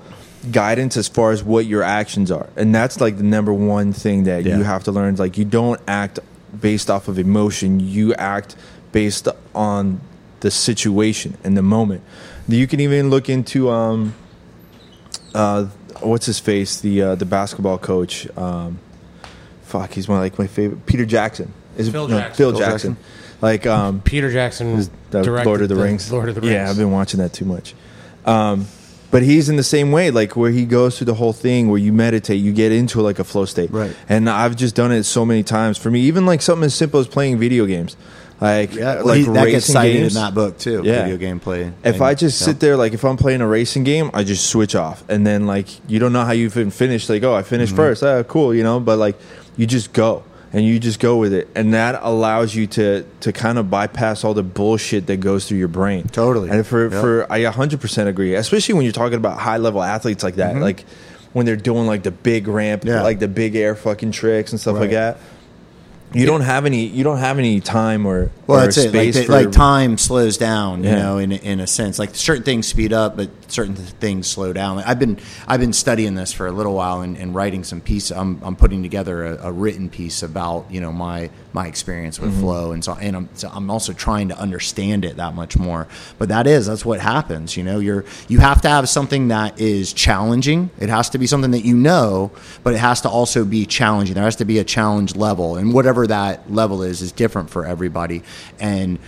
guidance 0.52 0.96
as 0.96 1.08
far 1.08 1.32
as 1.32 1.42
what 1.42 1.66
your 1.66 1.82
actions 1.82 2.30
are. 2.30 2.48
And 2.56 2.74
that's 2.74 3.00
like 3.00 3.16
the 3.16 3.22
number 3.22 3.52
one 3.52 3.92
thing 3.92 4.24
that 4.24 4.44
Yeah. 4.44 4.56
you 4.58 4.64
have 4.64 4.84
to 4.84 4.92
learn. 4.92 5.16
Like 5.16 5.38
you 5.38 5.44
don't 5.44 5.80
act 5.88 6.18
based 6.60 6.90
off 6.90 7.08
of 7.08 7.18
emotion, 7.18 7.80
you 7.80 8.14
act 8.14 8.56
based 8.92 9.28
on 9.54 10.00
the 10.40 10.50
situation 10.50 11.36
and 11.44 11.56
the 11.56 11.62
moment. 11.62 12.02
You 12.48 12.66
can 12.66 12.80
even 12.80 13.10
look 13.10 13.28
into 13.28 13.70
um 13.70 14.14
uh 15.34 15.66
what's 16.00 16.26
his 16.26 16.38
face, 16.38 16.80
the 16.80 17.02
uh, 17.02 17.14
the 17.14 17.24
basketball 17.24 17.78
coach. 17.78 18.28
Um 18.36 18.78
fuck, 19.62 19.92
he's 19.92 20.08
one 20.08 20.18
of 20.18 20.24
like 20.24 20.38
my 20.38 20.46
favorite 20.46 20.86
Peter 20.86 21.06
Jackson. 21.06 21.52
Is 21.76 21.88
it- 21.88 21.92
Phil 21.92 22.08
no, 22.08 22.18
Jackson. 22.18 22.36
Phil 22.36 22.50
Phil 22.52 22.58
Jackson. 22.60 22.94
Jackson. 22.94 23.14
Like 23.40 23.66
um 23.66 24.00
Peter 24.02 24.30
Jackson 24.30 24.68
is 24.74 24.90
the 25.10 25.22
Lord 25.44 25.60
of 25.62 25.68
the, 25.68 25.76
Rings. 25.76 26.10
Lord 26.12 26.28
of 26.28 26.34
the 26.34 26.40
Rings. 26.40 26.52
Yeah, 26.52 26.70
I've 26.70 26.76
been 26.76 26.90
watching 26.92 27.20
that 27.20 27.32
too 27.32 27.44
much. 27.44 27.74
Um, 28.24 28.66
but 29.14 29.22
he's 29.22 29.48
in 29.48 29.54
the 29.54 29.62
same 29.62 29.92
way, 29.92 30.10
like 30.10 30.34
where 30.34 30.50
he 30.50 30.64
goes 30.64 30.98
through 30.98 31.04
the 31.04 31.14
whole 31.14 31.32
thing, 31.32 31.68
where 31.68 31.78
you 31.78 31.92
meditate, 31.92 32.40
you 32.40 32.52
get 32.52 32.72
into 32.72 33.00
like 33.00 33.20
a 33.20 33.24
flow 33.24 33.44
state. 33.44 33.70
Right. 33.70 33.94
And 34.08 34.28
I've 34.28 34.56
just 34.56 34.74
done 34.74 34.90
it 34.90 35.04
so 35.04 35.24
many 35.24 35.44
times. 35.44 35.78
For 35.78 35.88
me, 35.88 36.00
even 36.00 36.26
like 36.26 36.42
something 36.42 36.64
as 36.66 36.74
simple 36.74 36.98
as 36.98 37.06
playing 37.06 37.38
video 37.38 37.64
games, 37.64 37.96
like 38.40 38.74
Yeah, 38.74 39.02
like 39.02 39.18
he- 39.18 39.22
that 39.26 39.30
racing 39.44 39.50
gets 39.52 39.66
cited 39.66 39.96
games. 40.00 40.16
in 40.16 40.22
that 40.22 40.34
book 40.34 40.58
too. 40.58 40.82
Yeah. 40.84 41.02
Video 41.04 41.16
game 41.16 41.38
play. 41.38 41.72
If 41.84 41.94
And- 41.94 42.02
I 42.02 42.14
just 42.14 42.40
yeah. 42.40 42.46
sit 42.46 42.58
there, 42.58 42.76
like 42.76 42.92
if 42.92 43.04
I'm 43.04 43.16
playing 43.16 43.40
a 43.40 43.46
racing 43.46 43.84
game, 43.84 44.10
I 44.12 44.24
just 44.24 44.46
switch 44.50 44.74
off, 44.74 45.04
and 45.08 45.24
then 45.24 45.46
like 45.46 45.68
you 45.88 46.00
don't 46.00 46.12
know 46.12 46.24
how 46.24 46.32
you 46.32 46.46
even 46.46 46.70
finish. 46.72 47.08
Like, 47.08 47.22
oh, 47.22 47.34
I 47.34 47.42
finished 47.42 47.74
Mm-hmm. 47.74 47.82
first. 47.94 48.02
Ah, 48.02 48.24
cool, 48.24 48.52
you 48.52 48.64
know. 48.64 48.80
But 48.80 48.98
like, 48.98 49.16
you 49.56 49.64
just 49.66 49.92
go 49.92 50.24
and 50.54 50.64
you 50.64 50.78
just 50.78 51.00
go 51.00 51.16
with 51.16 51.34
it, 51.34 51.48
and 51.54 51.74
that 51.74 51.98
allows 52.02 52.54
you 52.54 52.66
to 52.68 53.04
to 53.20 53.32
kind 53.32 53.58
of 53.58 53.68
bypass 53.70 54.24
all 54.24 54.32
the 54.32 54.42
bullshit 54.42 55.06
that 55.08 55.18
goes 55.18 55.46
through 55.46 55.58
your 55.58 55.68
brain. 55.68 56.06
Totally. 56.08 56.48
And 56.48 56.66
for 56.66 56.88
for 56.90 57.26
I 57.30 57.42
100 57.42 57.80
percent 57.80 58.08
agree, 58.08 58.34
especially 58.34 58.74
when 58.74 58.84
you're 58.84 58.92
talking 58.92 59.18
about 59.18 59.38
high 59.38 59.58
level 59.58 59.82
athletes 59.82 60.22
like 60.24 60.36
that, 60.36 60.56
like 60.56 60.84
when 61.32 61.44
they're 61.44 61.56
doing 61.56 61.86
like 61.86 62.04
the 62.04 62.12
big 62.12 62.46
ramp, 62.48 62.82
Mm-hmm. 62.82 62.88
Yeah. 62.90 63.02
like 63.02 63.18
the 63.18 63.28
big 63.28 63.56
air 63.56 63.74
fucking 63.74 64.12
tricks 64.12 64.52
and 64.52 64.60
stuff 64.60 64.76
like 64.78 64.90
that. 64.92 65.18
You 66.12 66.26
don't 66.26 66.42
have 66.42 66.64
any. 66.64 66.86
You 66.86 67.02
don't 67.02 67.18
have 67.18 67.40
any 67.40 67.58
time 67.60 68.06
or 68.06 68.30
Well, 68.46 68.58
or 68.58 68.62
that's 68.62 68.76
it. 68.76 68.94
Like, 68.94 69.12
space 69.12 69.14
the- 69.16 69.24
for 69.24 69.32
like 69.32 69.50
time 69.50 69.98
slows 69.98 70.38
down, 70.38 70.84
you 70.84 70.92
know, 70.92 71.18
in 71.18 71.32
in 71.32 71.58
a 71.58 71.66
sense. 71.66 71.98
Like 71.98 72.14
certain 72.14 72.44
things 72.44 72.68
speed 72.68 72.92
up, 72.92 73.16
but 73.16 73.30
certain 73.54 73.74
things 73.74 74.26
slow 74.26 74.52
down. 74.52 74.78
I've 74.80 74.98
been 74.98 75.18
I've 75.46 75.60
been 75.60 75.72
studying 75.72 76.14
this 76.14 76.32
for 76.32 76.46
a 76.46 76.52
little 76.52 76.74
while 76.74 77.00
and, 77.02 77.16
and 77.16 77.34
writing 77.34 77.64
some 77.64 77.80
piece. 77.80 78.10
I'm 78.10 78.42
I'm 78.42 78.56
putting 78.56 78.82
together 78.82 79.24
a, 79.24 79.48
a 79.48 79.52
written 79.52 79.88
piece 79.88 80.22
about 80.22 80.66
you 80.70 80.80
know 80.80 80.92
my 80.92 81.30
my 81.52 81.66
experience 81.66 82.04
Mm-hmm. 82.14 82.26
with 82.26 82.40
flow, 82.40 82.72
and 82.72 82.84
so 82.84 82.94
and 82.94 83.16
I'm 83.16 83.28
so 83.34 83.48
I'm 83.52 83.70
also 83.70 83.92
trying 83.92 84.28
to 84.28 84.38
understand 84.38 85.04
it 85.04 85.16
that 85.16 85.34
much 85.34 85.56
more. 85.56 85.86
But 86.18 86.28
that 86.28 86.46
is 86.46 86.66
that's 86.66 86.84
what 86.84 87.00
happens. 87.00 87.56
You 87.56 87.64
know, 87.64 87.78
you're 87.78 88.04
you 88.28 88.38
have 88.40 88.60
to 88.62 88.68
have 88.68 88.88
something 88.88 89.28
that 89.28 89.60
is 89.60 89.92
challenging. 89.92 90.70
It 90.78 90.88
has 90.88 91.10
to 91.10 91.18
be 91.18 91.26
something 91.26 91.52
that 91.52 91.64
you 91.64 91.76
know, 91.76 92.30
but 92.62 92.74
it 92.74 92.78
has 92.78 93.00
to 93.02 93.08
also 93.08 93.44
be 93.44 93.66
challenging. 93.66 94.14
There 94.14 94.24
has 94.24 94.36
to 94.36 94.44
be 94.44 94.58
a 94.58 94.64
challenge 94.64 95.16
level, 95.16 95.56
and 95.56 95.72
whatever 95.72 96.06
that 96.06 96.50
level 96.52 96.82
is 96.82 97.02
is 97.02 97.12
different 97.12 97.50
for 97.50 97.64
everybody. 97.64 98.22
And 98.58 98.98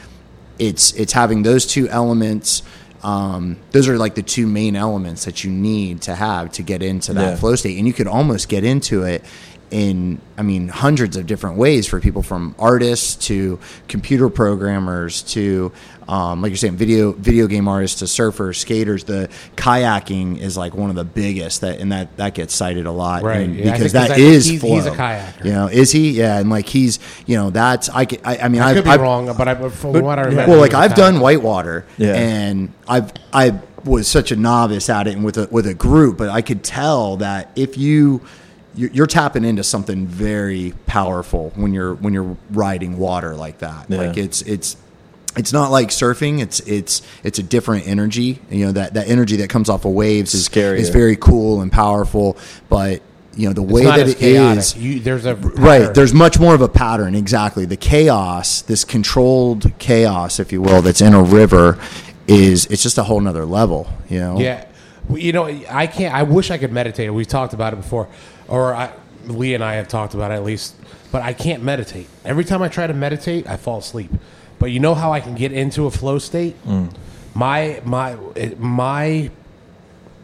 it's 0.59 0.93
it's 0.95 1.13
having 1.13 1.43
those 1.43 1.67
two 1.67 1.89
elements. 1.89 2.63
Um, 3.07 3.57
those 3.71 3.89
are 3.89 3.97
like 3.97 4.17
the 4.17 4.23
two 4.23 4.49
main 4.49 4.75
elements 4.75 5.27
that 5.27 5.45
you 5.45 5.51
need 5.51 6.03
to 6.03 6.15
have 6.17 6.51
to 6.53 6.63
get 6.65 6.83
into 6.83 7.13
that 7.15 7.31
Yeah. 7.31 7.37
flow 7.37 7.55
state, 7.55 7.79
and 7.79 7.87
you 7.87 7.93
could 7.93 8.09
almost 8.09 8.49
get 8.49 8.65
into 8.65 9.05
it 9.05 9.25
in 9.71 10.21
I 10.39 10.43
mean 10.43 10.69
hundreds 10.69 11.17
of 11.17 11.27
different 11.27 11.57
ways 11.57 11.87
for 11.89 12.01
people 12.01 12.23
from 12.23 12.55
artists 12.59 13.27
to 13.27 13.59
computer 13.89 14.29
programmers 14.29 15.23
to 15.35 15.73
um, 16.09 16.41
like 16.41 16.51
you're 16.51 16.57
saying 16.57 16.77
video 16.77 17.11
video 17.13 17.49
game 17.49 17.67
artists 17.67 17.99
to 17.99 18.05
surfers 18.05 18.57
skaters. 18.57 19.03
The 19.05 19.29
kayaking 19.57 20.39
is 20.39 20.57
like 20.57 20.75
one 20.75 20.89
of 20.89 20.95
the 20.97 21.05
biggest 21.05 21.63
that 21.63 21.81
and 21.81 21.91
that 21.91 22.17
that 22.17 22.35
gets 22.35 22.55
cited 22.55 22.87
a 22.87 22.93
lot. 22.93 23.23
Right, 23.25 23.41
and 23.41 23.57
yeah, 23.57 23.73
because 23.73 23.93
think- 23.93 24.09
'cause 24.09 24.09
that 24.09 24.11
I 24.13 24.21
is 24.21 24.47
he's- 24.47 24.63
he's 24.63 24.87
a 24.87 24.91
kayaker. 24.93 25.45
you 25.45 25.53
know 25.53 25.67
is 25.67 25.91
he? 25.91 26.11
Yeah 26.13 26.39
and 26.39 26.49
like 26.49 26.69
he's 26.69 26.99
you 27.27 27.37
know 27.37 27.51
that's 27.51 27.89
I 27.89 28.05
ca- 28.07 28.21
I, 28.25 28.39
I 28.39 28.49
mean 28.49 28.63
I 28.63 28.69
I've, 28.71 28.77
could 28.77 28.85
be 28.85 28.91
I've- 28.91 29.03
wrong, 29.03 29.27
but 29.37 29.49
I, 29.49 29.69
from 29.71 29.95
what 30.01 30.19
I 30.19 30.23
remember, 30.27 30.53
well, 30.53 30.57
he 30.59 30.61
like 30.63 30.73
was 30.73 30.81
a 30.81 30.85
I've 30.85 30.95
done 30.95 31.19
whitewater, 31.21 31.85
Yeah. 31.99 32.15
and 32.15 32.73
I've 32.87 33.13
I 33.33 33.59
was 33.85 34.07
such 34.09 34.31
a 34.33 34.37
novice 34.37 34.89
at 34.89 35.07
it 35.09 35.15
and 35.17 35.25
with 35.25 35.37
a 35.39 35.49
with 35.51 35.67
a 35.67 35.75
group, 35.75 36.19
but 36.19 36.29
I 36.29 36.41
could 36.41 36.63
tell 36.63 37.17
that 37.17 37.51
if 37.57 37.77
you 37.77 38.21
you're, 38.77 38.91
you're 38.91 39.07
tapping 39.07 39.45
into 39.45 39.65
something 39.65 40.07
very 40.07 40.75
powerful 40.87 41.51
when 41.57 41.73
you're 41.73 41.95
when 41.95 42.13
you're 42.15 42.37
riding 42.51 42.99
water 42.99 43.35
like 43.35 43.59
that. 43.59 43.87
Yeah. 43.89 43.99
Like 43.99 44.17
it's 44.17 44.43
it's 44.43 44.77
it's 45.37 45.53
not 45.53 45.71
like 45.71 45.89
surfing. 45.89 46.41
It's 46.41 46.61
it's 46.61 47.03
it's 47.25 47.39
a 47.39 47.43
different 47.43 47.87
energy. 47.87 48.41
You 48.51 48.67
know 48.67 48.73
that 48.73 48.95
that 48.95 49.09
energy 49.09 49.37
that 49.37 49.51
comes 49.51 49.69
off 49.69 49.85
of 49.85 49.93
waves 49.93 50.35
is 50.35 50.49
Scarier. 50.49 50.77
is 50.77 50.91
very 50.91 51.17
cool 51.17 51.61
and 51.61 51.73
powerful, 51.73 52.37
but 52.69 53.03
you 53.35 53.49
know 53.49 53.53
the 53.53 53.63
way 53.63 53.85
that 53.85 54.09
it 54.09 54.19
chaotic. 54.19 54.59
is 54.59 54.77
You, 54.77 55.01
there's 55.01 55.27
a 55.27 55.35
right 55.37 55.93
there's 55.93 56.15
much 56.15 56.39
more 56.41 56.55
of 56.55 56.63
a 56.63 56.71
pattern 56.71 57.15
exactly 57.15 57.67
the 57.67 57.77
chaos 57.77 58.63
this 58.63 58.83
controlled 58.83 59.79
chaos 59.79 60.41
if 60.41 60.53
you 60.53 60.63
will 60.63 60.81
that's 60.81 61.03
in 61.03 61.13
a 61.13 61.23
river 61.23 61.79
is 62.27 62.65
it's 62.67 62.83
just 62.83 62.97
a 62.97 63.03
whole 63.03 63.21
nother 63.21 63.45
level 63.45 63.93
you 64.09 64.21
know 64.21 64.41
Yeah, 64.41 64.65
You 65.11 65.33
know, 65.33 65.45
I 65.45 65.87
can't. 65.87 66.15
I 66.15 66.23
wish 66.23 66.51
I 66.51 66.57
could 66.59 66.73
meditate. 66.73 67.13
We've 67.13 67.29
talked 67.29 67.53
about 67.53 67.75
it 67.75 67.77
before, 67.77 68.09
or 68.49 68.75
I, 68.75 68.93
Lee 69.27 69.55
and 69.55 69.63
I 69.63 69.75
have 69.75 69.89
talked 69.89 70.15
about 70.15 70.31
it 70.31 70.35
at 70.35 70.45
least. 70.45 70.75
But 71.13 71.23
I 71.23 71.33
can't 71.33 71.63
meditate. 71.63 72.09
Every 72.25 72.45
time 72.45 72.63
I 72.63 72.69
try 72.69 72.87
to 72.87 72.95
meditate, 72.95 73.49
I 73.49 73.57
fall 73.57 73.79
asleep. 73.79 74.11
But 74.59 74.71
you 74.71 74.81
know 74.81 74.95
how 74.95 75.13
I 75.13 75.21
can 75.21 75.35
get 75.35 75.53
into 75.53 75.87
a 75.87 75.91
flow 75.91 76.19
state? 76.19 76.63
Mm. 76.65 76.95
My 77.35 77.81
my 77.85 78.17
it- 78.35 78.59
my 78.59 79.31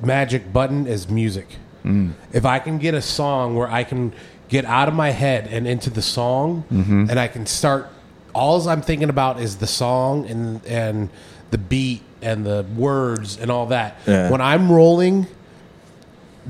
magic 0.02 0.52
button 0.52 0.86
is 0.86 1.08
music. 1.08 1.46
Mm. 1.84 2.12
If 2.32 2.44
I 2.44 2.58
can 2.58 2.78
get 2.78 2.94
a 2.94 3.02
song 3.02 3.54
where 3.54 3.68
I 3.68 3.84
can 3.84 4.12
get 4.48 4.64
out 4.64 4.88
of 4.88 4.94
my 4.94 5.10
head 5.10 5.48
and 5.50 5.66
into 5.66 5.90
the 5.90 6.02
song, 6.02 6.64
mm-hmm. 6.70 7.06
and 7.08 7.18
I 7.18 7.28
can 7.28 7.46
start, 7.46 7.88
all 8.34 8.68
I'm 8.68 8.82
thinking 8.82 9.08
about 9.08 9.40
is 9.40 9.56
the 9.56 9.66
song 9.66 10.26
and 10.26 10.64
and 10.66 11.10
the 11.50 11.58
beat 11.58 12.02
and 12.22 12.46
the 12.46 12.64
words 12.76 13.38
and 13.38 13.50
all 13.50 13.66
that. 13.66 13.98
Yeah. 14.06 14.30
When 14.30 14.40
I'm 14.40 14.70
rolling 14.70 15.26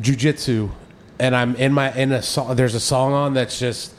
jujitsu 0.01 0.71
and 1.19 1.37
I'm 1.37 1.55
in 1.57 1.73
my 1.73 1.93
in 1.95 2.13
a 2.13 2.23
song, 2.23 2.57
there's 2.57 2.75
a 2.75 2.81
song 2.81 3.13
on 3.13 3.35
that's 3.35 3.59
just, 3.59 3.95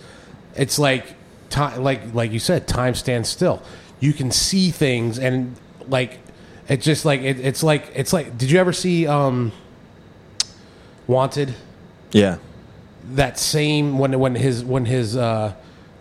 it's 0.56 0.78
like 0.80 1.06
time, 1.50 1.84
like 1.84 2.14
like 2.14 2.32
you 2.32 2.40
said, 2.40 2.68
time 2.68 2.96
stands 2.96 3.30
still. 3.30 3.62
You 4.00 4.14
can 4.14 4.32
see 4.32 4.72
things 4.72 5.18
and 5.20 5.56
like 5.88 6.20
it's 6.68 6.86
just 6.86 7.06
like 7.06 7.22
it, 7.22 7.40
it's 7.40 7.64
like 7.64 7.92
it's 7.96 8.14
like. 8.14 8.38
Did 8.38 8.52
you 8.52 8.60
ever 8.60 8.74
see 8.74 9.08
um 9.08 9.52
Wanted? 11.08 11.54
Yeah. 12.12 12.38
That 13.12 13.38
same 13.38 14.00
when 14.00 14.18
when 14.20 14.36
his 14.36 14.64
when 14.64 14.86
his 14.86 15.18
uh, 15.18 15.54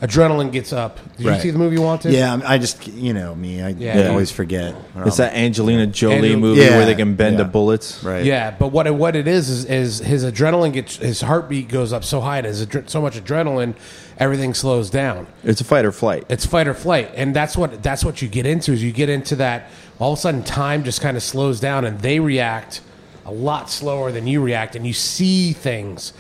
adrenaline 0.03 0.51
gets 0.51 0.73
up. 0.73 0.99
Did 1.17 1.27
Right. 1.27 1.37
you 1.37 1.41
see 1.43 1.51
the 1.53 1.59
movie 1.59 1.79
Wanted? 1.79 2.13
Yeah, 2.13 2.41
I 2.45 2.59
just 2.59 2.89
you 2.89 3.15
know 3.15 3.35
me. 3.35 3.63
I, 3.63 3.69
Yeah. 3.69 3.99
I 4.01 4.07
always 4.09 4.31
forget. 4.33 4.75
It's 5.07 5.17
that 5.19 5.35
Angelina 5.35 5.87
Jolie 5.87 6.15
Angel- 6.17 6.41
movie 6.41 6.61
Yeah. 6.63 6.77
where 6.77 6.87
they 6.87 6.95
can 6.97 7.15
bend 7.15 7.39
the 7.39 7.45
Yeah. 7.45 7.49
bullets. 7.49 8.03
right. 8.03 8.25
Yeah, 8.25 8.51
but 8.59 8.73
what 8.73 8.87
it, 8.87 8.95
what 8.95 9.15
it 9.17 9.29
is 9.29 9.49
is, 9.49 9.65
is 9.67 9.99
his 10.01 10.25
adrenaline 10.25 10.73
gets 10.73 10.97
his 10.97 11.21
heartbeat 11.23 11.69
goes 11.69 11.93
up 11.93 12.03
so 12.05 12.21
high 12.21 12.39
and 12.39 12.47
his 12.47 12.67
adre- 12.67 12.91
so 12.91 13.01
much 13.01 13.15
adrenaline, 13.23 13.75
everything 14.19 14.55
slows 14.55 14.91
down. 14.91 15.29
It's 15.45 15.61
a 15.61 15.65
fight 15.65 15.85
or 15.85 15.93
flight. 15.93 16.25
It's 16.29 16.45
fight 16.47 16.67
or 16.67 16.75
flight, 16.75 17.11
and 17.15 17.35
that's 17.35 17.57
what 17.57 17.83
that's 17.83 18.05
what 18.05 18.21
you 18.21 18.29
get 18.29 18.45
into. 18.45 18.73
Is 18.73 18.83
you 18.83 18.91
get 18.93 19.09
into 19.09 19.37
that 19.37 19.71
all 20.01 20.13
of 20.15 20.19
a 20.19 20.21
sudden 20.23 20.43
time 20.43 20.83
just 20.83 21.01
kind 21.01 21.17
of 21.17 21.23
slows 21.23 21.61
down, 21.61 21.85
and 21.85 22.01
they 22.01 22.19
react 22.19 22.81
a 23.25 23.31
lot 23.31 23.71
slower 23.71 24.11
than 24.11 24.27
you 24.27 24.41
react, 24.43 24.75
and 24.75 24.85
you 24.85 24.93
see 24.93 25.53
things. 25.53 26.13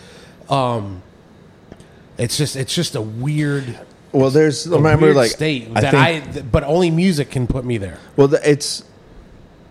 Um, 0.48 1.02
it's 2.18 2.36
just 2.36 2.56
it's 2.56 2.74
just 2.74 2.94
a 2.94 3.00
weird. 3.00 3.78
Well, 4.12 4.30
there's 4.30 4.66
a 4.66 4.76
remember 4.76 5.06
weird 5.06 5.16
like 5.16 5.30
state 5.30 5.70
I 5.74 5.80
that 5.80 5.90
think, 6.24 6.36
I, 6.36 6.40
but 6.42 6.64
only 6.64 6.90
music 6.90 7.30
can 7.30 7.46
put 7.46 7.64
me 7.64 7.78
there. 7.78 7.98
Well, 8.16 8.32
it's 8.34 8.84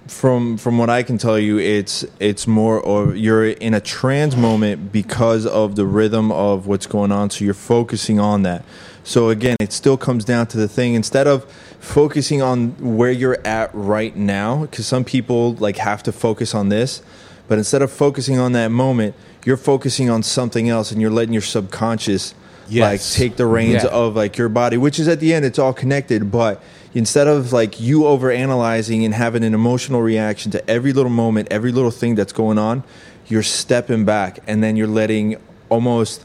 from 0.08 0.58
from 0.58 0.78
what 0.78 0.89
I 0.89 1.04
can 1.04 1.18
tell 1.18 1.39
you, 1.39 1.60
it's 1.60 2.06
it's 2.20 2.48
more 2.48 2.80
or 2.80 3.16
you're 3.16 3.48
in 3.48 3.74
a 3.74 3.80
trans 3.82 4.36
moment 4.36 4.92
because 4.92 5.46
of 5.46 5.76
the 5.76 5.86
rhythm 5.86 6.32
of 6.32 6.68
what's 6.68 6.88
going 6.88 7.12
on. 7.12 7.30
So 7.30 7.46
you're 7.46 7.54
focusing 7.54 8.20
on 8.20 8.44
that. 8.44 8.66
So 9.04 9.30
again, 9.30 9.58
it 9.60 9.72
still 9.72 9.98
comes 9.98 10.26
down 10.26 10.48
to 10.48 10.58
the 10.58 10.68
thing 10.68 10.94
instead 10.94 11.28
of 11.28 11.46
focusing 11.80 12.42
on 12.42 12.72
where 12.98 13.12
you're 13.12 13.39
at 13.46 13.72
right 13.74 14.16
now, 14.16 14.62
because 14.62 14.86
some 14.86 15.04
people 15.04 15.54
like 15.56 15.78
have 15.78 16.04
to 16.04 16.12
focus 16.12 16.54
on 16.54 16.70
this, 16.70 17.02
but 17.48 17.58
instead 17.58 17.82
of 17.82 17.92
focusing 17.92 18.38
on 18.38 18.52
that 18.52 18.70
moment, 18.70 19.16
you're 19.46 19.58
focusing 19.58 20.10
on 20.10 20.24
something 20.24 20.70
else, 20.70 20.92
and 20.92 21.02
you're 21.02 21.12
letting 21.12 21.34
your 21.34 21.42
subconscious 21.42 22.34
like 22.70 23.02
take 23.04 23.36
the 23.36 23.46
reins 23.46 23.84
Yeah. 23.84 23.89
of 23.89 24.16
like 24.16 24.38
your 24.38 24.48
body, 24.50 24.78
which 24.78 24.98
is 25.00 25.08
at 25.08 25.20
the 25.20 25.34
end 25.34 25.44
it's 25.44 25.60
all 25.60 25.74
connected, 25.74 26.32
but 26.32 26.62
instead 26.94 27.28
of 27.28 27.52
like 27.52 27.82
you 27.82 28.06
over 28.06 28.32
analyzing 28.32 29.04
and 29.04 29.14
having 29.14 29.44
an 29.44 29.54
emotional 29.54 30.02
reaction 30.02 30.52
to 30.52 30.70
every 30.70 30.94
little 30.94 31.12
moment, 31.12 31.50
every 31.52 31.72
little 31.74 31.92
thing 31.92 32.16
that's 32.16 32.32
going 32.32 32.58
on, 32.58 32.84
you're 33.28 33.44
stepping 33.44 34.06
back 34.06 34.39
and 34.48 34.64
then 34.64 34.76
you're 34.78 34.88
letting 34.88 35.36
almost 35.70 36.24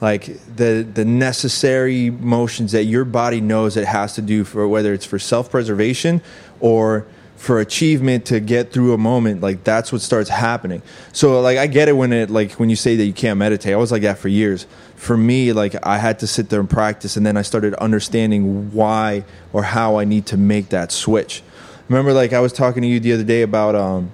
like 0.00 0.26
the 0.56 0.86
the 0.94 1.04
necessary 1.04 2.10
motions 2.10 2.72
that 2.72 2.84
your 2.84 3.04
body 3.04 3.40
knows 3.40 3.76
it 3.76 3.86
has 3.86 4.14
to 4.14 4.22
do 4.22 4.44
for 4.44 4.66
whether 4.68 4.92
it's 4.92 5.06
for 5.06 5.18
self-preservation 5.18 6.20
or 6.60 7.06
for 7.36 7.60
achievement 7.60 8.24
to 8.26 8.40
get 8.40 8.72
through 8.72 8.94
a 8.94 8.98
moment 8.98 9.42
like 9.42 9.62
that's 9.62 9.92
what 9.92 10.00
starts 10.00 10.30
happening. 10.30 10.82
So 11.12 11.40
like 11.40 11.58
i 11.58 11.66
get 11.66 11.88
it 11.88 11.92
when 11.92 12.12
it 12.12 12.30
like 12.30 12.52
when 12.52 12.70
you 12.70 12.76
say 12.76 12.96
that 12.96 13.04
you 13.04 13.12
can't 13.12 13.38
meditate. 13.38 13.72
I 13.72 13.76
was 13.76 13.92
like 13.92 14.02
that 14.02 14.18
for 14.18 14.28
years. 14.28 14.66
For 14.96 15.16
me 15.16 15.52
like 15.52 15.74
i 15.84 15.98
had 15.98 16.18
to 16.20 16.26
sit 16.26 16.48
there 16.48 16.60
and 16.60 16.68
practice 16.68 17.16
and 17.16 17.26
then 17.26 17.36
i 17.36 17.42
started 17.42 17.74
understanding 17.74 18.72
why 18.72 19.24
or 19.52 19.62
how 19.62 19.98
i 19.98 20.04
need 20.04 20.26
to 20.26 20.36
make 20.36 20.70
that 20.70 20.90
switch. 20.90 21.42
Remember 21.88 22.12
like 22.12 22.32
i 22.32 22.40
was 22.40 22.52
talking 22.52 22.82
to 22.82 22.88
you 22.88 22.98
the 22.98 23.12
other 23.12 23.24
day 23.24 23.42
about 23.42 23.74
um 23.74 24.10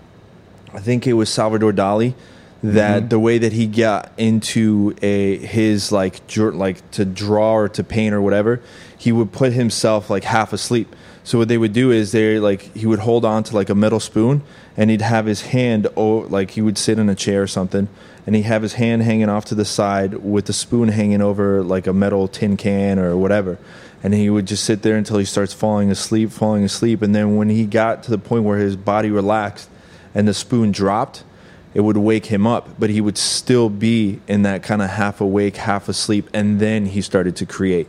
I 0.74 0.80
think 0.80 1.06
it 1.06 1.12
was 1.12 1.28
Salvador 1.28 1.72
Dali 1.72 2.14
that 2.62 3.10
the 3.10 3.18
way 3.18 3.38
that 3.38 3.52
he 3.52 3.66
got 3.66 4.12
into 4.16 4.94
a 5.02 5.36
his 5.38 5.90
like 5.90 6.20
like 6.36 6.90
to 6.92 7.04
draw 7.04 7.54
or 7.54 7.68
to 7.70 7.82
paint 7.82 8.14
or 8.14 8.22
whatever, 8.22 8.60
he 8.96 9.10
would 9.10 9.32
put 9.32 9.52
himself 9.52 10.08
like 10.08 10.24
half 10.24 10.52
asleep. 10.52 10.94
So 11.24 11.38
what 11.38 11.48
they 11.48 11.58
would 11.58 11.72
do 11.72 11.90
is 11.90 12.12
they 12.12 12.38
like 12.38 12.62
he 12.74 12.86
would 12.86 12.98
hold 13.00 13.24
on 13.24 13.44
to 13.44 13.54
like 13.54 13.70
a 13.70 13.74
metal 13.74 14.00
spoon 14.00 14.42
and 14.76 14.90
he'd 14.90 15.02
have 15.02 15.26
his 15.26 15.42
hand 15.42 15.86
oh 15.96 16.26
like 16.28 16.52
he 16.52 16.62
would 16.62 16.76
sit 16.76 16.98
in 16.98 17.08
a 17.08 17.14
chair 17.14 17.42
or 17.42 17.46
something 17.46 17.88
and 18.26 18.34
he'd 18.34 18.42
have 18.42 18.62
his 18.62 18.74
hand 18.74 19.02
hanging 19.02 19.28
off 19.28 19.44
to 19.46 19.54
the 19.54 19.64
side 19.64 20.14
with 20.14 20.46
the 20.46 20.52
spoon 20.52 20.88
hanging 20.88 21.22
over 21.22 21.62
like 21.62 21.86
a 21.86 21.92
metal 21.92 22.28
tin 22.28 22.56
can 22.56 22.98
or 22.98 23.16
whatever. 23.16 23.58
And 24.02 24.12
he 24.14 24.30
would 24.30 24.46
just 24.46 24.64
sit 24.64 24.82
there 24.82 24.96
until 24.96 25.18
he 25.18 25.24
starts 25.24 25.52
falling 25.54 25.90
asleep 25.90 26.30
falling 26.30 26.64
asleep. 26.64 27.02
And 27.02 27.14
then 27.14 27.36
when 27.36 27.48
he 27.48 27.66
got 27.66 28.02
to 28.04 28.10
the 28.10 28.18
point 28.18 28.44
where 28.44 28.58
his 28.58 28.76
body 28.76 29.10
relaxed 29.10 29.68
and 30.14 30.26
the 30.26 30.34
spoon 30.34 30.72
dropped, 30.72 31.22
it 31.74 31.80
would 31.80 31.96
wake 31.96 32.26
him 32.26 32.46
up, 32.46 32.68
but 32.78 32.90
he 32.90 33.00
would 33.00 33.16
still 33.16 33.70
be 33.70 34.20
in 34.28 34.42
that 34.42 34.62
kind 34.62 34.82
of 34.82 34.90
half 34.90 35.20
awake, 35.20 35.56
half 35.56 35.88
asleep, 35.88 36.28
and 36.34 36.60
then 36.60 36.86
he 36.86 37.00
started 37.00 37.36
to 37.36 37.46
create. 37.46 37.88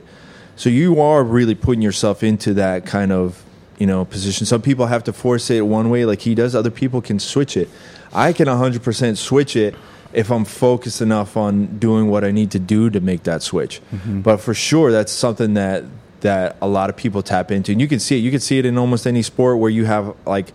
So 0.56 0.70
you 0.70 1.02
are 1.02 1.24
really 1.24 1.56
putting 1.56 1.82
yourself 1.82 2.24
into 2.24 2.54
that 2.56 2.86
kind 2.86 3.12
of, 3.12 3.44
you 3.80 3.88
know, 3.88 4.06
position. 4.06 4.46
Some 4.46 4.62
people 4.62 4.86
have 4.86 5.04
to 5.06 5.14
force 5.14 5.50
it 5.50 5.66
one 5.66 5.90
way 5.90 6.06
like 6.06 6.22
he 6.22 6.36
does, 6.36 6.56
other 6.56 6.72
people 6.72 7.02
can 7.02 7.20
switch 7.20 7.58
it. 7.58 7.70
I 8.14 8.34
can 8.34 8.48
100% 8.48 9.18
switch 9.18 9.56
it 9.56 9.76
if 10.14 10.32
I'm 10.32 10.46
focused 10.46 11.02
enough 11.02 11.36
on 11.36 11.80
doing 11.80 12.08
what 12.08 12.24
I 12.24 12.32
need 12.32 12.52
to 12.52 12.60
do 12.60 12.90
to 12.92 13.00
make 13.00 13.24
that 13.24 13.42
switch. 13.42 13.82
Mm-hmm. 13.92 14.22
But 14.22 14.38
for 14.38 14.54
sure 14.54 14.92
that's 14.92 15.12
something 15.12 15.56
that 15.56 15.84
that 16.22 16.56
a 16.62 16.68
lot 16.68 16.90
of 16.90 16.96
people 16.96 17.22
tap 17.22 17.52
into. 17.52 17.72
And 17.72 17.82
you 17.82 17.88
can 17.88 18.00
see 18.00 18.18
it. 18.18 18.20
You 18.20 18.32
can 18.32 18.40
see 18.40 18.58
it 18.58 18.66
in 18.66 18.78
almost 18.78 19.06
any 19.06 19.22
sport 19.22 19.60
where 19.60 19.70
you 19.70 19.86
have 19.86 20.16
like 20.26 20.54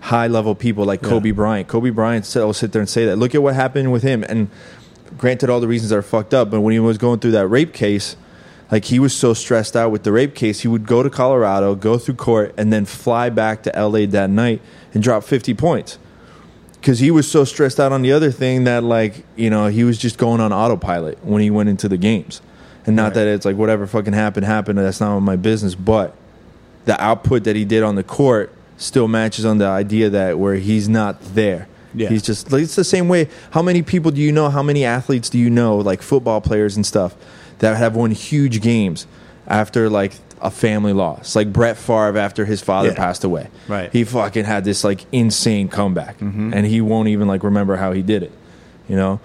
high 0.00 0.28
level 0.28 0.54
people 0.54 0.84
like 0.84 1.02
Kobe 1.02 1.32
Bryant. 1.32 1.68
Kobe 1.68 1.90
Bryant 1.90 2.24
said- 2.24 2.44
will 2.44 2.52
sit 2.52 2.72
there 2.72 2.80
and 2.80 2.88
say 2.88 3.04
that. 3.06 3.16
Look 3.16 3.34
at 3.34 3.42
what 3.42 3.54
happened 3.54 3.90
with 3.90 4.02
him. 4.02 4.24
And 4.28 4.48
granted, 5.16 5.50
all 5.50 5.60
the 5.60 5.68
reasons 5.68 5.92
are 5.92 6.02
fucked 6.02 6.32
up, 6.32 6.50
but 6.50 6.60
when 6.60 6.72
he 6.72 6.78
was 6.78 6.98
going 6.98 7.18
through 7.18 7.32
that 7.32 7.48
rape 7.48 7.72
case, 7.72 8.16
like 8.70 8.86
he 8.86 8.98
was 8.98 9.14
so 9.14 9.34
stressed 9.34 9.76
out 9.76 9.90
with 9.90 10.02
the 10.02 10.12
rape 10.12 10.34
case, 10.34 10.60
he 10.60 10.68
would 10.68 10.86
go 10.86 11.02
to 11.02 11.10
Colorado, 11.10 11.74
go 11.74 11.98
through 11.98 12.14
court, 12.14 12.54
and 12.56 12.72
then 12.72 12.84
fly 12.84 13.30
back 13.30 13.62
to 13.62 13.72
LA 13.74 14.06
that 14.06 14.30
night 14.30 14.60
and 14.92 15.02
drop 15.02 15.24
50 15.24 15.54
points. 15.54 15.98
Because 16.74 17.00
he 17.00 17.10
was 17.10 17.28
so 17.28 17.44
stressed 17.44 17.80
out 17.80 17.92
on 17.92 18.02
the 18.02 18.12
other 18.12 18.30
thing 18.30 18.64
that, 18.64 18.84
like, 18.84 19.24
you 19.36 19.50
know, 19.50 19.66
he 19.66 19.82
was 19.84 19.98
just 19.98 20.16
going 20.16 20.40
on 20.40 20.52
autopilot 20.52 21.24
when 21.24 21.42
he 21.42 21.50
went 21.50 21.68
into 21.68 21.88
the 21.88 21.96
games. 21.96 22.40
And 22.86 22.94
not 22.94 23.14
that 23.14 23.26
it's 23.26 23.44
like 23.44 23.56
whatever 23.56 23.86
fucking 23.86 24.12
happened, 24.12 24.46
happened. 24.46 24.78
That's 24.78 25.00
not 25.00 25.18
my 25.20 25.36
business. 25.36 25.74
But 25.74 26.14
the 26.84 26.98
output 27.02 27.44
that 27.44 27.56
he 27.56 27.64
did 27.64 27.82
on 27.82 27.96
the 27.96 28.04
court 28.04 28.54
still 28.78 29.08
matches 29.08 29.44
on 29.44 29.58
the 29.58 29.66
idea 29.66 30.08
that 30.08 30.38
where 30.38 30.54
he's 30.54 30.88
not 30.88 31.20
there. 31.34 31.68
Yeah. 31.94 32.08
He's 32.08 32.22
just 32.22 32.52
like, 32.52 32.62
it's 32.62 32.76
the 32.76 32.84
same 32.84 33.08
way. 33.08 33.28
How 33.50 33.60
many 33.60 33.82
people 33.82 34.10
do 34.10 34.20
you 34.20 34.32
know? 34.32 34.48
How 34.48 34.62
many 34.62 34.84
athletes 34.84 35.28
do 35.28 35.38
you 35.38 35.50
know, 35.50 35.76
like 35.78 36.00
football 36.00 36.40
players 36.40 36.76
and 36.76 36.86
stuff, 36.86 37.14
that 37.58 37.76
have 37.76 37.96
won 37.96 38.10
huge 38.10 38.60
games 38.60 39.06
after 39.46 39.88
like 39.90 40.12
a 40.40 40.50
family 40.50 40.92
loss? 40.92 41.34
Like 41.36 41.52
Brett 41.52 41.76
Favre 41.76 42.18
after 42.18 42.44
his 42.44 42.60
father 42.60 42.88
Yeah. 42.90 42.94
passed 42.96 43.24
away. 43.24 43.48
Right. 43.66 43.92
He 43.92 44.04
fucking 44.04 44.44
had 44.44 44.64
this 44.64 44.84
like 44.84 45.04
insane 45.12 45.68
comeback, 45.68 46.18
mm-hmm. 46.18 46.52
and 46.54 46.66
he 46.66 46.80
won't 46.80 47.08
even 47.08 47.28
like 47.28 47.42
remember 47.42 47.76
how 47.76 47.92
he 47.92 48.02
did 48.02 48.22
it. 48.22 48.32
You 48.88 48.96
know, 48.96 49.20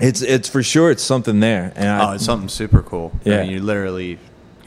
it's 0.00 0.20
it's 0.22 0.48
for 0.48 0.62
sure 0.62 0.90
it's 0.90 1.02
something 1.02 1.40
there. 1.40 1.72
And 1.76 1.88
I, 1.88 2.10
Oh, 2.10 2.14
it's 2.14 2.24
something 2.24 2.48
super 2.48 2.82
cool. 2.82 3.12
Yeah. 3.24 3.38
I 3.38 3.42
mean, 3.42 3.50
you 3.52 3.60
literally 3.62 4.18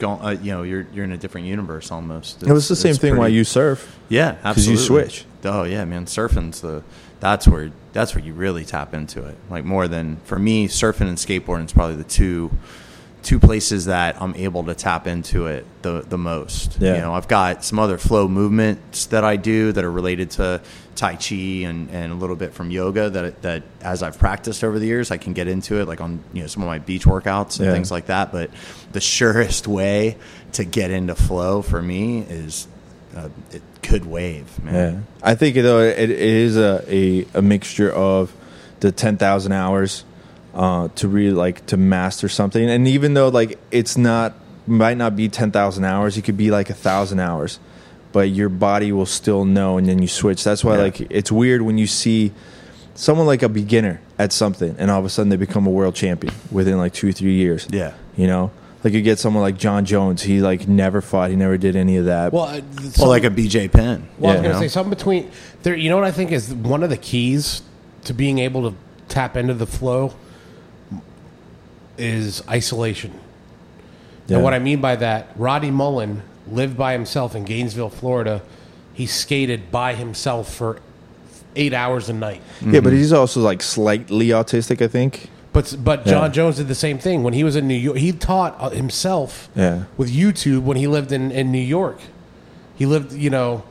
go. 0.02 0.12
Uh, 0.22 0.36
you 0.42 0.52
know, 0.52 0.62
you're 0.62 0.86
you're 0.92 1.04
in 1.04 1.12
a 1.12 1.16
different 1.16 1.46
universe 1.46 1.90
almost. 1.90 2.42
it 2.42 2.52
was 2.52 2.68
the 2.68 2.76
same 2.76 2.90
it's 2.90 2.98
thing 2.98 3.16
why 3.16 3.28
you 3.28 3.44
surf. 3.44 3.98
Yeah, 4.08 4.34
'Cause 4.42 4.66
you 4.68 4.76
switch. 4.76 5.24
Oh 5.44 5.62
yeah, 5.64 5.84
man, 5.84 6.04
surfing's 6.06 6.60
the 6.60 6.82
that's 7.20 7.48
where 7.48 7.70
that's 7.92 8.14
where 8.14 8.22
you 8.24 8.32
really 8.34 8.64
tap 8.64 8.92
into 8.94 9.24
it. 9.24 9.36
Like 9.50 9.64
more 9.64 9.88
than 9.88 10.18
for 10.24 10.38
me, 10.38 10.68
surfing 10.68 11.08
and 11.08 11.16
skateboarding 11.16 11.64
is 11.66 11.72
probably 11.72 11.96
the 11.96 12.04
two 12.04 12.50
two 13.22 13.38
places 13.38 13.84
that 13.84 14.20
I'm 14.20 14.34
able 14.34 14.64
to 14.64 14.74
tap 14.74 15.06
into 15.06 15.46
it 15.46 15.64
the 15.82 16.04
the 16.08 16.18
most. 16.18 16.78
Yeah. 16.80 16.94
You 16.96 17.00
know, 17.02 17.14
I've 17.14 17.28
got 17.28 17.64
some 17.64 17.78
other 17.78 17.96
flow 17.96 18.26
movements 18.28 19.06
that 19.06 19.24
I 19.24 19.36
do 19.36 19.70
that 19.72 19.84
are 19.84 19.92
related 19.92 20.30
to 20.32 20.60
Tai 20.94 21.16
Chi 21.16 21.34
and, 21.64 21.90
and 21.90 22.12
a 22.12 22.14
little 22.14 22.36
bit 22.36 22.52
from 22.54 22.70
yoga 22.70 23.10
that 23.10 23.42
that 23.42 23.62
as 23.80 24.02
I've 24.02 24.18
practiced 24.18 24.62
over 24.64 24.78
the 24.78 24.86
years, 24.86 25.10
I 25.10 25.16
can 25.16 25.32
get 25.32 25.48
into 25.48 25.80
it 25.80 25.88
like 25.88 26.00
on 26.00 26.20
you 26.32 26.42
know 26.42 26.46
some 26.46 26.62
of 26.62 26.66
my 26.68 26.78
beach 26.78 27.04
workouts 27.04 27.58
and 27.58 27.66
Yeah. 27.66 27.72
things 27.72 27.90
like 27.90 28.06
that. 28.06 28.30
But 28.32 28.50
the 28.92 29.00
surest 29.00 29.66
way 29.66 30.16
to 30.52 30.64
get 30.64 30.90
into 30.90 31.14
flow 31.14 31.62
for 31.62 31.80
me 31.80 32.20
is 32.20 32.66
a, 33.16 33.26
a 33.54 33.60
good 33.86 34.04
wave, 34.04 34.50
Yeah, 34.64 34.70
man. 34.72 35.06
I 35.22 35.34
think 35.34 35.56
though 35.56 35.80
it, 35.80 35.98
it 35.98 36.10
is 36.10 36.56
a, 36.56 36.84
a, 36.88 37.26
a 37.34 37.42
mixture 37.42 37.90
of 37.90 38.32
the 38.80 38.92
ten 38.92 39.16
thousand 39.16 39.52
hours 39.52 40.04
uh, 40.54 40.88
to 40.96 41.08
really 41.08 41.34
like 41.34 41.64
to 41.66 41.76
master 41.78 42.28
something, 42.28 42.68
and 42.68 42.86
even 42.86 43.14
though 43.14 43.28
like 43.28 43.58
it's 43.70 43.96
not 43.96 44.34
might 44.66 44.96
not 44.98 45.16
be 45.16 45.28
ten 45.28 45.50
thousand 45.50 45.84
hours, 45.84 46.16
it 46.18 46.22
could 46.22 46.36
be 46.36 46.50
like 46.50 46.68
a 46.70 46.74
thousand 46.74 47.18
hours, 47.20 47.58
but 48.12 48.30
your 48.30 48.48
body 48.48 48.92
will 48.92 49.06
still 49.06 49.44
know, 49.44 49.78
and 49.78 49.88
then 49.88 50.00
you 50.02 50.08
switch. 50.08 50.44
That's 50.44 50.62
why 50.64 50.76
Yeah. 50.76 50.82
like 50.82 51.00
it's 51.10 51.32
weird 51.32 51.62
when 51.62 51.78
you 51.78 51.86
see 51.86 52.32
someone 52.94 53.26
like 53.26 53.42
a 53.42 53.48
beginner 53.48 54.00
at 54.18 54.32
something, 54.32 54.76
and 54.78 54.90
all 54.90 54.98
of 54.98 55.04
a 55.04 55.08
sudden 55.08 55.30
they 55.30 55.36
become 55.36 55.66
a 55.66 55.70
world 55.70 55.94
champion 55.94 56.34
within 56.50 56.78
like 56.78 56.92
two 56.92 57.12
three 57.12 57.34
years. 57.34 57.66
Yeah. 57.70 57.92
you 58.16 58.26
know. 58.26 58.50
Like 58.84 58.94
you 58.94 59.00
get 59.00 59.20
someone 59.20 59.42
like 59.44 59.56
John 59.58 59.84
Jones, 59.84 60.22
he 60.22 60.40
like 60.40 60.66
never 60.66 61.00
fought, 61.00 61.30
he 61.30 61.36
never 61.36 61.56
did 61.56 61.76
any 61.76 61.96
of 61.98 62.06
that. 62.06 62.32
Well, 62.32 62.42
uh, 62.44 62.60
Well, 62.80 62.90
some- 62.90 63.08
like 63.08 63.22
a 63.24 63.30
BJ 63.30 63.68
Penn. 63.68 64.08
Well, 64.18 64.32
I 64.32 64.34
was 64.34 64.34
Yeah. 64.34 64.34
going 64.34 64.42
you 64.42 64.48
to 64.48 64.54
know? 64.54 64.60
say 64.60 64.68
something 64.68 64.90
between 64.90 65.28
there. 65.62 65.76
You 65.76 65.88
know 65.88 65.96
what 65.96 66.04
I 66.04 66.10
think 66.10 66.32
is 66.32 66.52
one 66.52 66.82
of 66.82 66.90
the 66.90 66.96
keys 66.96 67.62
to 68.04 68.12
being 68.12 68.40
able 68.40 68.68
to 68.68 68.76
tap 69.08 69.36
into 69.36 69.54
the 69.54 69.66
flow 69.66 70.14
is 71.98 72.42
isolation. 72.50 73.12
Yeah. 74.26 74.36
And 74.36 74.44
what 74.44 74.54
I 74.54 74.58
mean 74.58 74.80
by 74.80 74.96
that, 74.96 75.28
Rodney 75.36 75.70
Mullen 75.70 76.22
lived 76.52 76.76
by 76.76 76.92
himself 76.92 77.34
in 77.34 77.44
Gainesville, 77.44 77.90
Florida. 77.90 78.42
He 78.94 79.06
skated 79.06 79.70
by 79.70 79.94
himself 79.94 80.52
for 80.54 80.78
eight 81.56 81.72
hours 81.72 82.08
a 82.08 82.12
night. 82.12 82.40
Yeah, 82.64 82.80
but 82.80 82.92
he's 82.92 83.12
also 83.12 83.40
like 83.40 83.62
slightly 83.62 84.28
autistic, 84.28 84.82
I 84.82 84.88
think. 84.88 85.28
But 85.52 85.76
but 85.82 86.04
John 86.06 86.24
Yeah. 86.24 86.28
Jones 86.28 86.56
did 86.56 86.68
the 86.68 86.74
same 86.74 86.98
thing 86.98 87.22
when 87.22 87.34
he 87.34 87.44
was 87.44 87.56
in 87.56 87.68
New 87.68 87.74
York. 87.74 87.98
He 87.98 88.12
taught 88.12 88.56
uh, 88.58 88.70
himself 88.70 89.48
Yeah. 89.54 89.84
with 89.96 90.10
YouTube 90.10 90.62
when 90.62 90.76
he 90.76 90.86
lived 90.86 91.12
in, 91.12 91.30
in 91.30 91.52
New 91.52 91.58
York. 91.78 91.98
He 92.76 92.86
lived, 92.86 93.12
you 93.12 93.28
know, 93.30 93.62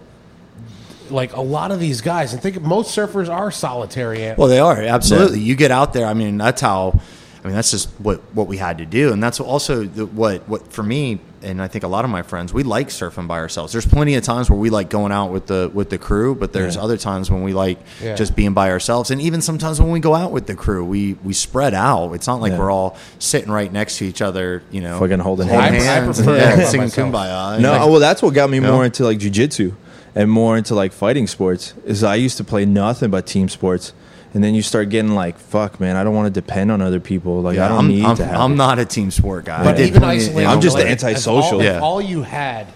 like 1.10 1.34
a 1.36 1.42
lot 1.42 1.72
of 1.72 1.80
these 1.80 2.02
guys. 2.02 2.34
And 2.34 2.42
think 2.42 2.62
most 2.62 2.96
surfers 2.96 3.30
are 3.30 3.52
solitary. 3.52 4.24
ant- 4.24 4.38
Well, 4.38 4.48
they 4.48 4.60
are 4.60 4.82
absolutely. 4.82 5.40
You 5.40 5.56
get 5.56 5.72
out 5.72 5.94
there. 5.94 6.06
I 6.06 6.14
mean, 6.14 6.38
that's 6.38 6.62
how. 6.62 7.00
I 7.44 7.48
mean, 7.48 7.56
that's 7.56 7.72
just 7.72 7.90
what 7.98 8.22
what 8.36 8.46
we 8.48 8.58
had 8.58 8.78
to 8.78 8.86
do, 8.86 9.12
and 9.12 9.22
that's 9.24 9.40
also 9.40 9.84
the, 9.84 10.06
what 10.06 10.48
what 10.48 10.72
for 10.72 10.84
me, 10.84 11.20
and 11.44 11.62
I 11.62 11.68
think 11.68 11.84
a 11.84 11.88
lot 11.88 12.06
of 12.06 12.12
my 12.12 12.22
friends, 12.22 12.54
we 12.54 12.64
like 12.64 12.90
surfing 12.90 13.28
by 13.28 13.40
ourselves. 13.40 13.72
There's 13.74 13.86
plenty 13.86 14.16
of 14.16 14.24
times 14.24 14.50
where 14.50 14.60
we 14.60 14.70
like 14.70 14.90
going 14.90 15.12
out 15.12 15.32
with 15.32 15.48
the 15.48 15.70
with 15.74 15.90
the 15.90 15.98
crew, 15.98 16.36
but 16.36 16.54
there's 16.54 16.76
Yeah. 16.76 16.84
other 16.84 16.98
times 16.98 17.30
when 17.32 17.44
we 17.44 17.54
like 17.54 17.80
Yeah. 18.04 18.16
just 18.16 18.36
being 18.36 18.54
by 18.54 18.70
ourselves, 18.72 19.12
and 19.12 19.22
even 19.22 19.42
sometimes 19.42 19.80
when 19.82 19.92
we 19.92 20.00
go 20.00 20.14
out 20.16 20.32
with 20.32 20.46
the 20.48 20.56
crew, 20.56 20.84
we 20.86 21.18
we 21.24 21.34
spread 21.34 21.74
out. 21.74 22.14
It's 22.14 22.28
not 22.28 22.42
like 22.42 22.52
Yeah. 22.54 22.60
we're 22.60 22.72
all 22.72 22.96
sitting 23.20 23.52
right 23.52 23.72
next 23.72 23.98
to 23.98 24.06
each 24.06 24.22
other, 24.22 24.62
you 24.72 24.82
know, 24.82 25.00
Fucking 25.00 25.20
holding 25.20 25.48
holding 25.48 25.74
hands. 25.74 25.84
I 25.88 25.92
hands, 25.94 26.18
prefer 26.22 26.38
and, 26.38 26.68
singing 26.68 26.88
kumbaya. 26.90 27.60
No, 27.60 27.72
Like, 27.72 27.82
well, 27.90 28.00
that's 28.00 28.22
what 28.22 28.34
got 28.34 28.50
me 28.50 28.60
more 28.60 28.86
into 28.86 29.04
like 29.04 29.18
jujitsu 29.20 29.74
and 30.16 30.30
more 30.30 30.58
into 30.58 30.76
like 30.76 30.92
fighting 30.94 31.28
sports. 31.28 31.74
Is 31.86 32.04
I 32.04 32.16
used 32.16 32.38
to 32.38 32.44
play 32.44 32.66
nothing 32.66 33.10
but 33.10 33.26
team 33.26 33.48
sports, 33.50 33.94
and 34.34 34.44
then 34.44 34.56
you 34.56 34.62
start 34.62 34.90
getting 34.90 35.12
like, 35.14 35.38
fuck, 35.38 35.80
man, 35.80 35.96
I 35.96 36.04
don't 36.04 36.16
want 36.16 36.34
to 36.34 36.42
depend 36.42 36.72
on 36.72 36.82
other 36.82 37.00
people. 37.00 37.42
Like, 37.42 37.58
yeah, 37.58 37.66
I 37.66 37.70
don't 37.70 37.80
I'm, 37.80 37.88
need 37.90 38.06
I'm, 38.06 38.16
to 38.18 38.26
have. 38.26 38.40
I'm 38.40 38.54
it. 38.54 38.56
not 38.56 38.80
a 38.80 38.86
team 38.86 39.12
sport 39.12 39.46
guy. 39.46 39.62
I 39.62 39.64
But 39.64 39.78
did 39.78 39.88
even 39.90 40.02
plenty- 40.02 40.18
isolation, 40.24 40.50
I'm 40.50 40.62
just 40.62 40.76
like, 40.78 40.86
antisocial. 40.88 41.58
All, 41.60 41.64
Yeah. 41.64 41.80
all 41.80 42.02
you 42.02 42.24
had 42.24 42.68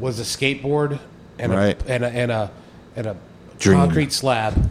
was 0.00 0.20
a 0.20 0.22
skateboard 0.22 0.98
and 1.38 1.52
Right. 1.52 1.80
a 1.88 1.92
and 1.92 2.04
a 2.04 2.08
and 2.08 2.30
a, 2.32 2.50
and 2.96 3.06
a 3.06 3.16
concrete 3.60 4.12
slab, 4.12 4.70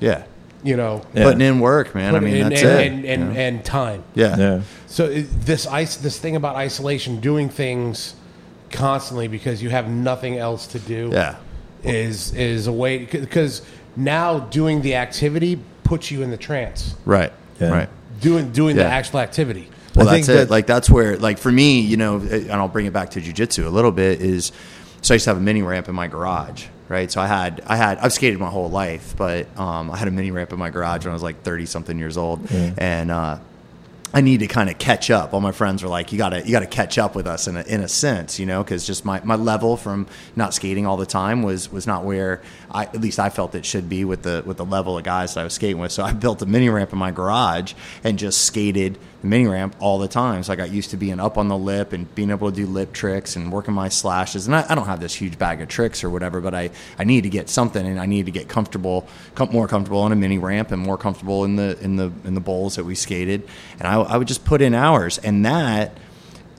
yeah, 0.00 0.22
you 0.62 0.76
know, 0.76 1.02
Yeah. 1.14 1.24
putting 1.24 1.40
in 1.40 1.60
work, 1.60 1.94
man. 1.94 2.14
I 2.16 2.20
mean, 2.20 2.34
in- 2.36 2.48
that's 2.48 2.62
and, 2.62 2.70
it. 2.70 2.86
and, 2.86 3.04
and, 3.04 3.22
you 3.22 3.34
know? 3.34 3.40
and 3.40 3.64
time. 3.64 4.02
yeah. 4.14 4.36
Yeah. 4.36 4.60
So 4.86 5.08
this 5.08 5.66
ice, 5.66 5.96
this 5.96 6.18
thing 6.18 6.36
about 6.36 6.56
isolation, 6.56 7.20
doing 7.20 7.48
things 7.48 8.14
constantly 8.70 9.28
because 9.28 9.62
you 9.62 9.70
have 9.70 9.88
nothing 9.88 10.36
else 10.38 10.66
to 10.68 10.78
do, 10.80 11.10
Yeah. 11.12 11.36
is 11.84 12.32
is 12.34 12.66
a 12.66 12.72
way 12.72 12.98
because 13.06 13.62
now 13.96 14.38
doing 14.40 14.82
the 14.82 14.94
activity 14.96 15.58
puts 15.84 16.10
you 16.10 16.22
in 16.22 16.30
the 16.30 16.36
trance. 16.36 16.94
Right. 17.04 17.32
Yeah. 17.60 17.70
Right. 17.70 17.88
Doing 18.20 18.52
doing 18.52 18.76
the 18.76 18.84
actual 18.86 19.20
activity. 19.20 19.68
Well, 19.94 20.08
I 20.08 20.12
think 20.12 20.26
that's 20.26 20.36
it. 20.36 20.38
that- 20.46 20.50
like 20.50 20.66
that's 20.66 20.90
where, 20.90 21.16
like 21.18 21.38
for 21.38 21.52
me, 21.52 21.80
you 21.80 21.96
know, 21.96 22.16
and 22.16 22.50
I'll 22.52 22.68
bring 22.68 22.86
it 22.86 22.92
back 22.92 23.10
to 23.10 23.20
jujitsu 23.20 23.64
a 23.66 23.68
little 23.68 23.92
bit. 23.92 24.20
Is 24.20 24.50
so 25.02 25.14
I 25.14 25.16
used 25.16 25.24
to 25.24 25.30
have 25.30 25.36
a 25.36 25.40
mini 25.40 25.62
ramp 25.62 25.88
in 25.88 25.94
my 25.94 26.08
garage, 26.08 26.66
right? 26.88 27.10
So 27.12 27.20
I 27.20 27.26
had, 27.26 27.62
I 27.66 27.76
had, 27.76 27.98
I've 27.98 28.12
skated 28.12 28.40
my 28.40 28.48
whole 28.48 28.70
life, 28.70 29.14
but 29.16 29.46
um, 29.58 29.90
I 29.90 29.96
had 29.98 30.08
a 30.08 30.10
mini 30.10 30.30
ramp 30.30 30.52
in 30.52 30.58
my 30.58 30.70
garage 30.70 31.04
when 31.04 31.10
I 31.10 31.12
was 31.12 31.22
like 31.22 31.42
thirty 31.42 31.66
something 31.66 31.98
years 31.98 32.16
old, 32.16 32.50
and 32.78 33.10
uh, 33.10 33.38
I 34.14 34.20
need 34.20 34.40
to 34.40 34.46
kind 34.46 34.70
of 34.70 34.78
catch 34.78 35.10
up. 35.10 35.34
All 35.34 35.40
my 35.40 35.50
friends 35.50 35.82
were 35.82 35.88
like, 35.88 36.12
"You 36.12 36.18
gotta, 36.18 36.42
you 36.46 36.52
gotta 36.52 36.68
catch 36.68 36.98
up 36.98 37.16
with 37.16 37.26
us 37.26 37.48
in 37.48 37.56
a, 37.56 37.62
in 37.62 37.80
a 37.80 37.88
sense, 37.88 38.38
you 38.38 38.46
know, 38.46 38.62
because 38.62 38.86
just 38.86 39.04
my, 39.04 39.20
my 39.24 39.34
level 39.34 39.76
from 39.76 40.06
not 40.36 40.54
skating 40.54 40.86
all 40.86 40.96
the 40.96 41.04
time 41.04 41.42
was 41.42 41.70
was 41.72 41.84
not 41.86 42.04
where 42.04 42.40
I 42.70 42.84
at 42.84 43.00
least 43.00 43.18
I 43.18 43.28
felt 43.28 43.56
it 43.56 43.66
should 43.66 43.88
be 43.88 44.04
with 44.04 44.22
the 44.22 44.44
with 44.46 44.56
the 44.56 44.64
level 44.64 44.96
of 44.96 45.02
guys 45.02 45.34
that 45.34 45.40
I 45.40 45.44
was 45.44 45.54
skating 45.54 45.78
with. 45.80 45.90
So 45.90 46.04
I 46.04 46.12
built 46.12 46.40
a 46.42 46.46
mini 46.46 46.68
ramp 46.68 46.92
in 46.92 46.98
my 46.98 47.10
garage 47.10 47.74
and 48.04 48.16
just 48.16 48.42
skated 48.42 48.98
the 49.24 49.30
mini 49.30 49.46
ramp 49.46 49.74
all 49.80 49.98
the 49.98 50.06
time. 50.06 50.42
So 50.42 50.52
I 50.52 50.56
got 50.56 50.70
used 50.70 50.90
to 50.90 50.98
being 50.98 51.18
up 51.18 51.38
on 51.38 51.48
the 51.48 51.56
lip 51.56 51.94
and 51.94 52.12
being 52.14 52.30
able 52.30 52.50
to 52.50 52.54
do 52.54 52.66
lip 52.66 52.92
tricks 52.92 53.36
and 53.36 53.50
working 53.50 53.72
my 53.72 53.88
slashes. 53.88 54.46
And 54.46 54.54
I, 54.54 54.66
I 54.68 54.74
don't 54.74 54.84
have 54.84 55.00
this 55.00 55.14
huge 55.14 55.38
bag 55.38 55.62
of 55.62 55.68
tricks 55.68 56.04
or 56.04 56.10
whatever, 56.10 56.42
but 56.42 56.54
I 56.54 56.70
I 56.98 57.04
need 57.04 57.22
to 57.22 57.30
get 57.30 57.48
something 57.48 57.84
and 57.86 57.98
I 57.98 58.04
need 58.04 58.26
to 58.26 58.32
get 58.32 58.48
comfortable, 58.48 59.08
com- 59.34 59.50
more 59.50 59.66
comfortable 59.66 60.00
on 60.00 60.12
a 60.12 60.16
mini 60.16 60.36
ramp 60.38 60.72
and 60.72 60.82
more 60.82 60.98
comfortable 60.98 61.44
in 61.44 61.56
the 61.56 61.78
in 61.80 61.96
the 61.96 62.12
in 62.24 62.34
the 62.34 62.40
bowls 62.40 62.76
that 62.76 62.84
we 62.84 62.94
skated. 62.94 63.48
And 63.78 63.88
I, 63.88 63.94
I 63.94 64.16
would 64.18 64.28
just 64.28 64.44
put 64.44 64.60
in 64.60 64.74
hours, 64.74 65.16
and 65.18 65.46
that 65.46 65.96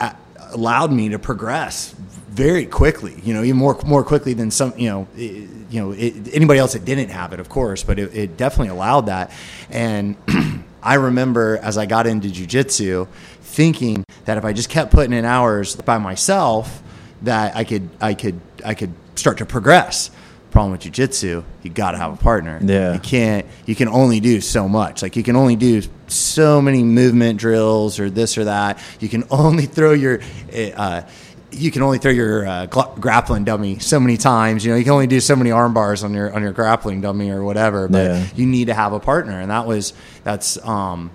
uh, 0.00 0.12
allowed 0.50 0.90
me 0.92 1.10
to 1.10 1.20
progress 1.20 1.94
very 2.30 2.66
quickly. 2.66 3.14
You 3.22 3.32
know, 3.32 3.44
even 3.44 3.56
more 3.58 3.78
more 3.86 4.02
quickly 4.02 4.32
than 4.34 4.50
some. 4.50 4.74
You 4.76 4.88
know, 4.90 5.08
i- 5.16 5.46
you 5.68 5.80
know 5.80 5.92
it, 5.92 6.34
anybody 6.34 6.58
else 6.60 6.72
that 6.74 6.84
didn't 6.84 7.10
have 7.10 7.32
it, 7.32 7.38
of 7.40 7.48
course, 7.48 7.82
but 7.84 7.98
it, 8.00 8.12
it 8.14 8.36
definitely 8.36 8.68
allowed 8.70 9.06
that. 9.06 9.30
And 9.70 10.16
I 10.86 10.94
remember 10.94 11.58
as 11.58 11.76
I 11.76 11.86
got 11.86 12.06
into 12.06 12.28
jujitsu, 12.28 13.08
thinking 13.40 14.04
that 14.24 14.38
if 14.38 14.44
I 14.44 14.52
just 14.52 14.70
kept 14.70 14.92
putting 14.92 15.12
in 15.12 15.24
hours 15.24 15.74
by 15.74 15.98
myself, 15.98 16.80
that 17.22 17.56
I 17.56 17.64
could 17.64 17.90
I 18.00 18.14
could 18.14 18.40
I 18.64 18.74
could 18.74 18.92
start 19.16 19.38
to 19.38 19.46
progress. 19.46 20.12
Problem 20.52 20.70
with 20.70 20.82
jujitsu, 20.82 21.42
you 21.64 21.70
got 21.70 21.90
to 21.90 21.98
have 21.98 22.12
a 22.12 22.16
partner. 22.16 22.60
Yeah. 22.62 22.94
you 22.94 23.00
can't. 23.00 23.46
You 23.66 23.74
can 23.74 23.88
only 23.88 24.20
do 24.20 24.40
so 24.40 24.68
much. 24.68 25.02
Like 25.02 25.16
you 25.16 25.24
can 25.24 25.34
only 25.34 25.56
do 25.56 25.82
so 26.06 26.62
many 26.62 26.84
movement 26.84 27.40
drills 27.40 27.98
or 27.98 28.08
this 28.08 28.38
or 28.38 28.44
that. 28.44 28.78
You 29.00 29.08
can 29.08 29.24
only 29.30 29.66
throw 29.66 29.92
your. 29.92 30.20
Uh, 30.54 31.02
you 31.56 31.70
can 31.70 31.82
only 31.82 31.98
throw 31.98 32.10
your 32.10 32.46
uh, 32.46 32.66
gla- 32.66 32.92
grappling 33.00 33.44
dummy 33.44 33.78
so 33.78 33.98
many 33.98 34.16
times. 34.16 34.64
You 34.64 34.72
know, 34.72 34.76
you 34.78 34.84
can 34.84 34.92
only 34.92 35.06
do 35.06 35.20
so 35.20 35.34
many 35.36 35.50
arm 35.50 35.74
bars 35.74 36.04
on 36.04 36.12
your 36.14 36.32
on 36.34 36.42
your 36.42 36.52
grappling 36.52 37.00
dummy 37.00 37.30
or 37.30 37.42
whatever. 37.42 37.88
But 37.88 38.10
Yeah. 38.10 38.26
you 38.34 38.46
need 38.46 38.66
to 38.66 38.74
have 38.74 38.92
a 38.92 39.00
partner, 39.00 39.40
and 39.40 39.50
that 39.50 39.66
was 39.66 39.92
that's 40.24 40.58
um, 40.66 41.10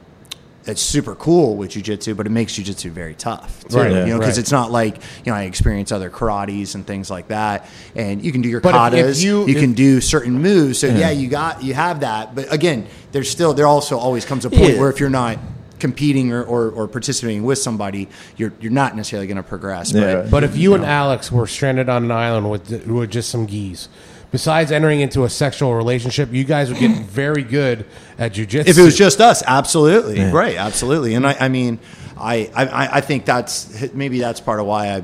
it's 0.66 0.82
super 0.82 1.16
cool 1.16 1.56
with 1.56 1.72
jujitsu, 1.72 2.16
but 2.16 2.28
it 2.28 2.30
makes 2.30 2.54
jujitsu 2.54 2.92
very 2.92 3.16
tough, 3.16 3.64
too, 3.68 3.78
Right, 3.78 3.89
you 3.92 4.06
know, 4.14 4.20
because 4.20 4.36
right. 4.38 4.44
it's 4.44 4.52
not 4.52 4.72
like 4.72 4.98
you 5.26 5.32
know 5.32 5.34
I 5.34 5.44
experience 5.44 5.92
other 5.92 6.10
karates 6.12 6.76
and 6.76 6.86
things 6.86 7.10
like 7.10 7.30
that, 7.30 7.68
and 7.96 8.24
you 8.24 8.32
can 8.32 8.42
do 8.42 8.50
your 8.50 8.62
But 8.62 8.94
if- 8.94 9.00
if 9.00 9.16
katas, 9.18 9.24
you- 9.24 9.48
you, 9.48 9.56
can 9.56 9.74
do 9.74 10.00
certain 10.02 10.39
moves. 10.42 10.78
So 10.80 10.88
yeah, 10.88 11.10
you 11.10 11.28
got 11.30 11.64
you 11.64 11.74
have 11.74 12.02
that, 12.02 12.36
but 12.36 12.52
again, 12.54 12.86
there's 13.12 13.30
still 13.30 13.54
there 13.54 13.66
also 13.68 13.98
always 13.98 14.24
comes 14.26 14.46
a 14.46 14.50
point 14.50 14.74
Yeah. 14.74 14.80
where 14.80 14.89
if 14.92 15.00
you're 15.00 15.10
not 15.10 15.39
competing 15.82 16.32
or, 16.32 16.41
or, 16.43 16.69
or 16.69 16.88
participating 16.88 17.43
with 17.43 17.57
somebody, 17.57 18.07
you're 18.38 18.53
you're 18.61 18.71
not 18.71 18.95
necessarily 18.95 19.27
going 19.27 19.36
to 19.36 19.43
progress. 19.43 19.91
Yeah. 19.91 20.21
But 20.21 20.32
But 20.32 20.43
if 20.45 20.55
you 20.55 20.73
and 20.75 20.86
Alex 20.86 21.29
were 21.32 21.47
stranded 21.47 21.89
on 21.89 22.05
an 22.05 22.11
island 22.11 22.49
with 22.49 22.88
with 22.88 23.11
just 23.11 23.29
some 23.29 23.45
geese, 23.45 23.89
besides 24.32 24.71
entering 24.71 25.01
into 25.01 25.25
a 25.25 25.29
sexual 25.29 25.75
relationship, 25.75 26.32
you 26.32 26.45
guys 26.45 26.69
would 26.69 26.79
get 26.79 26.97
very 27.05 27.43
good 27.43 27.86
at 28.17 28.32
jujitsu. 28.34 28.67
if 28.67 28.77
it 28.77 28.82
was 28.84 28.97
just 28.97 29.19
us, 29.19 29.43
absolutely, 29.45 30.23
right, 30.32 30.55
absolutely. 30.55 31.15
And 31.15 31.27
I, 31.27 31.36
I 31.38 31.47
mean, 31.49 31.79
I, 32.17 32.49
I 32.55 32.97
I 32.97 33.01
think 33.01 33.25
that's 33.25 33.91
maybe 33.93 34.19
that's 34.19 34.39
part 34.39 34.61
of 34.61 34.65
why 34.65 34.95
I. 34.95 35.03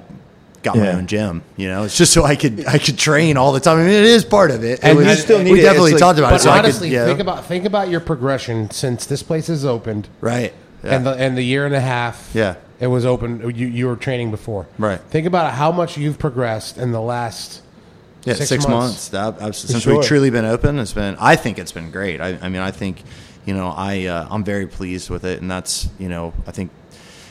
Got 0.63 0.75
my 0.75 0.91
own 0.91 1.07
gym, 1.07 1.43
you 1.55 1.69
know. 1.69 1.83
It's 1.83 1.95
just 1.95 2.11
so 2.11 2.25
I 2.25 2.35
could 2.35 2.65
I 2.65 2.77
could 2.77 2.97
train 2.97 3.37
all 3.37 3.53
the 3.53 3.59
time. 3.61 3.77
I 3.77 3.81
mean, 3.83 3.91
it 3.91 4.03
is 4.03 4.25
part 4.25 4.51
of 4.51 4.65
it. 4.65 4.79
And 4.83 4.99
It 4.99 5.07
you 5.07 5.15
still 5.15 5.41
need 5.41 5.51
we 5.51 5.59
it. 5.59 5.61
definitely 5.61 5.91
like- 5.91 5.99
talked 5.99 6.19
about 6.19 6.31
but 6.31 6.41
it. 6.41 6.43
So 6.43 6.49
I 6.49 6.57
honestly, 6.57 6.89
could, 6.89 6.95
yeah, 6.95 7.05
think 7.05 7.19
about 7.19 7.45
think 7.45 7.63
about 7.63 7.89
your 7.89 8.01
progression 8.01 8.69
since 8.71 9.05
this 9.05 9.23
place 9.23 9.47
is 9.49 9.63
opened, 9.63 10.09
right, 10.19 10.51
yeah. 10.83 10.95
and 10.95 11.05
the 11.05 11.11
and 11.11 11.37
the 11.37 11.43
year 11.43 11.65
and 11.65 11.75
a 11.75 11.79
half, 11.81 12.31
Yeah. 12.33 12.55
it 12.79 12.87
was 12.87 13.05
open. 13.05 13.41
You 13.55 13.67
you 13.67 13.87
were 13.87 13.95
training 13.95 14.31
before, 14.31 14.65
Right. 14.77 14.99
Think 15.09 15.27
about 15.27 15.53
how 15.53 15.71
much 15.71 15.97
you've 15.97 16.19
progressed 16.19 16.77
in 16.77 16.91
the 16.91 17.01
last 17.01 17.61
Yeah, 18.25 18.33
six 18.35 18.49
six, 18.49 18.67
months. 18.67 18.85
months. 18.87 19.07
That, 19.09 19.41
absolutely. 19.41 19.73
Since 19.73 19.83
sure. 19.83 19.97
we've 19.97 20.05
truly 20.05 20.29
been 20.29 20.45
open, 20.45 20.79
it's 20.79 20.93
been. 20.93 21.15
I 21.19 21.35
think 21.35 21.59
it's 21.59 21.71
been 21.71 21.91
great. 21.91 22.19
I, 22.21 22.37
I 22.41 22.49
mean, 22.49 22.61
I 22.61 22.71
think, 22.71 23.03
you 23.45 23.53
know, 23.53 23.73
I 23.75 24.05
uh, 24.05 24.27
I'm 24.29 24.43
very 24.43 24.67
pleased 24.67 25.09
with 25.09 25.23
it, 25.23 25.41
and 25.41 25.49
that's 25.49 25.87
you 25.97 26.09
know, 26.09 26.33
I 26.45 26.51
think 26.51 26.69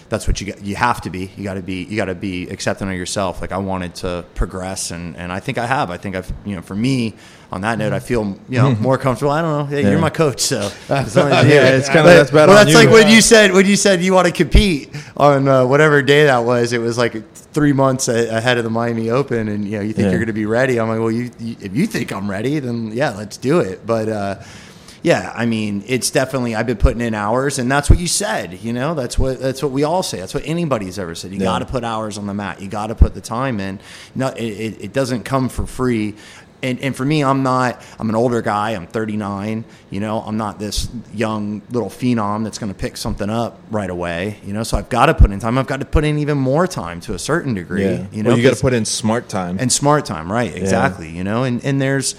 that's 0.09 0.27
what 0.29 0.41
you 0.41 0.47
got. 0.53 0.63
You 0.63 0.77
have 0.77 1.01
to 1.03 1.11
be. 1.11 1.31
You 1.37 1.45
got 1.45 1.55
to 1.55 1.63
be. 1.63 1.83
You 1.85 1.97
got 1.97 2.07
to 2.07 2.15
be 2.15 2.49
accepting 2.49 2.89
of 2.89 2.95
yourself. 2.97 3.41
Like 3.41 3.53
I 3.53 3.59
wanted 3.59 3.95
to 3.97 4.25
progress, 4.35 4.91
and 4.91 5.17
and 5.17 5.33
I 5.33 5.41
think 5.41 5.59
I 5.59 5.67
have. 5.67 5.91
I 5.91 5.97
think 5.99 6.17
I've. 6.17 6.33
You 6.45 6.57
know, 6.57 6.63
for 6.63 6.77
me, 6.77 7.15
on 7.53 7.61
that 7.61 7.79
note, 7.79 7.93
I 7.93 8.01
feel 8.01 8.37
you 8.49 8.59
know 8.59 8.75
more 8.77 8.99
comfortable. 8.99 9.31
I 9.33 9.41
don't 9.43 9.59
know. 9.59 9.65
Hey, 9.67 9.83
Yeah. 9.83 9.91
You're 9.91 9.99
my 10.01 10.11
coach, 10.11 10.41
so 10.41 10.71
as 10.89 11.15
Yeah, 11.17 11.27
as 11.27 11.45
you- 11.47 11.55
it's 11.55 11.89
kinda- 11.89 12.03
that's 12.05 12.31
bad 12.31 12.49
Well, 12.49 12.57
that's 12.57 12.71
you. 12.71 12.77
like 12.77 12.91
when 12.91 13.09
you 13.09 13.21
said 13.21 13.53
when 13.53 13.67
you 13.67 13.77
said 13.77 14.03
you 14.03 14.13
want 14.15 14.27
to 14.27 14.33
compete 14.33 14.91
on 15.17 15.47
uh, 15.49 15.65
whatever 15.67 16.03
day 16.03 16.25
that 16.25 16.45
was. 16.45 16.73
It 16.73 16.81
was 16.81 16.99
like 16.99 17.23
three 17.53 17.73
months 17.73 18.09
ahead 18.09 18.59
of 18.59 18.65
the 18.65 18.71
Miami 18.71 19.11
Open, 19.11 19.49
and 19.49 19.65
you 19.65 19.79
know 19.79 19.83
you 19.83 19.93
think 19.93 20.05
Yeah. 20.07 20.11
you're 20.11 20.19
going 20.21 20.27
to 20.27 20.33
be 20.33 20.47
ready. 20.47 20.79
I'm 20.81 20.89
like, 20.89 20.99
well, 20.99 21.11
you, 21.11 21.31
you 21.39 21.57
if 21.61 21.75
you 21.77 21.87
think 21.87 22.13
I'm 22.13 22.31
ready, 22.31 22.59
then 22.59 22.91
yeah, 22.93 23.11
let's 23.11 23.37
do 23.37 23.61
it. 23.61 23.87
But 23.87 24.09
uh, 24.09 24.43
yeah, 25.03 25.33
I 25.37 25.47
mean, 25.47 25.85
it's 25.87 26.11
definitely 26.11 26.57
I've 26.57 26.67
been 26.67 26.77
putting 26.79 27.01
in 27.01 27.15
hours, 27.15 27.61
and 27.61 27.71
that's 27.71 27.89
what 27.89 27.99
you 28.01 28.09
said. 28.09 28.59
You 28.61 28.73
know, 28.73 28.95
that's 28.95 29.17
what 29.19 29.39
that's 29.41 29.63
what 29.63 29.71
we 29.71 29.85
all 29.85 30.03
say. 30.03 30.19
That's 30.19 30.35
what 30.35 30.43
anybody's 30.45 30.99
ever 30.99 31.15
said. 31.15 31.31
You 31.31 31.39
Yeah. 31.39 31.45
got 31.45 31.59
to 31.61 31.67
put 31.67 31.85
hours 31.85 32.19
on 32.19 32.27
the 32.27 32.35
mat. 32.35 32.61
You 32.61 32.67
got 32.69 32.89
to 32.89 32.95
put 32.97 33.15
the 33.15 33.21
time 33.21 33.61
in. 33.61 33.79
No, 34.17 34.29
it, 34.29 34.43
it 34.81 34.93
doesn't 34.93 35.23
come 35.23 35.49
for 35.49 35.65
free. 35.65 36.15
And, 36.63 36.81
and 36.81 36.97
for 36.97 37.05
me, 37.05 37.23
I'm 37.23 37.43
not. 37.43 37.83
I'm 37.99 38.09
an 38.09 38.15
older 38.17 38.43
guy. 38.43 38.71
I'm 38.71 38.87
39. 38.87 39.65
You 39.91 40.01
know, 40.01 40.21
I'm 40.21 40.37
not 40.37 40.59
this 40.59 40.89
young 41.15 41.63
little 41.71 41.91
phenom 41.91 42.45
that's 42.45 42.59
going 42.59 42.73
to 42.73 42.79
pick 42.79 42.97
something 42.97 43.29
up 43.29 43.61
right 43.71 43.91
away. 43.91 44.39
You 44.45 44.53
know, 44.53 44.63
so 44.63 44.79
I've 44.79 44.89
got 44.89 45.07
to 45.07 45.15
put 45.15 45.31
in 45.31 45.39
time. 45.39 45.59
I've 45.59 45.67
got 45.67 45.81
to 45.81 45.87
put 45.87 46.05
in 46.05 46.19
even 46.19 46.39
more 46.39 46.67
time 46.67 47.01
to 47.03 47.15
a 47.15 47.19
certain 47.19 47.55
degree. 47.55 47.85
Yeah. 47.85 48.07
You 48.11 48.23
know, 48.23 48.31
well, 48.31 48.39
you 48.39 48.43
got 48.43 48.57
to 48.57 48.61
put 48.61 48.73
in 48.73 48.85
smart 48.85 49.29
time. 49.29 49.59
and 49.59 49.71
smart 49.71 50.07
time, 50.07 50.33
right? 50.33 50.55
Exactly. 50.55 51.11
You 51.11 51.25
know, 51.25 51.45
and 51.45 51.65
and 51.65 51.81
there's, 51.81 52.15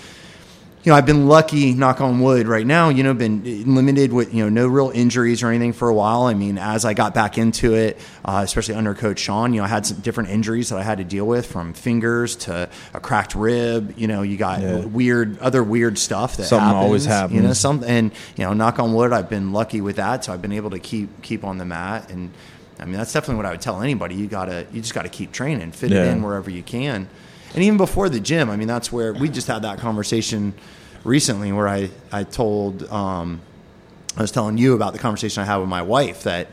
you 0.83 0.91
know, 0.91 0.95
I've 0.97 1.05
been 1.05 1.27
lucky, 1.27 1.73
knock 1.73 1.99
on 1.99 2.19
wood, 2.21 2.47
right 2.47 2.65
now. 2.65 2.89
You 2.89 3.03
know, 3.03 3.13
been 3.13 3.75
limited 3.75 4.13
with 4.13 4.33
you 4.33 4.43
know 4.43 4.49
no 4.49 4.67
real 4.67 4.89
injuries 4.93 5.43
or 5.43 5.49
anything 5.49 5.73
for 5.73 5.89
a 5.89 5.93
while. 5.93 6.23
I 6.23 6.33
mean, 6.33 6.57
as 6.57 6.85
I 6.85 6.93
got 6.93 7.13
back 7.13 7.37
into 7.37 7.73
it, 7.75 7.97
uh, 8.23 8.41
especially 8.43 8.75
under 8.75 8.93
Coach 8.93 9.19
Sean, 9.19 9.53
you 9.53 9.59
know, 9.59 9.65
I 9.65 9.67
had 9.67 9.85
some 9.85 9.97
different 9.99 10.29
injuries 10.29 10.69
that 10.69 10.77
I 10.79 10.83
had 10.83 10.99
to 10.99 11.03
deal 11.03 11.25
with, 11.25 11.45
from 11.45 11.73
fingers 11.73 12.35
to 12.37 12.69
a 12.93 12.99
cracked 12.99 13.35
rib. 13.35 13.95
You 13.97 14.07
know, 14.07 14.21
you 14.21 14.37
got 14.37 14.61
Yeah. 14.61 14.85
weird 14.85 15.39
other 15.39 15.63
weird 15.63 15.97
stuff 15.97 16.37
that 16.37 16.45
Something 16.45 16.67
happens, 16.67 16.83
always 16.83 17.05
happens. 17.05 17.35
You 17.35 17.41
know, 17.41 17.53
something, 17.53 17.89
and 17.89 18.11
you 18.37 18.45
know, 18.45 18.53
knock 18.53 18.79
on 18.79 18.93
wood, 18.93 19.11
I've 19.11 19.29
been 19.29 19.51
lucky 19.51 19.81
with 19.81 19.97
that, 19.97 20.23
so 20.23 20.31
I've 20.31 20.41
been 20.41 20.53
able 20.53 20.69
to 20.69 20.79
keep 20.79 21.21
keep 21.21 21.43
on 21.43 21.57
the 21.57 21.65
mat 21.65 22.09
and. 22.11 22.31
I 22.79 22.85
mean, 22.85 22.93
that's 22.93 23.11
definitely 23.11 23.37
what 23.37 23.47
I 23.47 23.51
would 23.53 23.61
tell 23.61 23.81
anybody. 23.81 24.13
You 24.13 24.27
gotta, 24.27 24.67
you 24.71 24.81
just 24.81 24.93
gotta 24.93 25.09
keep 25.09 25.31
training, 25.31 25.71
fit 25.71 25.91
it 25.91 25.95
in 26.11 26.21
wherever 26.21 26.51
you 26.51 26.61
can. 26.61 27.07
And 27.53 27.63
even 27.63 27.77
before 27.77 28.09
the 28.09 28.19
gym, 28.19 28.49
I 28.49 28.55
mean, 28.55 28.67
that's 28.67 28.91
where 28.91 29.13
we 29.13 29.29
just 29.29 29.47
had 29.47 29.63
that 29.63 29.79
conversation 29.79 30.53
recently 31.03 31.51
where 31.51 31.67
I, 31.67 31.89
I 32.11 32.23
told, 32.23 32.83
um, 32.91 33.41
I 34.15 34.21
was 34.21 34.31
telling 34.31 34.57
you 34.57 34.73
about 34.75 34.93
the 34.93 34.99
conversation 34.99 35.41
I 35.43 35.45
had 35.45 35.57
with 35.57 35.69
my 35.69 35.81
wife 35.81 36.23
that 36.23 36.47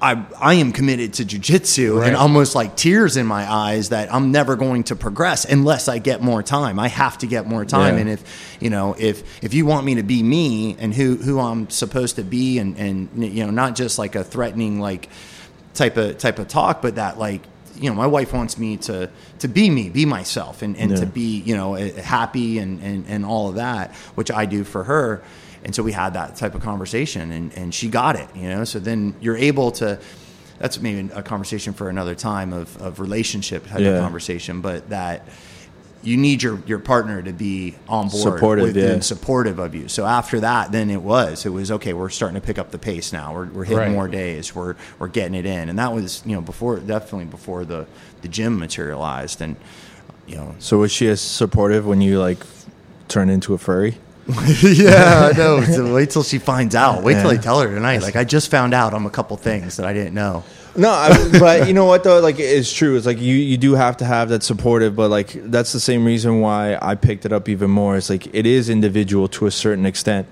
I, 0.00 0.24
I 0.38 0.54
am 0.54 0.72
committed 0.72 1.14
to 1.14 1.24
jujitsu 1.24 1.98
Right. 1.98 2.06
and 2.06 2.16
almost 2.16 2.54
like 2.54 2.76
tears 2.76 3.16
in 3.16 3.26
my 3.26 3.50
eyes 3.50 3.88
that 3.88 4.14
I'm 4.14 4.30
never 4.30 4.54
going 4.54 4.84
to 4.84 4.96
progress 4.96 5.44
unless 5.44 5.88
I 5.88 5.98
get 5.98 6.22
more 6.22 6.40
time. 6.42 6.78
I 6.78 6.86
have 6.86 7.18
to 7.18 7.26
get 7.26 7.46
more 7.48 7.64
time. 7.64 7.94
Yeah. 7.94 8.00
And 8.02 8.10
if, 8.10 8.56
you 8.60 8.70
know, 8.70 8.94
if, 8.96 9.42
if 9.42 9.54
you 9.54 9.66
want 9.66 9.84
me 9.84 9.96
to 9.96 10.04
be 10.04 10.22
me 10.22 10.76
and 10.78 10.94
who, 10.94 11.16
who 11.16 11.40
I'm 11.40 11.68
supposed 11.68 12.14
to 12.16 12.22
be 12.22 12.60
and, 12.60 12.76
and, 12.76 13.08
you 13.24 13.44
know, 13.44 13.50
not 13.50 13.74
just 13.74 13.98
like 13.98 14.14
a 14.14 14.22
threatening, 14.22 14.78
like 14.78 15.08
type 15.74 15.96
of, 15.96 16.16
type 16.18 16.38
of 16.38 16.46
talk, 16.46 16.80
but 16.80 16.94
that 16.94 17.18
like, 17.18 17.42
you 17.80 17.88
know, 17.90 17.94
my 17.96 18.06
wife 18.06 18.32
wants 18.32 18.58
me 18.58 18.76
to, 18.78 19.08
to 19.40 19.48
be 19.48 19.70
me, 19.70 19.88
be 19.88 20.04
myself 20.04 20.62
and, 20.62 20.76
and 20.76 20.90
Yeah. 20.92 20.96
to 20.98 21.06
be, 21.06 21.40
you 21.40 21.56
know, 21.56 21.74
happy 21.74 22.58
and, 22.58 22.80
and, 22.82 23.06
and 23.08 23.24
all 23.24 23.48
of 23.48 23.54
that, 23.56 23.94
which 24.14 24.30
I 24.30 24.44
do 24.46 24.64
for 24.64 24.84
her. 24.84 25.22
And 25.64 25.74
so 25.74 25.82
we 25.82 25.92
had 25.92 26.14
that 26.14 26.36
type 26.36 26.54
of 26.54 26.62
conversation 26.62 27.32
and, 27.32 27.52
and 27.56 27.74
she 27.74 27.88
got 27.88 28.16
it, 28.16 28.28
you 28.34 28.48
know, 28.48 28.64
so 28.64 28.78
then 28.78 29.14
you're 29.20 29.36
able 29.36 29.70
to, 29.72 29.98
that's 30.58 30.80
maybe 30.80 31.10
a 31.14 31.22
conversation 31.22 31.72
for 31.72 31.88
another 31.88 32.14
time 32.14 32.52
of, 32.52 32.76
of 32.80 33.00
relationship 33.00 33.66
type 33.66 33.80
Yeah. 33.80 33.90
of 33.90 34.00
conversation, 34.02 34.60
but 34.60 34.88
that 34.90 35.26
you 36.08 36.16
need 36.16 36.42
your, 36.42 36.58
your 36.66 36.78
partner 36.78 37.22
to 37.22 37.32
be 37.32 37.74
on 37.86 38.08
board 38.08 38.22
Supportive, 38.22 38.64
with 38.64 38.76
yeah. 38.76 38.92
and 38.92 39.04
supportive 39.04 39.58
of 39.58 39.74
you. 39.74 39.88
So 39.88 40.06
after 40.06 40.40
that, 40.40 40.72
then 40.72 40.88
it 40.88 41.02
was, 41.02 41.44
it 41.44 41.50
was, 41.50 41.70
okay, 41.70 41.92
we're 41.92 42.08
starting 42.08 42.40
to 42.40 42.46
pick 42.46 42.58
up 42.58 42.70
the 42.70 42.78
pace 42.78 43.12
now. 43.12 43.34
We're, 43.34 43.46
we're 43.46 43.64
hitting 43.64 43.78
Right. 43.78 43.92
more 43.92 44.08
days. 44.08 44.54
We're, 44.54 44.74
we're 44.98 45.08
getting 45.08 45.34
it 45.34 45.44
in. 45.44 45.68
And 45.68 45.78
that 45.78 45.92
was, 45.92 46.22
you 46.24 46.32
know, 46.34 46.40
before, 46.40 46.78
definitely 46.78 47.26
before 47.26 47.64
the, 47.66 47.86
the 48.22 48.28
gym 48.28 48.58
materialized 48.58 49.42
and, 49.42 49.56
you 50.26 50.36
know, 50.36 50.54
so 50.58 50.78
was 50.78 50.90
she 50.90 51.08
as 51.08 51.20
supportive 51.20 51.86
when 51.86 52.00
you 52.00 52.18
like 52.18 52.38
turn 53.08 53.28
into 53.28 53.52
a 53.54 53.58
furry? 53.58 53.98
yeah, 54.62 55.30
I 55.32 55.36
know. 55.36 55.62
So 55.64 55.94
wait 55.94 56.10
till 56.10 56.22
she 56.22 56.38
finds 56.38 56.74
out. 56.74 57.02
Wait 57.02 57.14
till 57.14 57.30
I 57.30 57.36
tell 57.36 57.60
her 57.60 57.68
tonight. 57.68 58.02
Like 58.02 58.16
I 58.16 58.24
just 58.24 58.50
found 58.50 58.74
out 58.74 58.92
on 58.92 59.06
a 59.06 59.10
couple 59.10 59.36
things 59.36 59.76
that 59.76 59.86
I 59.86 59.92
didn't 59.92 60.14
know. 60.14 60.44
No, 60.78 60.90
I, 60.90 61.28
but 61.40 61.66
you 61.66 61.74
know 61.74 61.86
what 61.86 62.04
though? 62.04 62.20
Like 62.20 62.38
it's 62.38 62.72
true. 62.72 62.96
It's 62.96 63.04
like 63.04 63.18
you 63.20 63.34
you 63.34 63.56
do 63.56 63.74
have 63.74 63.96
to 63.96 64.04
have 64.04 64.28
that 64.28 64.44
supportive, 64.44 64.94
but 64.94 65.10
like 65.10 65.32
that's 65.50 65.72
the 65.72 65.80
same 65.80 66.04
reason 66.04 66.40
why 66.40 66.78
I 66.80 66.94
picked 66.94 67.26
it 67.26 67.32
up 67.32 67.48
even 67.48 67.68
more. 67.68 67.96
It's 67.96 68.08
like 68.08 68.32
it 68.32 68.46
is 68.46 68.70
individual 68.70 69.26
to 69.28 69.46
a 69.46 69.50
certain 69.50 69.84
extent. 69.84 70.28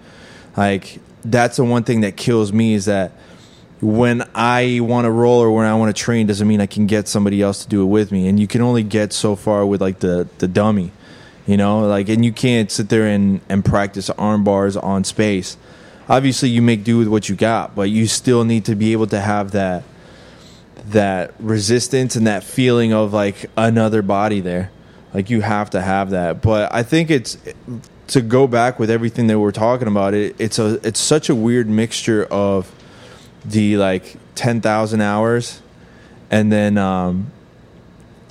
Like 0.57 1.01
that's 1.25 1.57
the 1.57 1.65
one 1.65 1.83
thing 1.83 2.03
that 2.03 2.17
kills 2.17 2.53
me 2.53 2.75
is 2.75 2.85
that 2.85 3.11
when 3.81 4.23
I 4.37 4.79
want 4.81 5.07
to 5.07 5.11
roll 5.11 5.41
or 5.41 5.51
when 5.51 5.67
I 5.67 5.75
want 5.75 5.95
to 5.95 6.01
train 6.01 6.29
doesn't 6.29 6.47
mean 6.47 6.61
I 6.61 6.67
can 6.67 6.87
get 6.87 7.09
somebody 7.09 7.43
else 7.43 7.65
to 7.65 7.69
do 7.69 7.83
it 7.83 7.87
with 7.87 8.13
me, 8.13 8.29
and 8.29 8.39
you 8.39 8.47
can 8.47 8.63
only 8.63 8.85
get 8.85 9.13
so 9.13 9.35
far 9.35 9.67
with 9.67 9.81
like 9.81 9.99
the 9.99 10.29
the 10.39 10.47
dummy, 10.47 10.93
you 11.49 11.57
know, 11.57 11.81
like 11.81 12.09
and 12.09 12.25
you 12.25 12.33
can't 12.33 12.71
sit 12.71 12.89
there 12.89 13.07
and 13.07 13.41
and 13.49 13.65
practice 13.65 14.11
arm 14.11 14.45
bars 14.45 14.77
on 14.77 15.03
space. 15.03 15.57
Obviously, 16.09 16.51
you 16.51 16.63
make 16.63 16.85
do 16.85 16.99
with 16.99 17.09
what 17.09 17.29
you 17.29 17.35
got, 17.35 17.75
but 17.75 17.91
you 17.91 18.07
still 18.07 18.45
need 18.45 18.65
to 18.67 18.77
be 18.77 18.93
able 18.93 19.09
to 19.09 19.19
have 19.19 19.51
that 19.51 19.83
that 20.87 21.35
resistance 21.39 22.17
and 22.17 22.27
that 22.27 22.45
feeling 22.45 22.93
of 22.93 23.13
like 23.13 23.47
another 23.57 24.03
body 24.03 24.41
there. 24.41 24.71
Like 25.13 25.31
you 25.31 25.41
have 25.41 25.71
to 25.71 25.81
have 25.81 26.11
that. 26.11 26.43
But 26.43 26.75
I 26.75 26.83
think 26.83 27.11
it's 27.11 27.39
to 28.09 28.21
go 28.21 28.47
back 28.47 28.79
with 28.79 28.91
everything 28.91 29.27
that 29.29 29.39
we're 29.39 29.53
talking 29.53 29.89
about. 29.89 30.15
It, 30.15 30.37
it's 30.39 30.59
a 30.59 30.81
it's 30.87 31.01
such 31.01 31.29
a 31.29 31.35
weird 31.35 31.69
mixture 31.69 32.25
of 32.25 32.73
the 33.45 33.77
like 33.77 34.17
ten 34.35 34.61
thousand 34.61 35.01
hours, 35.01 35.61
and 36.31 36.53
then 36.53 36.79
um, 36.79 37.33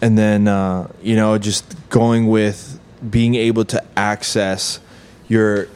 and 0.01 0.17
then 0.17 0.47
uh, 0.47 0.91
you 1.01 1.15
know 1.15 1.37
just 1.37 1.75
going 1.89 2.27
with 2.27 2.79
being 3.09 3.35
able 3.35 3.65
to 3.65 3.83
access 3.97 4.79
your 5.27 5.67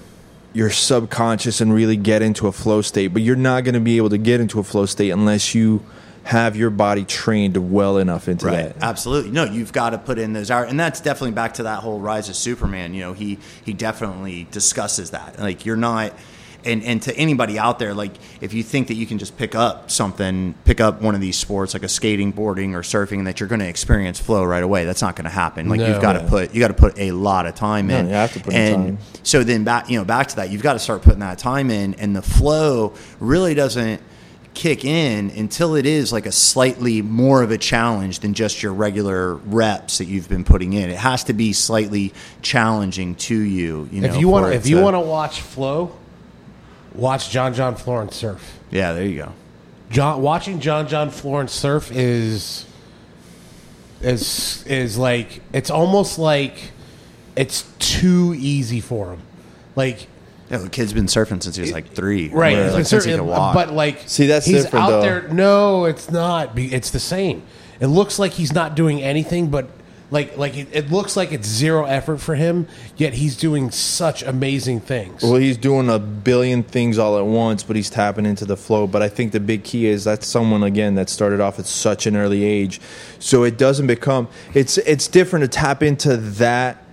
your 0.53 0.69
subconscious 0.69 1.61
and 1.61 1.73
really 1.73 1.97
get 1.97 2.21
into 2.21 2.47
a 2.47 2.51
flow 2.51 2.81
state. 2.81 3.07
But 3.07 3.21
you're 3.21 3.35
not 3.35 3.63
going 3.63 3.75
to 3.75 3.79
be 3.79 3.97
able 3.97 4.09
to 4.09 4.17
get 4.17 4.39
into 4.39 4.59
a 4.59 4.63
flow 4.63 4.85
state 4.85 5.09
unless 5.09 5.53
you 5.53 5.83
have 6.29 6.55
your 6.55 6.69
body 6.69 7.05
trained 7.05 7.57
well 7.71 7.97
enough 7.97 8.27
into 8.27 8.45
that. 8.45 8.75
Absolutely. 8.81 9.31
No, 9.31 9.45
you've 9.45 9.73
got 9.73 9.89
to 9.91 9.97
put 9.97 10.19
in 10.19 10.33
those 10.33 10.51
hours, 10.51 10.69
and 10.69 10.79
that's 10.79 11.01
definitely 11.01 11.31
back 11.31 11.55
to 11.55 11.63
that 11.63 11.79
whole 11.79 11.99
Rise 11.99 12.29
of 12.29 12.35
Superman. 12.35 12.93
You 12.93 13.01
know, 13.01 13.13
he 13.13 13.39
he 13.65 13.73
definitely 13.73 14.47
discusses 14.51 15.09
that. 15.09 15.39
Like 15.39 15.65
you're 15.65 15.75
not. 15.75 16.13
And, 16.65 16.83
and 16.83 17.01
to 17.03 17.15
anybody 17.15 17.57
out 17.57 17.79
there, 17.79 17.93
like 17.93 18.11
if 18.41 18.53
you 18.53 18.63
think 18.63 18.89
that 18.89 18.95
you 18.95 19.05
can 19.07 19.17
just 19.17 19.37
pick 19.37 19.55
up 19.55 19.89
something, 19.89 20.53
pick 20.65 20.81
up 20.81 21.01
one 21.01 21.15
of 21.15 21.21
these 21.21 21.37
sports 21.37 21.73
like 21.73 21.83
a 21.83 21.87
skating, 21.87 22.31
boarding, 22.31 22.75
or 22.75 22.81
surfing, 22.81 23.17
and 23.19 23.27
that 23.27 23.39
you're 23.39 23.47
going 23.47 23.61
to 23.61 23.67
experience 23.67 24.19
flow 24.19 24.43
right 24.43 24.61
away, 24.61 24.83
that's 24.83 25.01
not 25.01 25.15
going 25.15 25.23
to 25.23 25.29
happen. 25.31 25.69
Like 25.69 25.79
No. 25.79 25.87
you've 25.87 26.01
got 26.01 26.13
to 26.13 26.19
Yeah. 26.19 26.29
put 26.29 26.53
you 26.53 26.59
got 26.59 26.67
to 26.67 26.73
put 26.73 26.99
a 26.99 27.11
lot 27.11 27.45
of 27.47 27.55
time 27.55 27.87
No, 27.87 27.97
in. 27.97 28.07
you 28.07 28.13
have 28.13 28.33
to 28.33 28.41
put 28.41 28.53
in 28.53 28.59
and 28.59 28.85
time. 28.99 29.05
so 29.23 29.41
then 29.43 29.63
back 29.63 29.89
you 29.89 29.97
know 29.97 30.03
back 30.05 30.27
to 30.27 30.35
that, 30.35 30.51
you've 30.51 30.61
got 30.61 30.73
to 30.73 30.79
start 30.79 31.01
putting 31.01 31.21
that 31.21 31.39
time 31.39 31.71
in, 31.71 31.93
and 31.95 32.13
the 32.13 32.21
flow 32.21 32.93
really 33.21 33.53
doesn't 33.55 34.01
kick 34.53 34.83
in 34.83 35.29
until 35.31 35.75
it 35.75 35.85
is 35.85 36.11
like 36.11 36.25
a 36.25 36.31
slightly 36.31 37.01
more 37.01 37.41
of 37.43 37.51
a 37.51 37.57
challenge 37.57 38.19
than 38.19 38.33
just 38.33 38.61
your 38.61 38.73
regular 38.73 39.35
reps 39.35 39.99
that 39.99 40.05
you've 40.05 40.27
been 40.27 40.43
putting 40.43 40.73
in. 40.73 40.89
It 40.89 40.97
has 40.97 41.23
to 41.25 41.33
be 41.33 41.53
slightly 41.53 42.13
challenging 42.41 43.15
to 43.15 43.35
you. 43.35 43.87
You 43.91 44.01
know, 44.01 44.07
if 44.07 44.17
you 44.17 44.27
want, 44.27 44.53
if 44.53 44.67
you 44.67 44.77
to- 44.77 44.81
want 44.83 44.95
to 44.95 44.99
watch 44.99 45.41
flow, 45.41 45.95
watch 46.93 47.29
John 47.29 47.53
John 47.53 47.75
Florence 47.75 48.15
surf. 48.15 48.59
yeah, 48.71 48.93
there 48.93 49.05
you 49.05 49.17
go. 49.23 49.31
John, 49.91 50.21
watching 50.21 50.59
John 50.59 50.87
John 50.87 51.09
Florence 51.09 51.51
surf 51.53 51.91
is 51.91 52.65
is 54.01 54.63
is 54.67 54.97
like 54.97 55.41
it's 55.53 55.69
almost 55.69 56.17
like 56.19 56.71
it's 57.35 57.63
too 57.79 58.35
easy 58.37 58.81
for 58.81 59.11
him. 59.13 59.21
Like 59.75 60.07
Yeah, 60.49 60.57
the 60.57 60.69
kid's 60.69 60.93
been 60.93 61.05
surfing 61.05 61.43
since 61.43 61.55
he 61.55 61.61
was 61.61 61.71
like 61.71 61.93
three. 61.93 62.29
right, 62.29 62.57
Like, 62.57 62.71
since 62.85 62.89
he 62.89 63.09
certain- 63.11 63.19
could 63.19 63.25
walk. 63.27 63.53
but 63.53 63.71
like 63.73 64.01
See, 64.07 64.25
that's 64.27 64.45
he's 64.45 64.63
different, 64.63 64.85
out 64.85 64.89
though. 64.89 65.01
there. 65.01 65.27
No, 65.31 65.85
it's 65.85 66.09
not. 66.09 66.55
Be- 66.55 66.73
It's 66.73 66.89
the 66.89 66.99
same. 66.99 67.43
It 67.79 67.87
looks 67.87 68.17
like 68.19 68.33
he's 68.33 68.51
not 68.53 68.75
doing 68.75 69.01
anything, 69.01 69.47
but 69.47 69.67
like 70.11 70.35
like 70.37 70.57
it, 70.57 70.67
it 70.71 70.91
looks 70.91 71.15
like 71.15 71.31
it's 71.31 71.47
zero 71.47 71.85
effort 71.85 72.17
for 72.17 72.33
him. 72.33 72.65
Yet 72.97 73.13
he's 73.13 73.37
doing 73.37 73.69
such 73.69 74.23
amazing 74.23 74.79
things. 74.79 75.21
Well, 75.21 75.35
he's 75.35 75.55
doing 75.55 75.87
a 75.87 75.99
billion 75.99 76.63
things 76.63 76.97
all 76.97 77.19
at 77.19 77.25
once, 77.27 77.61
but 77.61 77.75
he's 77.75 77.91
tapping 77.91 78.25
into 78.25 78.43
the 78.43 78.57
flow. 78.57 78.87
But 78.87 79.03
I 79.03 79.07
think 79.07 79.33
the 79.33 79.39
big 79.39 79.63
key 79.63 79.85
is 79.85 80.03
that's 80.03 80.25
someone 80.25 80.63
again 80.63 80.95
that 80.95 81.09
started 81.09 81.39
off 81.39 81.59
at 81.59 81.67
such 81.67 82.07
an 82.07 82.15
early 82.15 82.43
age, 82.43 82.81
so 83.19 83.43
it 83.43 83.55
doesn't 83.59 83.85
become. 83.85 84.27
It's 84.55 84.79
it's 84.79 85.07
different 85.07 85.43
to 85.43 85.47
tap 85.47 85.83
into 85.83 86.17
that 86.17 86.83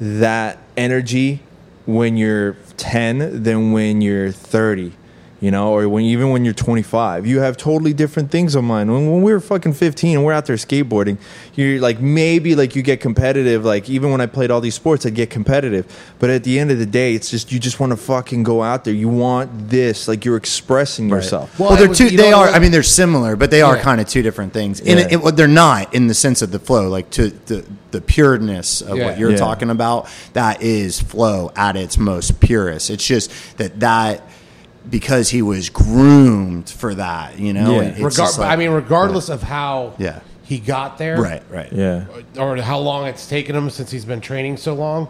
that 0.00 0.58
energy 0.76 1.40
when 1.88 2.18
you're 2.18 2.54
ten 2.76 3.42
than 3.42 3.72
when 3.72 4.02
you're 4.02 4.30
thirty. 4.30 4.92
You 5.40 5.52
know, 5.52 5.72
or 5.72 5.88
when 5.88 6.02
even 6.04 6.30
when 6.30 6.44
you're 6.44 6.52
25, 6.52 7.24
you 7.24 7.38
have 7.38 7.56
totally 7.56 7.92
different 7.92 8.32
things 8.32 8.56
on 8.56 8.64
mind. 8.64 8.90
When, 8.92 9.08
when 9.08 9.22
we 9.22 9.32
were 9.32 9.38
fucking 9.38 9.74
15 9.74 10.16
and 10.16 10.24
we're 10.26 10.32
out 10.32 10.46
there 10.46 10.56
skateboarding, 10.56 11.16
you're 11.54 11.78
like 11.80 12.00
maybe 12.00 12.56
like 12.56 12.74
you 12.74 12.82
get 12.82 13.00
competitive. 13.00 13.64
Like 13.64 13.88
even 13.88 14.10
when 14.10 14.20
I 14.20 14.26
played 14.26 14.50
all 14.50 14.60
these 14.60 14.74
sports, 14.74 15.06
I'd 15.06 15.14
get 15.14 15.30
competitive. 15.30 15.86
But 16.18 16.30
at 16.30 16.42
the 16.42 16.58
end 16.58 16.72
of 16.72 16.80
the 16.80 16.86
day, 16.86 17.14
it's 17.14 17.30
just 17.30 17.52
you 17.52 17.60
just 17.60 17.78
want 17.78 17.90
to 17.90 17.96
fucking 17.96 18.42
go 18.42 18.64
out 18.64 18.82
there. 18.84 18.92
You 18.92 19.08
want 19.08 19.68
this, 19.70 20.08
like 20.08 20.24
you're 20.24 20.36
expressing 20.36 21.08
yourself. 21.08 21.56
Well, 21.56 21.68
Well, 21.68 21.78
they're 21.78 21.88
was- 21.88 21.98
two. 21.98 22.10
They 22.10 22.32
are. 22.32 22.46
what- 22.46 22.54
I 22.56 22.58
mean, 22.58 22.72
they're 22.72 22.82
similar, 22.82 23.36
but 23.36 23.52
they 23.52 23.62
are 23.62 23.76
Yeah. 23.76 23.82
kind 23.82 24.00
of 24.00 24.08
two 24.08 24.22
different 24.22 24.52
things. 24.52 24.80
In 24.80 24.98
Yeah. 24.98 25.06
it, 25.08 25.22
well, 25.22 25.30
they're 25.30 25.46
not 25.46 25.94
in 25.94 26.08
the 26.08 26.14
sense 26.14 26.42
of 26.42 26.50
the 26.50 26.58
flow, 26.58 26.88
like 26.88 27.10
to 27.10 27.30
the 27.46 27.64
the 27.92 28.00
pureness 28.00 28.82
of 28.82 28.98
Yeah. 28.98 29.06
what 29.06 29.18
you're 29.20 29.30
Yeah. 29.30 29.36
talking 29.36 29.70
about. 29.70 30.08
That 30.32 30.62
is 30.64 31.00
flow 31.00 31.52
at 31.54 31.76
its 31.76 31.96
most 31.96 32.40
purest. 32.40 32.90
It's 32.90 33.06
just 33.06 33.30
that 33.56 33.78
that 33.80 34.28
because 34.88 35.30
he 35.30 35.42
was 35.42 35.68
groomed 35.68 36.68
for 36.68 36.94
that, 36.94 37.38
you 37.38 37.52
know. 37.52 37.76
Yeah. 37.80 37.88
it's 37.88 38.00
Regar- 38.18 38.38
like- 38.38 38.50
I 38.50 38.56
mean, 38.56 38.70
regardless 38.70 39.28
of 39.28 39.42
how 39.42 39.94
Yeah. 39.98 40.20
he 40.42 40.58
got 40.58 40.98
there, 40.98 41.20
right, 41.20 41.42
right, 41.50 41.72
Yeah. 41.72 42.04
or 42.38 42.56
how 42.56 42.78
long 42.78 43.06
it's 43.06 43.26
taken 43.26 43.54
him 43.54 43.70
since 43.70 43.90
he's 43.90 44.04
been 44.04 44.20
training 44.20 44.56
so 44.56 44.74
long. 44.74 45.08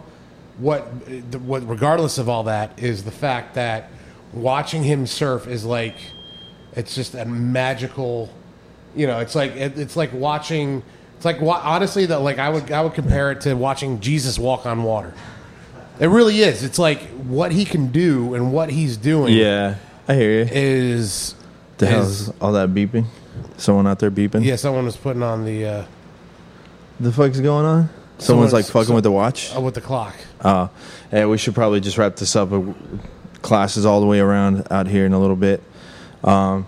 What, 0.57 0.81
what, 1.45 1.67
regardless 1.67 2.17
of 2.17 2.27
all 2.27 2.43
that, 2.43 2.71
is 2.77 3.03
the 3.03 3.11
fact 3.11 3.55
that 3.55 3.89
watching 4.33 4.83
him 4.83 5.07
surf 5.07 5.47
is 5.47 5.63
like, 5.63 5.95
it's 6.75 6.93
just 6.93 7.15
a 7.15 7.23
magical, 7.25 8.29
you 8.95 9.07
know, 9.07 9.19
it's 9.19 9.35
like 9.35 9.55
it, 9.55 9.77
it's 9.79 9.95
like 9.95 10.11
watching. 10.13 10.83
It's 11.15 11.25
like 11.25 11.41
honestly 11.41 12.05
that 12.05 12.19
like 12.19 12.39
I 12.39 12.47
would 12.49 12.71
I 12.71 12.81
would 12.81 12.93
compare 12.93 13.31
it 13.31 13.41
to 13.41 13.53
watching 13.53 13.99
Jesus 13.99 14.39
walk 14.39 14.65
on 14.65 14.83
water. 14.83 15.13
It 15.99 16.07
really 16.07 16.39
is. 16.41 16.63
It's 16.63 16.79
like 16.79 17.01
what 17.27 17.51
he 17.51 17.65
can 17.65 17.87
do 17.91 18.33
and 18.33 18.53
what 18.53 18.69
he's 18.69 18.95
doing. 18.97 19.33
Yeah. 19.33 19.75
I 20.07 20.15
hear 20.15 20.31
you. 20.43 20.47
is 20.51 21.35
the 21.77 21.85
is- 21.87 21.91
hell's 21.91 22.33
all 22.41 22.53
that 22.53 22.69
beeping? 22.69 23.05
Someone 23.57 23.87
out 23.87 23.99
there 23.99 24.09
beeping? 24.11 24.43
Yeah, 24.43 24.55
someone 24.55 24.85
was 24.85 24.95
putting 24.97 25.21
on 25.23 25.43
the 25.45 25.65
uh, 25.65 25.85
The 26.99 27.11
fuck's 27.11 27.39
going 27.39 27.65
on? 27.65 27.89
Someone's 28.17 28.53
like 28.53 28.65
fucking 28.65 28.87
some- 28.87 28.95
with 28.95 29.03
the 29.03 29.11
watch. 29.11 29.51
Oh, 29.53 29.61
with 29.61 29.75
the 29.75 29.81
clock. 29.81 30.15
Uh, 30.41 30.67
yeah, 31.11 31.25
we 31.25 31.37
should 31.37 31.55
probably 31.55 31.79
just 31.81 31.97
wrap 31.97 32.15
this 32.15 32.35
up. 32.35 32.51
Uh, 32.51 32.61
Classes 33.41 33.85
all 33.85 34.01
the 34.01 34.05
way 34.07 34.19
around 34.19 34.67
out 34.69 34.85
here 34.87 35.05
in 35.05 35.13
a 35.13 35.19
little 35.19 35.37
bit. 35.37 35.63
Um, 36.25 36.67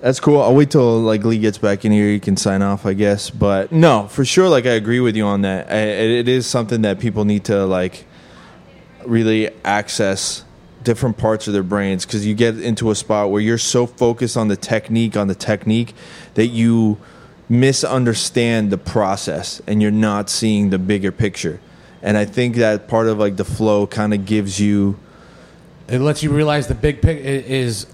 that's 0.00 0.18
cool. 0.20 0.40
I'll 0.40 0.54
wait 0.54 0.70
till 0.70 1.00
like 1.00 1.22
Lee 1.24 1.38
gets 1.38 1.58
back 1.58 1.84
in 1.84 1.92
here. 1.92 2.08
You 2.08 2.20
can 2.20 2.38
sign 2.38 2.62
off, 2.62 2.86
I 2.86 2.94
guess. 2.94 3.28
But 3.28 3.70
no, 3.70 4.08
for 4.08 4.24
sure. 4.24 4.48
Like 4.48 4.64
I 4.64 4.70
agree 4.70 5.00
with 5.00 5.14
you 5.16 5.24
on 5.26 5.42
that. 5.42 5.70
I, 5.70 5.76
it 5.76 6.10
it 6.10 6.28
is 6.28 6.46
something 6.46 6.80
that 6.82 7.00
people 7.00 7.26
need 7.26 7.44
to 7.46 7.66
like 7.66 8.06
really 9.08 9.50
access 9.64 10.44
different 10.82 11.16
parts 11.18 11.46
of 11.46 11.52
their 11.52 11.62
brains 11.62 12.06
because 12.06 12.26
you 12.26 12.34
get 12.34 12.58
into 12.58 12.90
a 12.90 12.94
spot 12.94 13.30
where 13.30 13.40
you're 13.40 13.58
so 13.58 13.86
focused 13.86 14.36
on 14.36 14.48
the 14.48 14.56
technique 14.56 15.16
on 15.16 15.26
the 15.28 15.34
technique 15.34 15.94
that 16.34 16.46
you 16.46 16.98
misunderstand 17.48 18.70
the 18.70 18.78
process 18.78 19.60
and 19.66 19.82
you're 19.82 19.90
not 19.90 20.30
seeing 20.30 20.70
the 20.70 20.78
bigger 20.78 21.10
picture. 21.10 21.60
And 22.00 22.16
i 22.16 22.24
think 22.24 22.56
that 22.56 22.86
part 22.86 23.08
of 23.08 23.18
like 23.18 23.36
the 23.36 23.44
flow 23.44 23.86
kind 23.86 24.14
of 24.14 24.24
gives 24.24 24.60
you 24.60 24.98
It 25.88 26.00
lets 26.00 26.22
you 26.22 26.30
realize 26.30 26.68
the 26.68 26.74
big 26.74 27.02
pic 27.02 27.18
is 27.18 27.86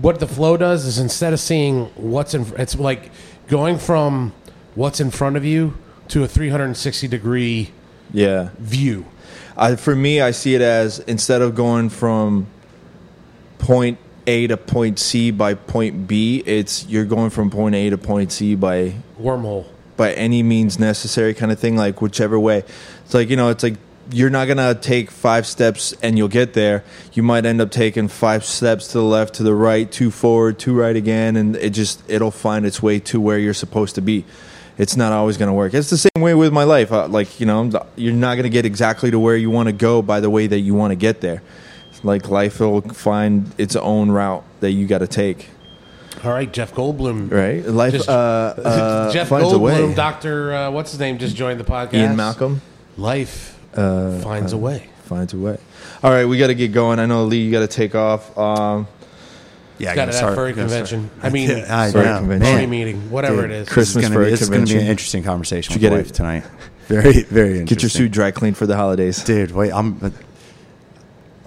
what 0.00 0.18
the 0.18 0.26
flow 0.26 0.56
does 0.56 0.84
is 0.84 0.98
instead 0.98 1.32
of 1.32 1.40
seeing 1.40 1.86
what's 1.94 2.34
in, 2.34 2.44
it's 2.58 2.76
like 2.76 3.10
going 3.46 3.78
from 3.78 4.32
what's 4.74 5.00
in 5.00 5.10
front 5.10 5.36
of 5.36 5.44
you 5.44 5.76
to 6.08 6.24
a 6.24 6.28
360 6.28 7.08
degree 7.08 7.70
yeah 8.12 8.50
view. 8.58 9.06
I, 9.56 9.76
for 9.76 9.94
me 9.94 10.20
i 10.20 10.30
see 10.30 10.54
it 10.54 10.62
as 10.62 10.98
instead 11.00 11.42
of 11.42 11.54
going 11.54 11.90
from 11.90 12.46
point 13.58 13.98
a 14.26 14.46
to 14.46 14.56
point 14.56 14.98
c 14.98 15.30
by 15.30 15.54
point 15.54 16.06
b 16.06 16.42
it's 16.46 16.86
you're 16.86 17.04
going 17.04 17.30
from 17.30 17.50
point 17.50 17.74
a 17.74 17.90
to 17.90 17.98
point 17.98 18.32
c 18.32 18.54
by 18.54 18.94
Wormhole. 19.20 19.66
by 19.96 20.12
any 20.12 20.42
means 20.42 20.78
necessary 20.78 21.34
kind 21.34 21.52
of 21.52 21.58
thing 21.58 21.76
like 21.76 22.00
whichever 22.00 22.38
way 22.38 22.64
it's 23.04 23.14
like 23.14 23.28
you 23.28 23.36
know 23.36 23.50
it's 23.50 23.62
like 23.62 23.76
you're 24.10 24.30
not 24.30 24.48
gonna 24.48 24.74
take 24.74 25.10
five 25.10 25.46
steps 25.46 25.94
and 26.02 26.18
you'll 26.18 26.28
get 26.28 26.54
there 26.54 26.84
you 27.12 27.22
might 27.22 27.46
end 27.46 27.60
up 27.60 27.70
taking 27.70 28.08
five 28.08 28.44
steps 28.44 28.88
to 28.88 28.98
the 28.98 29.04
left 29.04 29.34
to 29.34 29.42
the 29.42 29.54
right 29.54 29.92
two 29.92 30.10
forward 30.10 30.58
two 30.58 30.74
right 30.74 30.96
again 30.96 31.36
and 31.36 31.56
it 31.56 31.70
just 31.70 32.02
it'll 32.08 32.30
find 32.30 32.66
its 32.66 32.82
way 32.82 32.98
to 32.98 33.20
where 33.20 33.38
you're 33.38 33.54
supposed 33.54 33.94
to 33.94 34.00
be 34.00 34.24
it's 34.78 34.96
not 34.96 35.12
always 35.12 35.36
going 35.36 35.48
to 35.48 35.52
work 35.52 35.74
it's 35.74 35.90
the 35.90 35.96
same 35.98 36.20
way 36.22 36.34
with 36.34 36.52
my 36.52 36.64
life 36.64 36.90
uh, 36.92 37.06
like 37.08 37.38
you 37.40 37.46
know 37.46 37.70
you're 37.96 38.12
not 38.12 38.34
going 38.34 38.44
to 38.44 38.48
get 38.50 38.64
exactly 38.64 39.10
to 39.10 39.18
where 39.18 39.36
you 39.36 39.50
want 39.50 39.66
to 39.68 39.72
go 39.72 40.02
by 40.02 40.20
the 40.20 40.30
way 40.30 40.46
that 40.46 40.60
you 40.60 40.74
want 40.74 40.90
to 40.90 40.96
get 40.96 41.20
there 41.20 41.42
like 42.02 42.28
life 42.28 42.58
will 42.60 42.80
find 42.80 43.52
its 43.58 43.76
own 43.76 44.10
route 44.10 44.42
that 44.60 44.72
you 44.72 44.86
got 44.86 44.98
to 44.98 45.06
take 45.06 45.48
All 46.24 46.30
right, 46.32 46.52
Jeff 46.52 46.72
Goldblum. 46.74 47.30
right 47.30 47.64
life 47.66 47.92
Just- 47.92 48.08
uh, 48.08 48.12
uh, 48.64 49.12
Jeff 49.12 49.28
finds 49.28 49.52
a 49.52 49.58
way 49.58 49.74
Goldblum, 49.74 49.94
Doctor, 49.94 50.52
uh, 50.54 50.70
what's 50.70 50.90
his 50.92 51.00
name, 51.00 51.18
just 51.18 51.36
joined 51.36 51.60
the 51.60 51.64
podcast. 51.64 51.94
ian 51.94 52.16
malcolm 52.16 52.60
Life 52.96 53.58
uh, 53.74 54.18
finds 54.20 54.52
a 54.52 54.58
way. 54.58 54.88
finds 55.04 55.32
a 55.32 55.38
way. 55.38 55.58
All 56.02 56.10
right, 56.10 56.26
we 56.26 56.36
got 56.38 56.48
to 56.48 56.54
get 56.54 56.72
going. 56.72 56.98
I 56.98 57.06
know 57.06 57.24
Lee, 57.24 57.40
you 57.42 57.50
got 57.50 57.60
to 57.60 57.66
take 57.66 57.94
off. 57.94 58.36
Um, 58.36 58.86
Yeah, 59.78 59.94
Got 59.94 59.96
gotta 59.96 60.10
to 60.12 60.16
start- 60.16 60.30
that 60.30 60.36
furry 60.36 60.52
gotta 60.52 60.68
start. 60.68 60.88
convention. 60.88 61.10
I 61.22 61.28
mean, 61.30 61.48
Yeah, 61.50 61.66
I 61.68 61.90
Furry 61.90 62.04
know, 62.04 62.18
convention. 62.18 62.54
furry 62.54 62.66
meeting, 62.66 63.10
whatever 63.10 63.42
Dude, 63.42 63.50
it 63.50 63.54
is. 63.62 63.68
Christmas 63.68 63.94
this 63.94 63.96
is 63.96 64.02
gonna 64.08 64.14
furry 64.14 64.24
be, 64.26 64.30
this 64.30 64.42
is 64.42 64.48
gonna 64.50 64.58
be 64.58 64.62
an 64.62 64.68
convention. 64.68 64.90
interesting 64.90 65.22
conversation 65.24 65.72
Did 65.72 65.76
with 65.76 65.82
you 65.82 65.90
my 65.90 65.96
get 65.96 66.02
wife 66.04 66.10
it? 66.10 66.14
tonight. 66.14 66.44
Very, 66.88 67.22
very 67.22 67.58
interesting. 67.60 67.64
get 67.66 67.82
your 67.82 67.90
suit 67.90 68.10
dry 68.12 68.30
cleaned 68.32 68.56
for 68.56 68.66
the 68.66 68.76
holidays. 68.76 69.22
dude. 69.24 69.52
Wait, 69.52 69.72
I'm. 69.72 70.12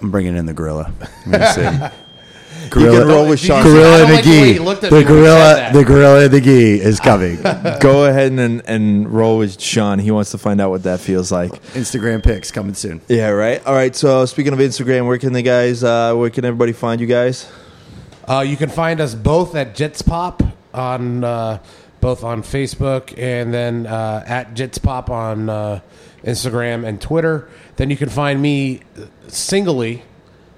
I'm 0.02 0.10
bringing 0.10 0.36
in 0.36 0.46
the 0.46 0.52
gorilla. 0.52 0.92
Let 1.26 1.40
me 1.40 1.46
see. 1.46 1.84
You 2.64 2.70
can 2.90 3.06
roll 3.06 3.28
with 3.28 3.38
Sean. 3.38 3.62
see- 3.62 3.68
I 3.68 3.72
gorilla 3.72 3.98
don't 3.98 4.00
and 4.00 4.10
the 4.10 4.14
like 4.16 4.24
the 4.24 4.30
way 4.30 4.46
gi. 4.46 4.52
he 4.54 4.58
looked 4.58 4.84
at 4.84 4.90
The 4.90 4.96
when 4.96 5.02
he 5.02 5.08
said 5.08 5.14
gorilla, 5.14 5.54
that. 5.54 5.72
the 5.72 5.84
gorilla 5.84 6.24
and 6.24 6.30
the 6.34 6.40
gi 6.40 6.80
is 6.80 7.00
coming. 7.00 7.36
Go 7.80 8.04
ahead 8.06 8.32
and 8.32 8.62
and 8.66 9.08
roll 9.12 9.38
with 9.38 9.60
Sean. 9.60 9.98
He 9.98 10.10
wants 10.10 10.32
to 10.32 10.38
find 10.38 10.60
out 10.60 10.70
what 10.70 10.82
that 10.82 11.00
feels 11.00 11.30
like. 11.30 11.52
Instagram 11.74 12.22
pics 12.24 12.50
coming 12.50 12.74
soon. 12.74 13.00
Yeah, 13.08 13.28
right. 13.28 13.64
All 13.64 13.74
right. 13.74 13.94
So 13.94 14.26
speaking 14.26 14.52
of 14.52 14.58
Instagram, 14.58 15.06
where 15.06 15.18
can 15.18 15.32
the 15.32 15.42
guys? 15.42 15.84
Uh, 15.84 16.14
where 16.14 16.30
can 16.30 16.44
everybody 16.44 16.72
find 16.72 17.00
you 17.00 17.06
guys? 17.06 17.46
Uh, 18.28 18.40
you 18.40 18.56
can 18.56 18.68
find 18.68 19.00
us 19.00 19.14
both 19.14 19.54
at 19.54 19.74
Jits 19.76 20.04
Pop 20.04 20.42
on 20.74 21.22
uh, 21.22 21.58
both 22.00 22.24
on 22.24 22.42
Facebook 22.42 23.16
and 23.16 23.54
then 23.54 23.86
uh, 23.86 24.24
at 24.26 24.54
Jits 24.54 24.82
Pop 24.82 25.10
on 25.10 25.48
uh, 25.48 25.80
Instagram 26.24 26.84
and 26.84 27.00
Twitter. 27.00 27.48
Then 27.76 27.88
you 27.88 27.96
can 27.96 28.08
find 28.08 28.42
me 28.42 28.80
singly 29.28 30.02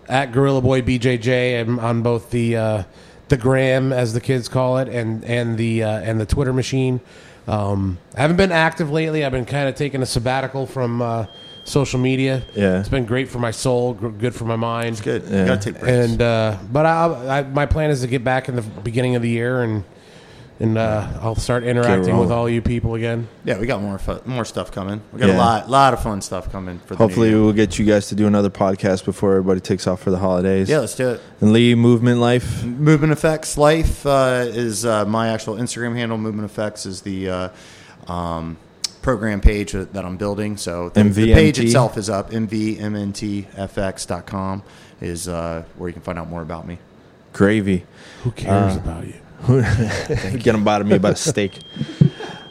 at 0.08 0.32
Gorilla 0.32 0.62
Boy 0.62 0.80
BJJ 0.80 1.78
on 1.78 2.02
both 2.02 2.30
the 2.30 2.56
uh, 2.56 2.82
the 3.28 3.36
gram 3.36 3.92
as 3.92 4.14
the 4.14 4.20
kids 4.20 4.48
call 4.48 4.78
it 4.78 4.88
and 4.88 5.22
and 5.24 5.58
the 5.58 5.82
uh, 5.82 6.00
and 6.00 6.18
the 6.18 6.26
Twitter 6.26 6.54
machine. 6.54 7.00
Um, 7.46 7.98
I 8.16 8.22
haven't 8.22 8.36
been 8.36 8.52
active 8.52 8.90
lately. 8.90 9.24
I've 9.24 9.32
been 9.32 9.46
kind 9.46 9.68
of 9.68 9.74
taking 9.74 10.00
a 10.00 10.06
sabbatical 10.06 10.66
from 10.66 11.02
social 11.68 12.00
media. 12.00 12.42
Yeah. 12.54 12.80
it's 12.80 12.88
been 12.88 13.04
great 13.06 13.28
for 13.28 13.38
my 13.38 13.50
soul, 13.52 13.94
gr- 13.94 14.08
good 14.08 14.34
for 14.34 14.44
my 14.44 14.56
mind. 14.56 14.88
It's 14.90 15.00
good. 15.00 15.22
Yeah. 15.24 15.40
You 15.40 15.46
gotta 15.46 15.72
take 15.72 15.80
breaks. 15.80 16.10
And 16.10 16.22
uh, 16.22 16.58
but 16.72 16.86
I, 16.86 17.38
I, 17.38 17.42
my 17.42 17.66
plan 17.66 17.90
is 17.90 18.00
to 18.00 18.06
get 18.08 18.24
back 18.24 18.48
in 18.48 18.56
the 18.56 18.62
beginning 18.62 19.16
of 19.16 19.22
the 19.22 19.28
year 19.30 19.62
and 19.62 19.84
and 20.60 20.76
uh, 20.76 21.06
I'll 21.22 21.36
start 21.36 21.62
interacting 21.62 22.18
with 22.18 22.32
all 22.32 22.48
you 22.48 22.60
people 22.60 22.96
again. 22.96 23.28
yeah, 23.44 23.60
we 23.60 23.66
got 23.66 23.80
more 23.80 23.96
fu- 23.96 24.20
more 24.24 24.44
stuff 24.44 24.72
coming. 24.72 25.00
We 25.12 25.20
got 25.20 25.28
Yeah. 25.28 25.36
a 25.36 25.38
lot 25.38 25.70
lot 25.70 25.94
of 25.94 26.02
fun 26.02 26.20
stuff 26.20 26.50
coming 26.50 26.80
for 26.80 26.94
the 26.96 26.98
Hopefully, 26.98 27.28
new 27.28 27.36
year. 27.36 27.44
we'll 27.44 27.52
get 27.52 27.78
you 27.78 27.84
guys 27.84 28.08
to 28.08 28.16
do 28.16 28.26
another 28.26 28.50
podcast 28.50 29.04
before 29.04 29.36
everybody 29.36 29.60
takes 29.60 29.86
off 29.86 30.00
for 30.02 30.10
the 30.10 30.18
holidays. 30.18 30.68
Yeah, 30.68 30.80
let's 30.80 30.96
do 30.96 31.10
it. 31.10 31.20
And 31.40 31.52
Lee, 31.52 31.76
movement 31.76 32.18
life. 32.18 32.64
Movement 32.64 33.12
Effects 33.12 33.56
Life 33.56 34.04
uh, 34.04 34.46
is 34.48 34.84
uh, 34.84 35.04
my 35.04 35.28
actual 35.28 35.54
Instagram 35.54 35.94
handle. 35.94 36.18
Movement 36.18 36.50
Effects 36.50 36.86
is 36.86 37.02
the 37.02 37.30
uh, 37.30 37.48
um, 38.12 38.56
program 39.08 39.40
page 39.40 39.72
that 39.72 40.04
I'm 40.04 40.18
building. 40.18 40.58
So 40.58 40.90
the, 40.90 41.02
the 41.02 41.32
page 41.32 41.58
itself 41.58 41.96
is 41.96 42.10
up. 42.10 42.30
mvmntfx.com 43.48 44.62
is 45.00 45.28
uh, 45.28 45.64
where 45.78 45.88
you 45.88 45.94
can 45.94 46.02
find 46.02 46.18
out 46.18 46.28
more 46.28 46.42
about 46.42 46.66
me. 46.66 46.78
Gravy. 47.32 47.86
Who 48.24 48.32
cares 48.32 48.76
Uh, 48.76 48.80
about 48.80 49.06
you? 49.06 49.14
Get 50.38 50.52
them 50.52 50.62
by 50.62 50.82
me 50.82 50.96
about 50.96 51.12
a 51.14 51.16
steak. 51.16 51.54
All 52.02 52.08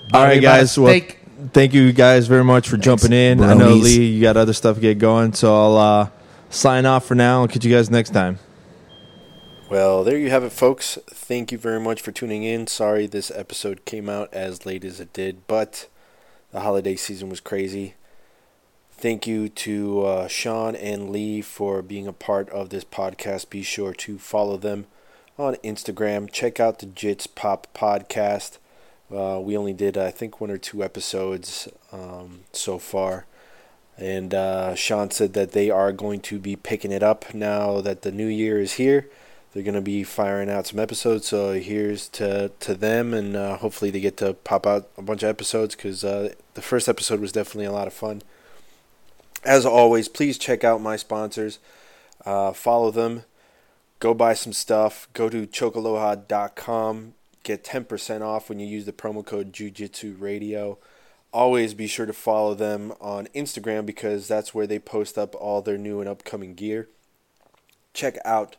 Bought 0.10 0.24
right, 0.24 0.40
me 0.40 0.46
by 0.48 0.56
a 0.56 0.62
guys. 0.62 0.80
Well, 0.80 0.88
steak. 0.92 1.20
thank 1.54 1.76
you 1.76 1.94
guys 1.94 2.26
very 2.26 2.44
much 2.44 2.68
for 2.70 2.78
jumping 2.78 3.14
in. 3.14 3.44
I 3.44 3.54
know. 3.54 3.76
Lee, 3.76 4.06
you 4.08 4.22
got 4.24 4.36
other 4.36 4.54
stuff 4.54 4.78
to 4.78 4.82
get 4.82 4.98
going, 4.98 5.34
so 5.34 5.54
I'll 5.56 5.78
uh, 5.78 6.10
sign 6.50 6.88
off 6.88 7.06
for 7.06 7.14
now. 7.14 7.42
I'll 7.42 7.48
catch 7.48 7.64
you 7.66 7.72
guys 7.72 7.92
next 7.92 8.10
time. 8.16 8.40
Well, 9.70 10.04
there 10.04 10.18
you 10.18 10.32
have 10.32 10.44
it, 10.44 10.52
folks. 10.52 10.98
Thank 11.08 11.52
you 11.52 11.60
very 11.60 11.80
much 11.80 12.02
for 12.02 12.12
tuning 12.12 12.42
in. 12.44 12.66
Sorry 12.66 13.06
this 13.06 13.30
episode 13.30 13.86
came 13.86 14.10
out 14.10 14.34
as 14.34 14.66
late 14.66 14.84
as 14.84 15.00
it 15.00 15.14
did, 15.14 15.46
but 15.46 15.88
the 16.52 16.62
holiday 16.62 16.96
season 16.96 17.30
was 17.30 17.40
crazy. 17.40 17.96
Thank 18.92 19.28
you 19.28 19.48
to 19.50 20.06
uh, 20.06 20.28
Sean 20.28 20.76
and 20.76 21.12
Lee 21.12 21.42
for 21.42 21.82
being 21.82 22.08
a 22.08 22.14
part 22.14 22.50
of 22.50 22.70
this 22.70 22.84
podcast. 22.84 23.50
Be 23.50 23.62
sure 23.62 23.94
to 23.94 24.18
follow 24.18 24.58
them 24.58 24.88
on 25.38 25.56
Instagram. 25.58 26.32
Check 26.32 26.60
out 26.60 26.80
the 26.80 26.88
Jits 26.88 27.28
Pop 27.34 27.68
podcast. 27.76 28.58
Uh, 29.14 29.40
we 29.40 29.56
only 29.56 29.74
did, 29.74 29.98
I 29.98 30.10
think, 30.10 30.42
one 30.42 30.50
or 30.50 30.58
two 30.58 30.84
episodes 30.84 31.68
um, 31.92 32.42
so 32.52 32.80
far. 32.80 33.26
And 33.98 34.34
uh, 34.34 34.76
Sean 34.76 35.12
said 35.12 35.34
that 35.34 35.52
they 35.52 35.70
are 35.70 35.92
going 35.92 36.20
to 36.22 36.40
be 36.40 36.56
picking 36.56 36.92
it 36.92 37.04
up 37.04 37.34
now 37.34 37.82
that 37.82 38.02
the 38.02 38.12
new 38.12 38.28
year 38.28 38.60
is 38.60 38.74
here 38.74 39.08
they're 39.54 39.64
going 39.64 39.76
to 39.76 39.82
be 39.82 40.04
firing 40.04 40.50
out 40.50 40.68
some 40.68 40.80
episodes. 40.80 41.28
So 41.28 41.54
here's 41.54 42.10
to 42.10 42.52
to 42.60 42.76
them, 42.76 43.14
and 43.14 43.36
uh, 43.36 43.58
hopefully 43.58 43.92
they 43.92 44.00
get 44.00 44.18
to 44.18 44.34
pop 44.34 44.68
out 44.68 44.90
a 44.98 45.02
bunch 45.02 45.24
of 45.24 45.30
episodes 45.30 45.76
because 45.76 46.04
uh, 46.04 46.34
the 46.54 46.62
first 46.62 46.88
episode 46.88 47.20
was 47.20 47.32
definitely 47.32 47.66
a 47.66 47.72
lot 47.72 47.88
of 47.88 47.94
fun. 47.94 48.22
As 49.44 49.66
always, 49.66 50.08
please 50.08 50.38
check 50.38 50.64
out 50.64 50.82
my 50.82 50.96
sponsors. 50.96 51.60
Uh, 52.26 52.52
follow 52.52 52.92
them. 52.92 53.24
Go 54.00 54.14
buy 54.14 54.34
some 54.34 54.54
stuff. 54.54 55.08
Go 55.14 55.30
to 55.30 55.48
chokaloha.com. 55.48 57.14
Get 57.44 57.64
10% 57.64 58.22
off 58.22 58.50
when 58.50 58.60
you 58.60 58.68
use 58.68 58.86
the 58.86 58.92
promo 58.92 59.26
code 59.26 59.54
Jujitsu 59.54 60.20
Radio. 60.20 60.78
Always 61.32 61.74
be 61.74 61.88
sure 61.88 62.06
to 62.06 62.14
follow 62.14 62.54
them 62.54 62.94
on 63.00 63.28
Instagram 63.28 63.86
because 63.86 64.28
that's 64.28 64.54
where 64.54 64.68
they 64.68 64.80
post 64.80 65.18
up 65.18 65.34
all 65.36 65.62
their 65.62 65.78
new 65.78 66.00
and 66.00 66.10
upcoming 66.10 66.54
gear. 66.54 66.90
Check 67.94 68.18
out 68.26 68.58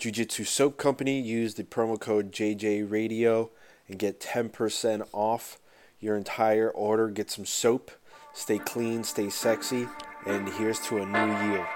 Jiu 0.00 0.10
Jitsu 0.10 0.44
Soap 0.44 0.78
Company. 0.78 1.20
Use 1.20 1.54
the 1.54 1.62
promo 1.62 2.00
code 2.00 2.32
JJ 2.32 2.90
Radio 2.90 3.50
and 3.86 3.98
get 3.98 4.18
10% 4.18 5.06
off 5.12 5.58
your 6.00 6.16
entire 6.16 6.70
order. 6.70 7.08
Get 7.10 7.30
some 7.30 7.44
soap. 7.44 7.90
Stay 8.32 8.58
clean, 8.58 9.04
stay 9.04 9.28
sexy, 9.28 9.86
and 10.26 10.48
here's 10.54 10.80
to 10.86 10.96
a 10.96 11.04
new 11.04 11.52
year. 11.52 11.68